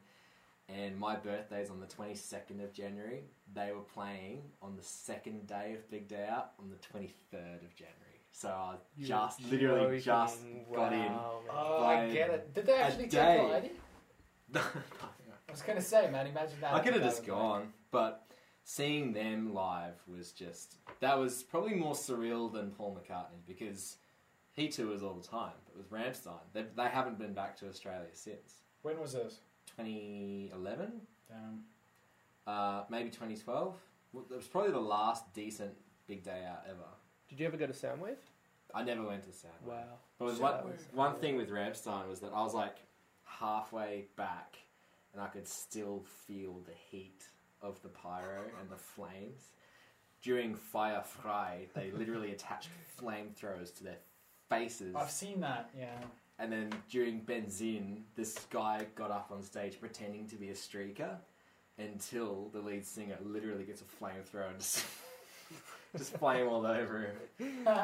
And 0.67 0.97
my 0.97 1.15
birthday's 1.15 1.69
on 1.69 1.79
the 1.79 1.85
22nd 1.85 2.63
of 2.63 2.73
January. 2.73 3.25
They 3.53 3.71
were 3.71 3.81
playing 3.81 4.41
on 4.63 4.75
the 4.75 4.83
second 4.83 5.45
day 5.45 5.75
of 5.77 5.89
Big 5.91 6.07
Day 6.07 6.27
Out 6.27 6.53
on 6.59 6.69
the 6.69 6.75
23rd 6.77 7.63
of 7.63 7.75
January. 7.75 8.05
So 8.31 8.49
I 8.49 8.75
You're 8.97 9.07
just 9.07 9.43
literally 9.49 9.99
just 9.99 10.41
joking. 10.41 10.65
got 10.73 10.91
in. 10.91 10.99
Wow, 10.99 11.41
man. 11.45 11.55
Oh, 11.55 11.85
I 11.85 12.09
get 12.11 12.29
it. 12.31 12.53
Did 12.53 12.65
they 12.65 12.73
actually 12.73 13.03
take 13.03 13.11
day. 13.11 13.37
the 13.37 13.53
lady? 13.53 13.71
I 15.55 15.57
was 15.57 15.61
gonna 15.61 15.81
say, 15.81 16.09
man, 16.11 16.27
imagine 16.27 16.57
that. 16.59 16.73
I 16.73 16.79
could 16.81 16.93
have 16.95 17.01
just 17.03 17.21
was 17.21 17.27
gone, 17.27 17.71
but 17.89 18.27
seeing 18.65 19.13
them 19.13 19.53
live 19.53 19.93
was 20.05 20.33
just 20.33 20.75
that 20.99 21.17
was 21.17 21.43
probably 21.43 21.75
more 21.75 21.93
surreal 21.93 22.51
than 22.51 22.71
Paul 22.71 22.99
McCartney 22.99 23.39
because 23.47 23.95
he 24.51 24.67
tours 24.67 25.01
all 25.01 25.13
the 25.13 25.25
time. 25.25 25.53
But 25.65 25.77
with 25.77 25.89
Rammstein, 25.91 26.39
they, 26.51 26.65
they 26.75 26.89
haven't 26.89 27.17
been 27.17 27.31
back 27.33 27.55
to 27.59 27.69
Australia 27.69 28.09
since 28.11 28.63
When 28.81 28.99
was 28.99 29.13
this? 29.13 29.39
2011, 29.77 30.91
Damn. 31.29 31.63
uh, 32.53 32.83
maybe 32.89 33.09
2012. 33.09 33.75
Well, 34.11 34.25
It 34.29 34.35
was 34.35 34.47
probably 34.47 34.71
the 34.71 34.79
last 34.79 35.33
decent 35.33 35.71
big 36.05 36.23
day 36.23 36.43
out 36.45 36.63
ever. 36.69 36.79
Did 37.29 37.39
you 37.39 37.47
ever 37.47 37.55
go 37.55 37.65
to 37.67 37.73
Soundwave? 37.73 38.17
I 38.73 38.83
never 38.83 39.03
went 39.03 39.23
to 39.23 39.31
Sound. 39.31 39.53
Wow. 39.65 39.83
But 40.19 40.25
was 40.25 40.39
one, 40.39 40.51
that 40.51 40.65
was- 40.65 40.85
one 40.93 41.15
thing 41.15 41.37
with 41.37 41.49
Rammstein 41.49 42.09
was 42.09 42.19
that 42.19 42.31
I 42.33 42.41
was 42.43 42.53
like 42.53 42.75
halfway 43.23 44.05
back 44.17 44.57
and 45.15 45.23
I 45.23 45.27
could 45.27 45.47
still 45.47 46.03
feel 46.27 46.59
the 46.65 46.73
heat 46.91 47.23
of 47.61 47.81
the 47.81 47.89
pyro 47.89 48.41
and 48.59 48.69
the 48.69 48.75
flames. 48.75 49.43
During 50.21 50.55
Feuer 50.55 51.03
Frei, 51.05 51.67
they 51.73 51.91
literally 51.91 52.31
attached 52.31 52.69
flamethrowers 53.01 53.75
to 53.77 53.83
their 53.85 53.97
faces. 54.49 54.93
I've 54.95 55.11
seen 55.11 55.39
that. 55.41 55.69
Yeah. 55.77 55.87
And 56.37 56.51
then 56.51 56.69
during 56.89 57.21
Benzin, 57.21 58.01
this 58.15 58.35
guy 58.49 58.85
got 58.95 59.09
up 59.09 59.29
on 59.31 59.41
stage 59.41 59.79
pretending 59.79 60.27
to 60.27 60.35
be 60.35 60.49
a 60.49 60.53
streaker 60.53 61.15
until 61.77 62.49
the 62.51 62.59
lead 62.59 62.85
singer 62.85 63.17
literally 63.23 63.63
gets 63.63 63.81
a 63.81 63.85
flamethrower 63.85 64.49
and 64.49 64.59
just, 64.59 64.83
just 65.97 66.17
flame 66.17 66.47
all 66.47 66.65
over 66.65 67.13
him. 67.39 67.47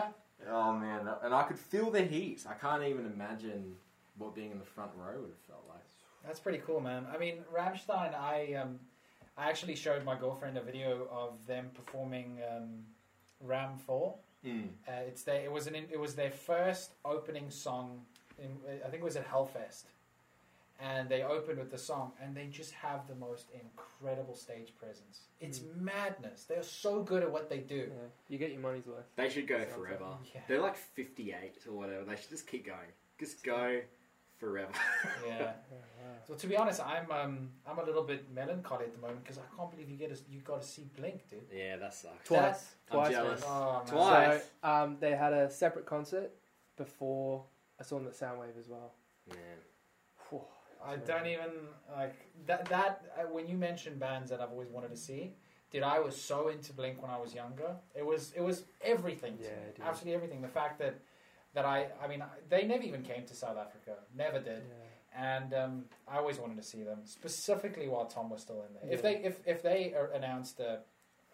Oh 0.50 0.74
man, 0.74 1.08
and 1.24 1.36
I 1.36 1.44
could 1.44 1.60
feel 1.60 1.92
the 1.92 2.02
heat. 2.02 2.46
I 2.50 2.54
can't 2.54 2.84
even 2.84 3.06
imagine 3.06 3.76
what 4.18 4.34
being 4.34 4.50
in 4.50 4.58
the 4.58 4.66
front 4.66 4.90
row 4.96 5.20
would 5.22 5.30
have 5.30 5.38
felt 5.48 5.66
like. 5.70 5.81
That's 6.26 6.40
pretty 6.40 6.62
cool, 6.66 6.80
man. 6.80 7.06
I 7.14 7.18
mean, 7.18 7.40
Rammstein. 7.54 8.14
I 8.14 8.56
um, 8.62 8.80
I 9.38 9.50
actually 9.50 9.76
showed 9.76 10.04
my 10.06 10.18
girlfriend 10.18 10.58
a 10.58 10.62
video 10.62 11.08
of 11.12 11.46
them 11.48 11.70
performing 11.74 12.40
um, 12.56 12.70
Ram 13.42 13.78
Four. 13.78 14.16
Mm. 14.46 14.70
Uh, 14.88 14.92
it's 15.08 15.24
their, 15.24 15.42
it 15.42 15.52
was 15.52 15.68
an 15.68 15.76
it 15.76 16.00
was 16.00 16.16
their 16.16 16.32
first 16.32 16.92
opening 17.06 17.50
song. 17.50 18.02
In, 18.40 18.50
I 18.86 18.90
think 18.90 19.02
it 19.02 19.06
was 19.06 19.16
at 19.16 19.28
Hellfest, 19.28 19.84
and 20.80 21.08
they 21.08 21.24
opened 21.24 21.60
with 21.60 21.72
the 21.72 21.78
song, 21.78 22.12
and 22.22 22.36
they 22.36 22.48
just 22.48 22.72
have 22.74 23.08
the 23.08 23.16
most 23.16 23.48
incredible 23.54 24.36
stage 24.36 24.74
presence. 24.80 25.22
It's 25.40 25.62
madness. 25.80 26.46
They 26.46 26.56
are 26.56 26.64
so 26.64 27.04
good 27.04 27.24
at 27.24 27.32
what 27.32 27.50
they 27.50 27.60
do. 27.60 27.88
Yeah. 27.90 28.08
You 28.30 28.38
get 28.38 28.52
your 28.52 28.62
money's 28.62 28.86
worth. 28.86 29.06
They 29.16 29.30
should 29.30 29.48
go 29.48 29.60
Sounds 29.60 29.74
forever. 29.74 30.06
Yeah. 30.34 30.42
They're 30.48 30.62
like 30.62 30.76
58 30.78 31.68
or 31.68 31.74
whatever. 31.74 32.04
They 32.04 32.16
should 32.16 32.30
just 32.30 32.48
keep 32.48 32.66
going. 32.66 32.80
Just 33.20 33.44
go 33.44 33.82
forever. 34.42 34.72
Yeah. 35.28 35.38
Yeah, 35.38 35.46
wow. 35.72 36.16
So 36.28 36.34
to 36.34 36.48
be 36.48 36.56
honest, 36.58 36.80
I'm 36.94 37.10
um, 37.12 37.34
I'm 37.68 37.78
a 37.80 37.84
little 37.90 38.04
bit 38.12 38.22
melancholy 38.34 38.86
at 38.86 38.94
the 38.96 39.02
moment 39.06 39.24
because 39.24 39.38
I 39.38 39.48
can't 39.56 39.70
believe 39.72 39.90
you 39.90 39.98
get 39.98 40.12
a, 40.12 40.18
you 40.34 40.40
got 40.52 40.62
to 40.62 40.68
see 40.68 40.86
Blink, 40.98 41.30
dude. 41.30 41.40
yeah, 41.54 41.78
that 41.78 41.94
sucks. 41.94 42.28
Twice. 42.28 42.64
I'm 42.92 42.98
Twice. 42.98 43.12
jealous. 43.12 43.42
Oh. 43.46 43.82
Twice. 43.86 44.42
So 44.64 44.70
um, 44.70 44.98
they 45.00 45.12
had 45.16 45.34
a 45.34 45.50
separate 45.50 45.86
concert 45.86 46.32
before 46.78 47.44
I 47.80 47.84
saw 47.84 47.98
them 48.00 48.08
at 48.08 48.14
Soundwave 48.14 48.58
as 48.60 48.68
well. 48.68 48.94
Man. 49.30 49.38
Whew. 50.30 50.42
I 50.84 50.96
don't 50.98 51.28
even 51.28 51.52
like 51.96 52.16
that. 52.48 52.66
That 52.66 53.06
uh, 53.18 53.22
when 53.36 53.48
you 53.48 53.56
mention 53.58 53.98
bands 54.00 54.30
that 54.32 54.42
I've 54.42 54.52
always 54.52 54.70
wanted 54.70 54.90
to 54.92 54.98
see, 54.98 55.34
dude, 55.72 55.84
I 55.84 56.00
was 56.00 56.16
so 56.20 56.50
into 56.50 56.74
Blink 56.74 57.02
when 57.02 57.12
I 57.12 57.20
was 57.20 57.34
younger. 57.36 57.76
It 57.96 58.06
was 58.06 58.34
it 58.36 58.42
was 58.42 58.64
everything. 58.82 59.38
to 59.38 59.44
Yeah, 59.44 59.50
me. 59.50 59.56
dude. 59.76 59.86
absolutely 59.86 60.16
everything. 60.16 60.42
The 60.42 60.48
fact 60.62 60.80
that 60.80 60.96
that 61.54 61.66
I 61.66 61.88
I 62.04 62.08
mean 62.08 62.24
they 62.50 62.64
never 62.64 62.84
even 62.84 63.02
came 63.04 63.26
to 63.26 63.36
South 63.36 63.58
Africa, 63.58 63.96
never 64.16 64.40
did, 64.40 64.64
Yeah. 64.68 65.38
and 65.38 65.54
um, 65.54 65.86
I 66.08 66.18
always 66.18 66.38
wanted 66.40 66.58
to 66.58 66.64
see 66.64 66.84
them 66.84 67.00
specifically 67.06 67.88
while 67.88 68.06
Tom 68.06 68.30
was 68.30 68.42
still 68.42 68.64
in 68.68 68.74
there. 68.74 68.94
If 68.94 69.02
they 69.02 69.16
if 69.24 69.42
if 69.46 69.62
they 69.62 69.94
uh, 69.94 70.16
announced 70.16 70.58
the 70.58 70.80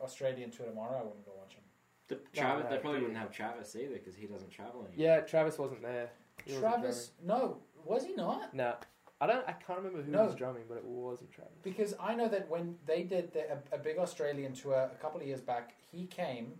Australian 0.01 0.51
tour 0.51 0.65
tomorrow, 0.68 0.99
I 0.99 1.03
wouldn't 1.03 1.26
go 1.26 1.32
watch 1.38 1.55
them. 1.55 1.63
The, 2.09 2.15
Travis, 2.39 2.63
no, 2.63 2.70
they 2.70 2.78
probably 2.78 3.01
wouldn't 3.01 3.18
have 3.18 3.32
Travis 3.32 3.76
either 3.76 3.93
because 3.95 4.15
he 4.15 4.28
doesn't 4.28 4.49
travel 4.49 4.86
anymore. 4.88 4.93
Yeah, 4.95 5.20
Travis 5.22 5.57
wasn't 5.57 5.82
there. 5.82 6.09
He 6.45 6.53
wasn't 6.53 6.72
Travis, 6.74 7.11
no, 7.26 7.57
was 7.84 8.05
he 8.05 8.13
not? 8.13 8.53
No, 8.53 8.76
I 9.20 9.28
don't. 9.28 9.43
I 9.47 9.51
can't 9.51 9.80
remember 9.80 10.01
who 10.01 10.11
No. 10.11 10.26
was 10.26 10.36
drumming, 10.36 10.63
but 10.70 10.78
it 10.78 10.86
wasn't 10.86 11.32
Travis. 11.32 11.51
Because 11.63 11.93
I 11.99 12.15
know 12.15 12.30
that 12.30 12.47
when 12.49 12.76
they 12.86 13.03
did 13.03 13.34
the, 13.34 13.51
a, 13.51 13.76
a 13.76 13.78
big 13.78 13.97
Australian 13.97 14.53
tour 14.53 14.89
a 14.91 14.95
couple 15.01 15.20
of 15.20 15.28
years 15.28 15.41
back, 15.41 15.74
he 15.91 16.05
came 16.05 16.53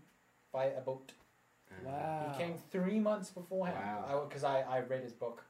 by 0.52 0.66
a 0.66 0.82
boat. 0.82 1.14
Wow. 1.84 2.32
He 2.32 2.44
came 2.44 2.56
three 2.72 3.00
months 3.00 3.30
beforehand. 3.30 3.78
Wow. 3.80 4.26
Because 4.28 4.44
I, 4.44 4.62
I, 4.62 4.80
read 4.82 5.04
his 5.04 5.14
book, 5.14 5.44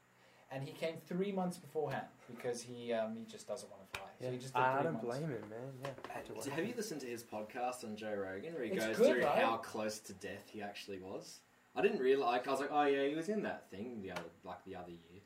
and 0.50 0.62
he 0.62 0.72
came 0.72 0.94
three 1.06 1.32
months 1.32 1.56
beforehand 1.56 2.06
because 2.34 2.62
he 2.62 2.92
um, 2.92 3.16
he 3.16 3.24
just 3.24 3.48
doesn't 3.48 3.70
want 3.70 3.92
to 3.92 3.98
fly. 3.98 4.08
So 4.20 4.30
he 4.30 4.38
just 4.38 4.54
did 4.54 4.60
I 4.60 4.82
don't 4.82 4.94
months. 4.94 5.06
blame 5.06 5.22
him, 5.28 5.42
man. 5.48 5.72
Yeah. 5.82 5.90
had 6.08 6.24
to 6.26 6.34
Uh. 6.34 6.54
Have 6.54 6.66
you 6.66 6.74
listened 6.76 7.00
to 7.02 7.06
his 7.06 7.22
podcast 7.22 7.84
on 7.84 7.96
Joe 7.96 8.14
Rogan 8.14 8.54
where 8.54 8.64
he 8.64 8.70
It's 8.70 8.84
goes 8.84 8.96
good, 8.96 9.12
through 9.14 9.24
right? 9.24 9.38
how 9.38 9.56
close 9.58 9.98
to 10.00 10.12
death 10.14 10.48
he 10.52 10.60
actually 10.62 10.98
was? 10.98 11.40
I 11.76 11.82
didn't 11.82 12.00
realize. 12.00 12.32
Like, 12.32 12.48
I 12.48 12.50
was 12.50 12.60
like, 12.60 12.70
oh 12.72 12.84
yeah, 12.84 13.06
he 13.06 13.14
was 13.14 13.28
in 13.28 13.42
that 13.42 13.70
thing 13.70 14.00
the 14.02 14.10
other 14.10 14.22
like 14.44 14.64
the 14.64 14.74
other 14.74 14.90
year, 14.90 15.20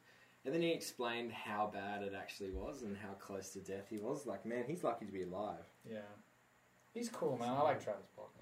and 0.44 0.54
then 0.54 0.60
he 0.60 0.72
explained 0.72 1.32
how 1.32 1.70
bad 1.72 2.02
it 2.02 2.12
actually 2.16 2.50
was 2.50 2.82
and 2.82 2.96
how 2.96 3.14
close 3.18 3.50
to 3.50 3.60
death 3.60 3.86
he 3.88 3.98
was. 3.98 4.26
Like, 4.26 4.44
man, 4.44 4.64
he's 4.66 4.84
lucky 4.84 5.06
to 5.06 5.12
be 5.12 5.22
alive. 5.22 5.64
Yeah, 5.90 5.98
he's 6.92 7.08
cool, 7.08 7.38
man. 7.38 7.48
I 7.50 7.62
like 7.62 7.82
Travis 7.82 8.08
Barker. 8.14 8.41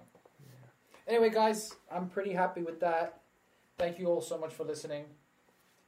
Yeah. 1.10 1.16
Anyway, 1.16 1.30
guys, 1.34 1.74
I'm 1.90 2.08
pretty 2.08 2.32
happy 2.32 2.62
with 2.62 2.80
that. 2.80 3.20
Thank 3.78 3.98
you 3.98 4.06
all 4.06 4.20
so 4.20 4.38
much 4.38 4.52
for 4.52 4.64
listening. 4.64 5.04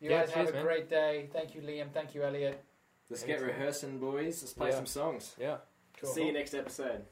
You 0.01 0.11
Yeah, 0.11 0.21
guys 0.21 0.31
have 0.31 0.45
cheers, 0.47 0.51
a 0.51 0.53
man. 0.55 0.65
great 0.65 0.91
day. 0.91 1.29
Thank 1.33 1.55
you, 1.55 1.61
Liam. 1.63 1.93
Thank 1.93 2.15
you, 2.15 2.23
Elliot. 2.25 2.63
Let's 3.09 3.23
Anytime. 3.23 3.47
get 3.47 3.55
rehearsing, 3.55 3.99
boys. 3.99 4.43
Let's 4.43 4.53
play 4.55 4.71
Yeah. 4.71 4.77
some 4.77 4.87
songs. 4.87 5.37
Yeah. 5.39 5.59
Cool. 6.01 6.11
See 6.11 6.27
you 6.27 6.33
next 6.33 6.55
episode. 6.55 7.05